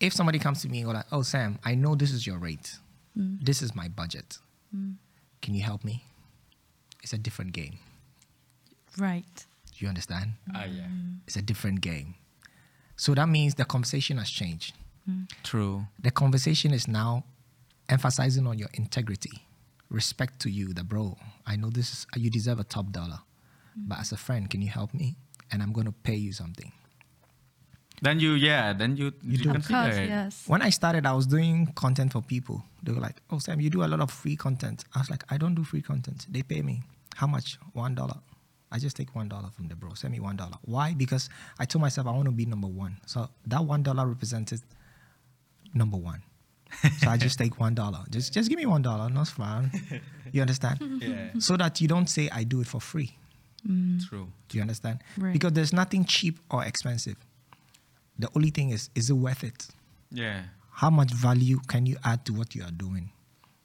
[0.00, 2.38] if somebody comes to me and go like, "Oh, Sam, I know this is your
[2.38, 2.78] rate.
[3.16, 3.44] Mm.
[3.44, 4.38] This is my budget.
[5.42, 6.04] Can you help me?"
[7.02, 7.78] It's a different game.
[8.98, 9.46] Right.
[9.76, 10.32] You understand?
[10.54, 10.88] Ah, yeah.
[11.26, 12.14] It's a different game.
[12.96, 14.74] So that means the conversation has changed.
[15.42, 15.86] True.
[15.98, 17.24] the conversation is now
[17.88, 19.42] emphasizing on your integrity,
[19.88, 21.16] respect to you, the bro.
[21.46, 23.20] I know this is you deserve a top dollar,
[23.76, 25.16] but as a friend, can you help me?
[25.52, 26.72] And I'm gonna pay you something.
[28.02, 29.50] Then you, yeah, then you, you, do.
[29.50, 30.08] Of consider course, it.
[30.08, 30.44] yes.
[30.46, 32.62] When I started, I was doing content for people.
[32.82, 35.22] They were like, "Oh, Sam, you do a lot of free content." I was like,
[35.30, 36.26] "I don't do free content.
[36.30, 36.82] They pay me.
[37.16, 37.58] How much?
[37.74, 38.16] One dollar.
[38.72, 39.94] I just take one dollar from the bro.
[39.94, 40.56] Send me one dollar.
[40.62, 40.94] Why?
[40.94, 41.28] Because
[41.58, 42.96] I told myself I want to be number one.
[43.04, 44.62] So that one dollar represented
[45.74, 46.22] number one.
[46.98, 47.98] so I just take one dollar.
[48.08, 49.10] Just just give me one dollar.
[49.12, 49.70] That's fine.
[50.32, 50.78] You understand?
[51.02, 51.30] Yeah.
[51.38, 53.16] So that you don't say I do it for free.
[53.68, 54.06] Mm.
[54.08, 54.28] True.
[54.48, 55.00] Do you understand?
[55.18, 55.32] Right.
[55.32, 57.16] Because there's nothing cheap or expensive.
[58.18, 59.68] The only thing is, is it worth it?
[60.10, 60.42] Yeah.
[60.80, 63.10] how much value can you add to what you are doing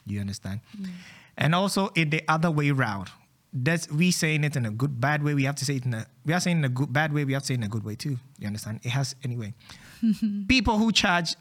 [0.06, 0.90] Do you understand mm.
[1.38, 3.10] and also in the other way round
[3.54, 5.94] that's we saying it in a good bad way we have to say it in
[5.94, 7.64] a we are saying in a good bad way we have to say it in
[7.64, 9.54] a good way too you understand it has anyway
[10.50, 11.36] people who charge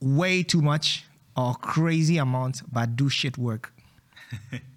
[0.00, 1.04] way too much
[1.36, 3.72] or crazy amounts but do shit work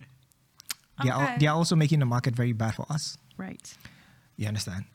[1.02, 1.38] they, are, Okay.
[1.40, 3.65] they are also making the market very bad for us Right.
[4.38, 4.86] you understand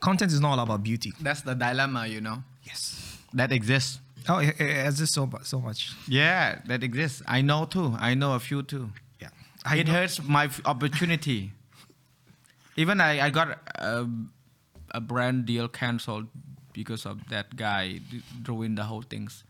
[0.00, 4.00] content is not all about beauty That's the dilemma, you know, yes that exists.
[4.28, 7.22] oh it, it exists so, so much Yeah, that exists.
[7.26, 7.96] I know too.
[7.98, 8.90] I know a few too.
[9.20, 9.30] yeah
[9.74, 11.52] it know- hurts my f- opportunity.
[12.76, 14.06] Even I, I got a,
[14.92, 16.26] a brand deal canceled
[16.72, 19.44] because of that guy d- ruined the whole things.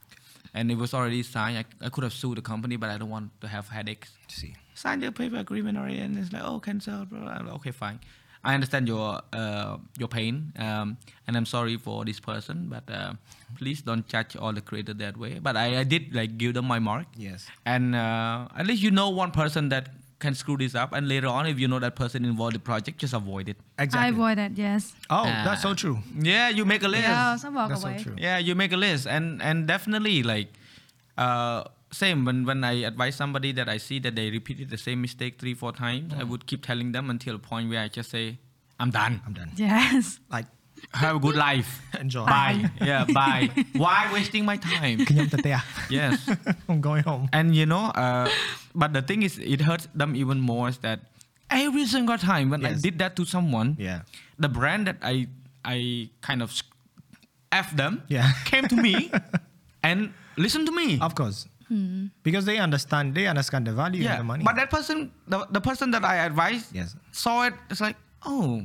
[0.52, 1.58] And it was already signed.
[1.58, 4.10] I, I could have sued the company, but I don't want to have headaches.
[4.28, 7.04] see Sign the paper agreement already, and it's like, oh, cancel.
[7.10, 7.54] Blah, blah, blah.
[7.60, 7.98] Okay, fine.
[8.42, 10.36] I understand your uh, your pain,
[10.66, 10.96] um,
[11.26, 13.12] and I'm sorry for this person, but uh,
[13.58, 15.32] please don't judge all the creators that way.
[15.48, 17.06] But I, I did like give them my mark.
[17.26, 17.44] Yes.
[17.66, 19.90] And uh, at least you know one person that
[20.24, 22.64] can screw this up, and later on, if you know that person involved in the
[22.64, 23.58] project, just avoid it.
[23.78, 24.94] exactly I avoid it, yes.
[25.10, 25.42] Oh, Ah.
[25.44, 25.98] that's so true.
[26.30, 27.02] Yeah, you make a list.
[27.08, 28.02] Yeah, some walk That's so away.
[28.02, 28.16] true.
[28.28, 30.48] Yeah, you make a list, and and definitely like,
[31.18, 35.00] uh, same when when I advise somebody that I see that they repeated the same
[35.02, 38.10] mistake three four times, I would keep telling them until a point where I just
[38.10, 38.38] say,
[38.78, 39.20] I'm done.
[39.26, 39.50] I'm done.
[39.56, 40.20] Yes.
[40.30, 40.46] Like,
[40.94, 41.82] Have a good life.
[42.00, 42.24] enjoy.
[42.24, 42.70] Bye.
[42.80, 43.50] yeah, bye.
[43.76, 45.00] Why wasting my time?
[45.04, 45.60] Kenyam tetea.
[45.90, 46.16] yes.
[46.68, 47.28] I'm going home.
[47.32, 48.30] And you know, uh,
[48.74, 51.00] but the thing is, it hurts them even more is that
[51.50, 54.02] every single time when I did that to someone, Yeah.
[54.38, 55.26] the brand that I
[55.64, 56.54] I kind of
[57.52, 58.32] f them Yeah.
[58.46, 59.10] came to me
[59.82, 60.96] and listened to me.
[61.00, 61.46] Of course.
[62.22, 64.44] Because they understand, they understand the value yeah, and the money.
[64.44, 66.96] but that person, the, the person that I advised, Yes.
[67.12, 67.54] saw it.
[67.70, 68.62] It's like, oh,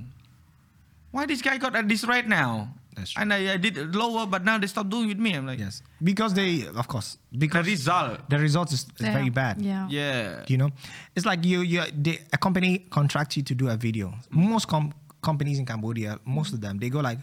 [1.11, 2.73] why this guy got at this rate now?
[2.95, 3.21] That's true.
[3.21, 5.33] And I, I did it lower, but now they stopped doing with me.
[5.35, 5.81] I'm like, yes.
[6.01, 8.29] Because they, of course, because the because result.
[8.29, 9.13] the result is, is Yeah.
[9.13, 9.61] very bad.
[9.61, 9.87] Yeah.
[9.89, 10.43] Yeah.
[10.47, 10.69] You know,
[11.15, 14.13] it's like you, you, they, a company contracts you to do a video.
[14.31, 17.19] Most com- companies in Cambodia, most of them, they go like,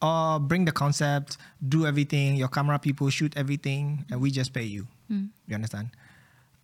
[0.00, 1.36] uh, bring the concept,
[1.68, 4.86] do everything, your camera people shoot everything, and we just pay you.
[5.08, 5.90] You understand?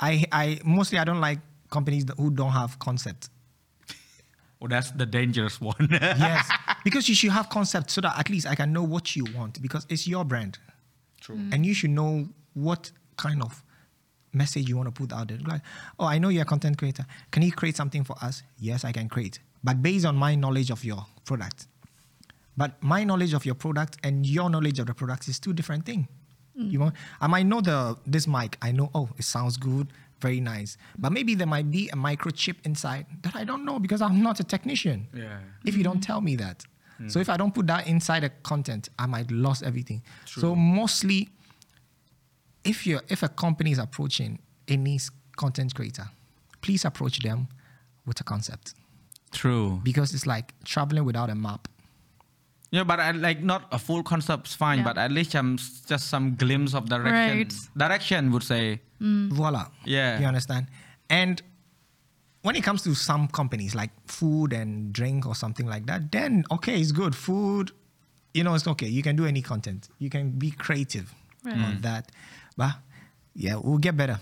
[0.00, 1.38] I, I mostly I don't like
[1.70, 3.30] companies who don't have concept.
[4.60, 5.74] Oh, that's the dangerous one.
[5.90, 6.50] yes,
[6.84, 9.60] because you should have concept so that at least I can know what you want
[9.60, 10.58] because it's your brand.
[11.20, 11.38] True.
[11.52, 13.62] And you should know what kind of
[14.32, 15.38] message you want to put out there.
[15.38, 15.62] Like,
[15.98, 17.04] oh, I know you're a content creator.
[17.30, 18.42] Can you create something for us?
[18.58, 19.38] Yes, I can create.
[19.62, 21.66] But based on my knowledge of your product.
[22.56, 25.86] But my knowledge of your product and your knowledge of the product is two different
[25.86, 26.06] things.
[26.58, 26.70] Mm.
[26.70, 28.56] You know, I might know the this mic.
[28.62, 29.88] I know, oh, it sounds good,
[30.20, 30.76] very nice.
[30.98, 34.40] But maybe there might be a microchip inside that I don't know because I'm not
[34.40, 35.38] a technician yeah.
[35.64, 36.64] if you don't tell me that.
[37.00, 37.10] Mm.
[37.10, 40.02] So if I don't put that inside the content, I might lose everything.
[40.26, 40.40] True.
[40.40, 41.28] So mostly,
[42.64, 44.98] if you if a company is approaching any
[45.36, 46.06] content creator,
[46.60, 47.48] please approach them
[48.06, 48.74] with a concept
[49.32, 49.80] True.
[49.82, 51.68] because it's like traveling without a map.
[52.74, 54.84] Yeah, but I like not a full concept's fine, Yeah.
[54.84, 57.38] but at least some just some glimpse of direction.
[57.38, 57.54] Right.
[57.76, 58.80] Direction would say.
[59.00, 59.30] Mm.
[59.30, 59.66] Voila.
[59.84, 60.18] Yeah.
[60.18, 60.66] You understand?
[61.08, 61.40] And
[62.42, 66.44] when it comes to some companies like food and drink or something like that, then
[66.50, 67.14] okay, it's good.
[67.14, 67.70] Food,
[68.32, 68.88] you know, it's okay.
[68.88, 69.88] You can do any content.
[70.00, 71.14] You can be creative
[71.44, 71.54] Right.
[71.54, 71.82] on mm.
[71.82, 72.10] that.
[72.56, 72.74] But
[73.34, 74.18] yeah, we'll get better.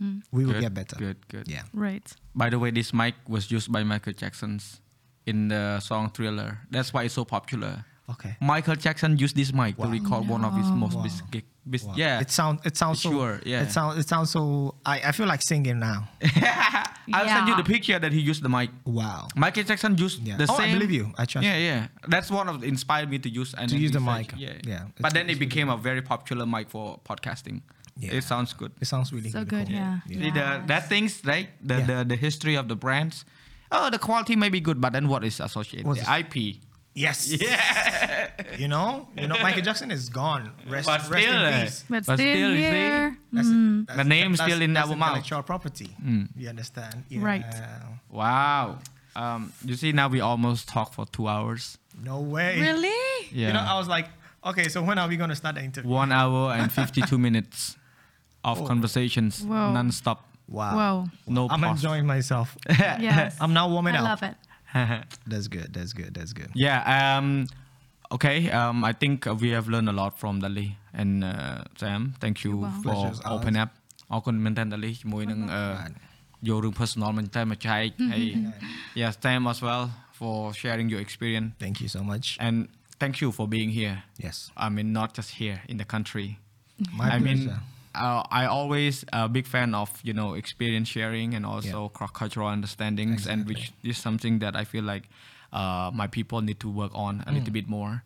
[0.00, 0.22] Mm.
[0.32, 0.96] We will Good, get better.
[0.96, 1.46] good, good.
[1.48, 1.62] Yeah.
[1.74, 2.06] Right.
[2.34, 4.80] By the way, this mic was used by Michael Jackson's
[5.26, 6.58] in the song Thriller.
[6.70, 7.84] That's why it's so popular.
[8.10, 8.36] Okay.
[8.40, 9.86] Michael Jackson used this mic Wow.
[9.86, 11.02] to record one of his most Wow.
[11.04, 11.94] bis- gig- bis- Wow.
[11.96, 12.20] yeah.
[12.20, 13.62] It sounds it sounds so Sure, yeah.
[13.62, 16.08] It sounds it sounds so I, I feel like singing now.
[17.12, 18.70] I'll send you the picture that he used the mic.
[18.84, 19.28] Wow.
[19.36, 20.36] Michael Jackson used Yeah.
[20.36, 21.12] the Oh, I believe you.
[21.16, 21.86] I trust Yeah, yeah.
[22.08, 24.32] That's one of the inspired me to use and To use the research.
[24.32, 24.40] mic.
[24.40, 27.62] Yeah, Yeah, But then it it's became a very popular mic for podcasting.
[27.96, 28.14] Yeah.
[28.14, 28.72] It sounds good.
[28.80, 29.76] It sounds really So really good, cool.
[29.76, 30.00] yeah.
[30.08, 31.86] See the that things right the, Yeah.
[31.86, 33.24] the the history of the brands.
[33.74, 35.86] Oh, the quality may be good, but then what is associated?
[35.86, 36.36] What's the this?
[36.36, 36.56] IP.
[36.94, 37.32] Yes.
[37.40, 38.28] Yeah.
[38.58, 40.52] You know, you know, Michael Jackson is gone.
[40.68, 41.84] Rest, But rest still, in eh, peace.
[41.88, 43.16] But, But still, still, you see, here.
[43.32, 43.86] That's, Mm.
[43.86, 45.08] that's- The name's that's- still in that's our mouth.
[45.08, 45.88] intellectual property.
[46.36, 47.04] You understand?
[47.16, 47.44] Right.
[48.10, 48.78] Wow.
[49.16, 51.78] Um, you see, now we almost talk for two hours.
[52.02, 52.60] No way.
[52.60, 53.28] Really?
[53.32, 53.46] Yeah.
[53.48, 54.08] You know, I was like,
[54.44, 55.90] okay, so when are we gonna start the interview?
[55.90, 57.76] One hour and fifty-two minutes
[58.44, 58.66] of Oh.
[58.66, 59.72] conversations, Wow.
[59.72, 60.26] non-stop,
[60.57, 60.73] Wow.
[60.81, 60.95] Wow.
[61.37, 61.71] no I'm pause.
[61.77, 62.47] enjoying myself.
[63.09, 63.35] Yes.
[63.43, 64.05] I'm now warming I up.
[64.11, 64.35] love it.
[65.31, 65.69] That's good.
[65.77, 66.11] That's good.
[66.17, 66.51] That's good.
[66.65, 66.79] Yeah.
[66.97, 67.27] Um,
[68.15, 68.37] okay.
[68.59, 72.01] Um, I think uh, we have learned a lot from Dali and uh, Sam.
[72.23, 72.71] Thank you Wow.
[72.81, 73.35] for Pleasure's ours.
[73.35, 73.71] open up
[74.13, 75.63] អរគុណមែនតើ Dali ជាមួយនឹងអឺ
[76.47, 78.23] យករឿង personal មែនតើមកចែកហើយ
[79.01, 79.83] Yeah Sam as well
[80.19, 82.25] for sharing your experience Thank you so much.
[82.45, 82.55] and
[83.01, 83.95] thank you for being here
[84.25, 84.35] Yes.
[84.65, 86.27] I mean not just here in the country
[86.99, 87.59] My I mean pleasure.
[87.94, 92.48] uh, I always a big fan of you know experience sharing and also cross cultural
[92.48, 95.08] understandings and which is something that I feel like
[95.52, 98.02] uh, my people need to work on a little bit more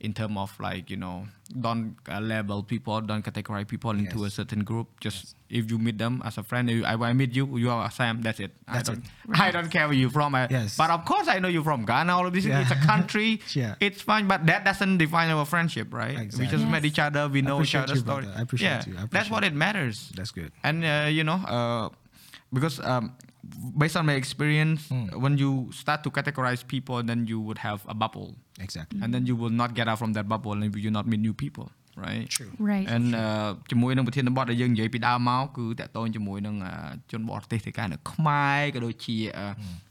[0.00, 1.26] in terms of like you know
[1.60, 5.98] don't uh, label people don't categorize people into a certain group just if you meet
[5.98, 8.74] them as a friend if I, I meet you you are Sam that's it I
[8.74, 9.40] That's don't it.
[9.46, 10.76] I don't care where you're from I- Yes.
[10.76, 12.62] but of course I know you're from Ghana all of this Yeah.
[12.62, 13.74] it's a country Yeah.
[13.80, 16.70] it's fine but that doesn't define our friendship right we just Yes.
[16.72, 18.26] met each other we know each other's story.
[18.34, 18.96] I appreciate yeah you.
[18.98, 20.52] I that's what it matters That's good.
[20.64, 21.88] and uh, you know uh,
[22.52, 23.14] because um,
[23.81, 25.05] based on my experience Hmm.
[25.23, 25.51] when you
[25.81, 28.29] start to categorize people then you would have a bubble
[28.65, 28.97] Exactly.
[29.03, 31.21] and then you will not get out from that bubble and you will not meet
[31.27, 31.67] new people
[32.05, 32.51] right True.
[32.71, 32.85] Right.
[32.95, 36.73] and uh, ជាមួយនឹងប្រធានបទដែលយើងនិយាយពីដើមមកគឺតកតងជាមួយនឹងអឺ
[37.11, 39.47] ជនបរទេសទៅកាន់នៅខ្មែរក៏ដូចជាអឺ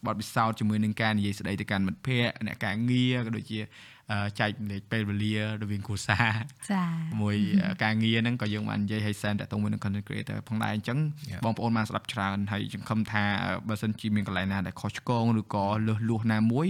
[0.07, 3.59] បទពិសោធន៍ជាមួយនឹងការនិយាយស្ដីទៅកាន់មិត្តភ័ក្តិអ្នកការងារក៏ដូចជា
[3.98, 3.98] អឺ
[4.40, 6.31] ចែកម្លែកពេលវេលារវាងគ្រួសារ
[6.72, 6.84] ចា
[7.22, 7.36] មួយ
[7.84, 10.98] ការងារហ្នឹងក៏យើងបាននិយាយឲ្យសែនតទៅមួយនឹង content creator ផងដែរអញ្ចឹង
[11.31, 11.41] Yeah.
[11.45, 13.23] បងប្អូនបានស្ដាប់ច្រើនហើយចង្ឃឹមថា
[13.68, 16.68] បើសិនជាមានកន្លែងណាដែលខុសឆ្គងឬក៏លឺលួសណាមួយ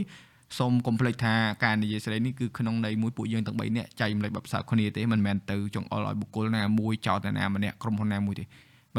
[0.57, 8.45] សូមកុំភ្លេចថាការនិយាយស្ដីនេះគឺក្នុងន័យមួយពួកយើងទាំង3នាក់ចែកម្លែកបបផ្សោតគ្នាទេមិនមែនទៅចង្អុលឲ្យបុគ្គលណាមួយចោទតែណាម្នាក់ក្រុមហ៊ុនណាមួយទេ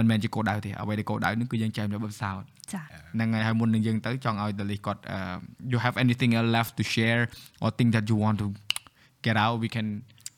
[0.01, 2.81] មិនមែនជាគោលដៅទេអ្វីដែលគោលដៅនឹងគឺយើងចែករំលែកបទពិសោធន៍ចា
[3.14, 5.02] ហ្នឹងហើយហើយមុននឹងយើងទៅចង់ឲ្យ Dali គាត់
[5.72, 7.22] you have anything else left to share
[7.62, 8.47] or thing that you want to
[9.27, 9.56] get out?
[9.64, 9.86] We can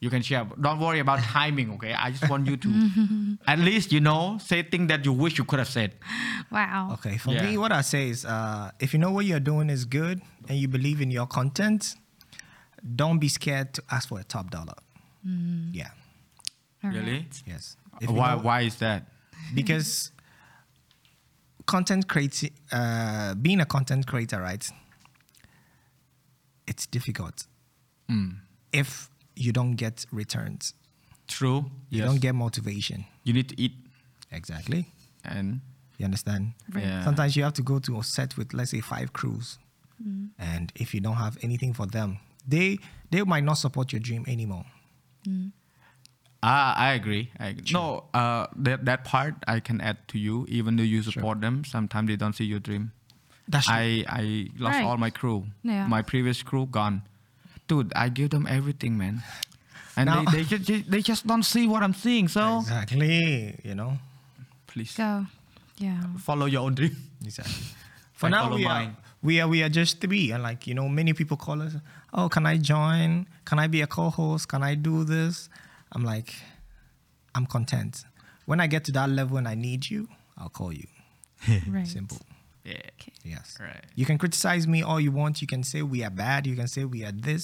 [0.04, 0.44] you can share.
[0.64, 1.92] Don't worry about timing okay?
[2.04, 2.70] I just want you to
[3.52, 5.90] at least you know say things that you wish you could have said.
[6.56, 6.82] Wow.
[6.94, 7.44] Okay for yeah.
[7.44, 10.16] me what i say is uh, if you know what you're doing is good
[10.48, 11.80] and you believe in your content
[13.00, 14.74] don't be scared to ask for a top dollar.
[15.26, 15.70] Mm.
[15.72, 15.90] yeah.
[16.82, 17.26] All really?
[17.46, 17.76] yes.
[18.00, 19.06] If why you know, why is that?
[19.54, 20.12] Because
[21.66, 24.68] content creating, uh, being a content creator, right?
[26.66, 27.46] It's difficult
[28.08, 28.36] mm.
[28.72, 30.74] if you don't get returns.
[31.28, 33.04] true You yes don't get motivation.
[33.24, 33.72] you need to eat
[34.30, 34.86] Exactly.
[35.24, 35.60] and
[35.98, 36.52] You understand?
[36.72, 36.84] Right.
[36.84, 37.04] Yeah.
[37.04, 39.58] Sometimes you have to go to a set with, let's say, five crews.
[40.38, 42.76] and if you don't have anything for them they
[43.10, 44.64] they might not support your dream anymore
[46.42, 47.30] Ah, I agree.
[47.38, 47.72] I agree.
[47.72, 50.44] No, uh, that that part I can add to you.
[50.48, 52.90] Even though you support them, sometimes they don't see your dream.
[53.48, 53.74] that's true.
[53.76, 54.84] I I lost Right.
[54.84, 55.46] all my crew.
[55.62, 55.86] Yeah.
[55.86, 57.02] My previous crew gone.
[57.68, 59.22] Dude, I give them everything, man.
[59.96, 62.28] And Now- they, they just they just don't see what I'm seeing.
[62.28, 63.98] So exactly you know
[64.66, 65.26] please Go.
[65.78, 66.00] Yeah.
[66.18, 66.96] follow your own dream.
[67.24, 67.54] Exactly.
[68.18, 68.90] For I now, follow we are,
[69.22, 71.74] we are we are just three, and like you know, many people call us.
[72.14, 73.26] Oh, can I join?
[73.44, 74.48] Can I be a co-host?
[74.48, 75.48] Can I do this?
[75.93, 76.33] I'm like,
[77.35, 77.93] I'm content.
[78.45, 80.01] When I get to that level and I need you,
[80.37, 80.87] I'll call you.
[81.69, 81.87] Right.
[81.87, 82.21] Simple.
[82.63, 82.95] Yeah.
[82.95, 83.13] Okay.
[83.23, 83.57] Yes.
[83.59, 83.85] Right.
[83.95, 85.41] You can criticize me all you want.
[85.41, 86.41] You can say we are bad.
[86.47, 87.43] You can say we are this,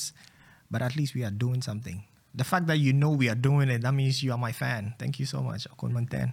[0.71, 2.03] but at least we are doing something.
[2.35, 4.95] The fact that you know we are doing it, that means you are my fan.
[4.97, 5.67] Thank you so much.
[5.73, 6.27] Akon Manten.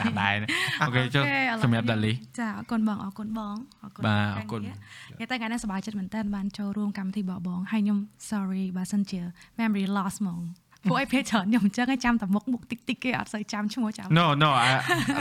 [0.00, 0.34] ណាស់ដែរ
[0.82, 4.70] អូខេចុះ Okay, ឥឡូវ សម្រាប់ដាលី ចាអរគុណបងអរគុណបងអរគុណ បាទអរគុណ និ
[5.20, 7.98] យាយតែថ្ងៃនេះសប្បាយចិត្តមែនតើបានចូលរួមកម្មវិធីបងបងហើយខ្ញុំ
[8.30, 9.20] sorry បើសិនជា
[9.58, 10.40] memory loss ហ្មង
[10.89, 14.69] ពួកឯងភេទច្រើនខ្ញុំអញ្ចឹងឯងចាំតែមុខមុខតិចតិចគេអត់សូវចាំឈ្មោះចាំ No no I,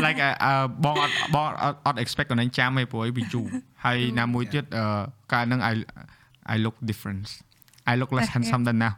[0.05, 3.47] like I, uh, បងអត់បងអត់អត់ expect កន្លែងចាំទេព្រោះអីវាយូរ
[3.85, 4.85] ហើយណាមួយទៀតអឺ
[5.33, 5.73] កាលហ្នឹង I
[6.55, 7.25] I look different
[7.93, 8.95] I look less handsome than now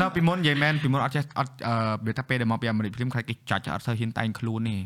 [0.00, 1.74] នៅពីមុននិយាយមែនពីមុនអត់ចេះអត់អឺ
[2.06, 4.76] វាថាពេលដែលមកពីអាមេរិកភ្លាមខ្លាចគេចាច់អត់សូវហ៊ានតែងខ្លួនទេ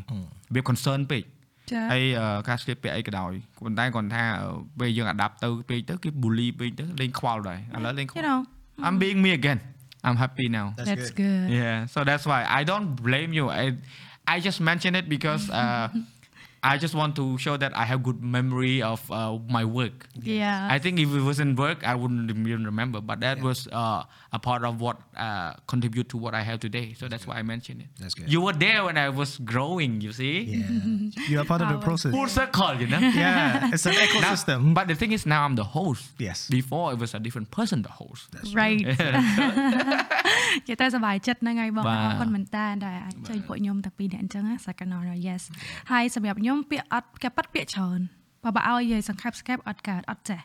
[0.55, 1.23] វា concern ពេក
[1.71, 3.31] ចាហើយអឺការស្លៀកពាក់អីក៏ដោយ
[3.63, 4.47] ប៉ុន្តែគាត់ថាអឺ
[4.79, 8.39] ពេលយើង adapt ទៅពេកទៅគេ bully ពេកទៅលេងខ្វល់ដែរឥឡូវលេងខ្វ you ល់ know
[8.87, 9.59] I'm being me again
[10.05, 10.73] I'm happy now.
[10.77, 11.49] That's good.
[11.49, 13.49] Yeah, so that's why I don't blame you.
[13.49, 13.73] I
[14.27, 15.89] I just mention it because uh,
[16.64, 19.96] I just want to show that I have good memory of uh, my work.
[20.40, 22.98] yeah I think if it wasn't work, I wouldn't even remember.
[23.10, 24.02] But that was uh,
[24.38, 24.96] a part of what
[25.26, 26.86] uh, contribute to what I have today.
[27.00, 27.88] So that's why I mentioned it.
[28.02, 28.28] That's good.
[28.34, 29.92] You were there when I was growing.
[30.06, 31.30] You see, Yeah.
[31.30, 32.12] you are part of the Our- process.
[32.18, 32.74] full circle.
[32.82, 33.00] You know.
[33.24, 34.60] Yeah, it's an Now- ecosystem.
[34.78, 36.04] but the thing is, now I'm the host.
[36.28, 36.38] Yes.
[36.58, 38.28] Before it was a different person, the host.
[38.62, 38.94] right និ
[40.68, 45.42] យាយតែសប្បាយចិត្តហ្នឹងហើយបង បាទ អរគុណមែនតើដែលអាចជួយពួកខ្ញុំទាំងពីរនាក់អញ្ចឹងណា second honor yes
[45.92, 47.99] ហើយសម្រាប់ខ្ញុំ ំពាក្យអត់គេប៉ាត់ពាក្យច្រើន
[48.43, 50.41] បើបើឲ្យនិយាយសង្ខេបស្កេបអត់កើតអត់ចេះ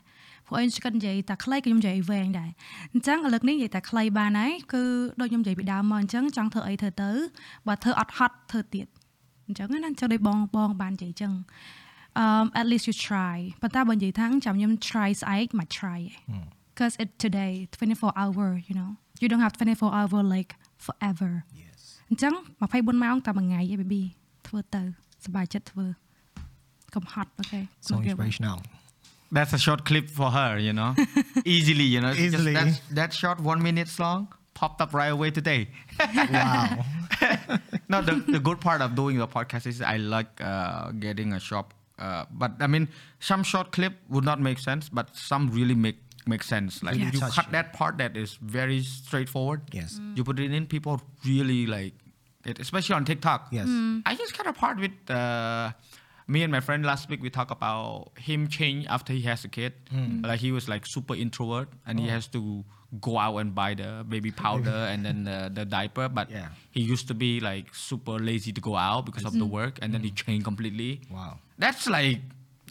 [0.47, 2.51] ព្រោះអីស្គិតនិយាយតែខ្លីក៏ខ្ញុំនិយាយវែងដែរ
[2.93, 4.83] អញ្ចឹងឥឡូវនេះនិយាយតែខ្លីបានហើយគឺ
[5.21, 7.11] ដូចខ្ញុំនិយាយពីដើមមកអញ្ចឹងចង់ធ្វើអីធ្វើទៅ
[7.67, 8.87] បើធ្វើអត់ហត់ធ្វើទៀត
[9.47, 11.33] អញ្ចឹងណាអញ្ចឹងដូចបងបងបាននិយាយអញ្ចឹង
[12.23, 16.39] um at least you try ប៉ុន្តែបើនិយាយថាចាំខ្ញុំ try ស្អែកមិន try ទេ
[16.73, 20.51] because it today 24 hour you know you don't have 24 hour like
[20.87, 21.33] forever
[21.63, 21.79] Yes.
[22.11, 22.35] អញ្ចឹង
[22.69, 24.03] 24ម៉ោងតែមួយថ្ងៃឯង baby
[24.47, 24.83] ធ្វើទៅ
[25.26, 25.86] សប្បាយចិត្តធ្វើ
[26.96, 28.60] កុំហត់អូខេ So inspirational.
[29.36, 30.92] That's a short clip for her, you know.
[31.56, 32.12] Easily, you know.
[32.14, 32.54] Just Easily.
[32.58, 32.70] that,
[33.00, 34.22] that short one minute long
[34.60, 35.62] popped up right away today.
[36.36, 36.86] Wow.
[37.92, 41.42] no, the, the good part of doing the podcast is I like uh, getting a
[41.50, 41.68] shop.
[41.98, 42.86] Uh, but I mean,
[43.20, 46.00] some short clip would not make sense, but some really make
[46.34, 46.72] make sense.
[46.86, 47.52] Like Really you touch cut you.
[47.58, 49.62] that part that is very straightforward.
[49.80, 50.00] Yes.
[50.16, 50.96] You put it in, people
[51.32, 51.94] really like
[52.45, 53.49] it, especially on TikTok.
[53.51, 53.67] Yes.
[53.67, 54.01] Hmm.
[54.07, 55.73] I just cut a part with uh,
[56.27, 57.23] me and my friend last week.
[57.23, 59.75] We talked about him change after he has a kid.
[59.91, 60.23] Hmm.
[60.23, 62.11] Like he was like super introvert, and he oh.
[62.11, 62.65] has to
[63.01, 66.09] go out and buy the baby powder and then the, the diaper.
[66.09, 66.49] But Yeah.
[66.71, 69.53] he used to be like super lazy to go out because of the hmm.
[69.53, 71.01] work, and then he changed completely.
[71.11, 71.39] Wow.
[71.59, 72.21] That's like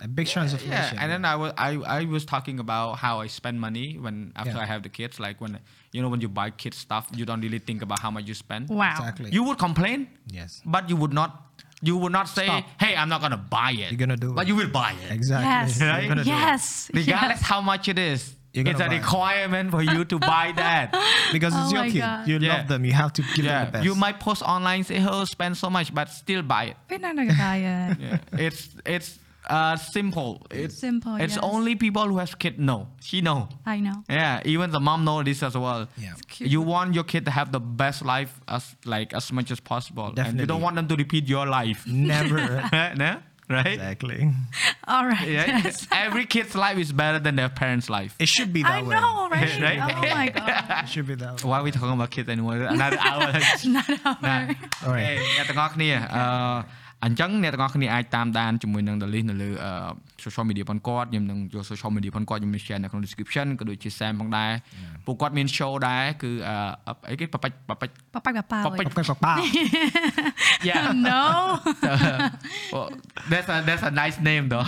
[0.01, 0.71] a big transformation.
[0.71, 4.31] Yeah, and then I was I, I was talking about how I spend money when
[4.35, 4.59] after yeah.
[4.59, 5.19] I have the kids.
[5.19, 5.59] Like when
[5.91, 8.34] you know when you buy kids stuff, you don't really think about how much you
[8.34, 8.69] spend.
[8.69, 9.31] Wow, exactly.
[9.31, 10.07] You would complain.
[10.27, 11.45] Yes, but you would not.
[11.81, 12.65] You would not say, Stop.
[12.80, 14.95] "Hey, I'm not gonna buy it." You're gonna do but it, but you will buy
[15.03, 15.11] it.
[15.11, 15.47] Exactly.
[15.47, 15.81] Yes.
[15.81, 16.26] Right?
[16.26, 16.91] Yes.
[16.93, 17.41] Regardless yes.
[17.41, 19.71] how much it is, it's a requirement it.
[19.71, 20.91] for you to buy that
[21.31, 21.99] because oh it's your kid.
[21.99, 22.27] God.
[22.27, 22.57] You yeah.
[22.57, 22.85] love them.
[22.85, 23.59] You have to give yeah.
[23.59, 23.85] them the best.
[23.85, 26.77] You might post online say, "Oh, spend so much," but still buy it.
[26.89, 27.97] We're not gonna buy it.
[28.01, 28.17] yeah.
[28.34, 29.19] It's it's
[29.56, 30.30] uh simple.
[30.62, 31.44] It's Simple, It's yes.
[31.52, 32.80] only people who have kid know.
[33.09, 33.40] She know.
[33.74, 35.80] I know Yeah, even the mom know this as well.
[36.05, 36.14] Yeah.
[36.32, 36.48] cute.
[36.55, 38.64] You want your kid to have the best life as
[38.94, 40.46] like as much as possible, and you Definitely.
[40.52, 41.80] don't want them to repeat your life.
[41.86, 42.40] Never.
[43.05, 43.12] no?
[43.56, 43.74] Right?
[43.74, 44.20] exactly.
[44.88, 45.46] all right Yeah.
[45.64, 45.86] yes.
[45.92, 48.12] Every kid's life is better than their parents' life.
[48.24, 48.94] It should be I that way.
[48.98, 49.80] know right Right?
[49.82, 51.51] oh my god It should be that way.
[51.51, 52.56] Why are we talking about kids anymore?
[52.76, 53.28] Another hour.
[53.76, 54.38] not our ណា
[54.86, 55.06] Alright.
[55.06, 56.24] អេអ្នកទាំងអស់គ្នាអឺ
[57.05, 59.71] អញ្ចឹងអ្នកទាំងអស់គ្នាអាចតាមដានជាមួយនឹង The List នៅលើអឺ
[60.23, 64.51] social media ផងគាត់ខ្ញុំនឹងយក social media ផងគាត់ខ្ញុំមាន share នៅក្នុង description ក៏ដូចជា Sam ផងដែរ
[65.05, 69.31] ពួកគាត់មាន show ដែរគឺអឺអីគេប៉ប៉ិចប៉ប៉ិចប៉ប៉ាប៉ប៉ាប៉ប៉ិច Papa.
[70.69, 71.23] Yeah no
[72.73, 72.88] well,
[73.31, 74.65] that's a that's a nice name though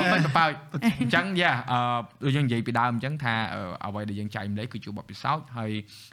[0.00, 0.52] ប៉ប៉ិចប៉ប៉ោច
[1.00, 1.78] អញ្ចឹង yeah អឺ
[2.24, 5.70] ដូចយើងនិយាយពីដើមអញ្ចឹងថាអឺអ្វីដែលយើងចែកម្លែកគឺជាបទពិសោធន៍ហើយ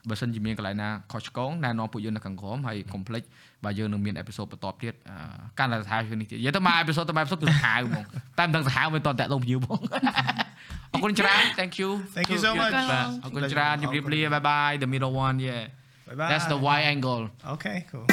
[0.10, 3.24] បើសិនជាមានកន្លែងណាខុសឆ្គងណែនាំពួកយើងនៅខាងក្រោមហើយកុំភ្លេច
[3.64, 5.16] បើយើងនឹងមានអេពីសូតបន្តទៀតអឺ
[5.60, 8.06] កាន់តែសាហាវជាងនេះទៀតនិយាយទៅមកអេពីសូតទៅមកអេពីសូតគឺសាហាវហ្មង
[8.40, 9.80] តែមិនដឹងសាហាវមិនតតតាក់ទងភ្ញៀវផង
[10.94, 12.74] អរគុណច្រើន thank you Thank you so much.
[12.74, 15.64] បាទអរគុណច្រើនជម្រាបលា bye bye the middle one yeah
[16.08, 16.30] Bye bye.
[16.32, 17.24] that's the wide angle
[17.54, 18.06] Okay, cool.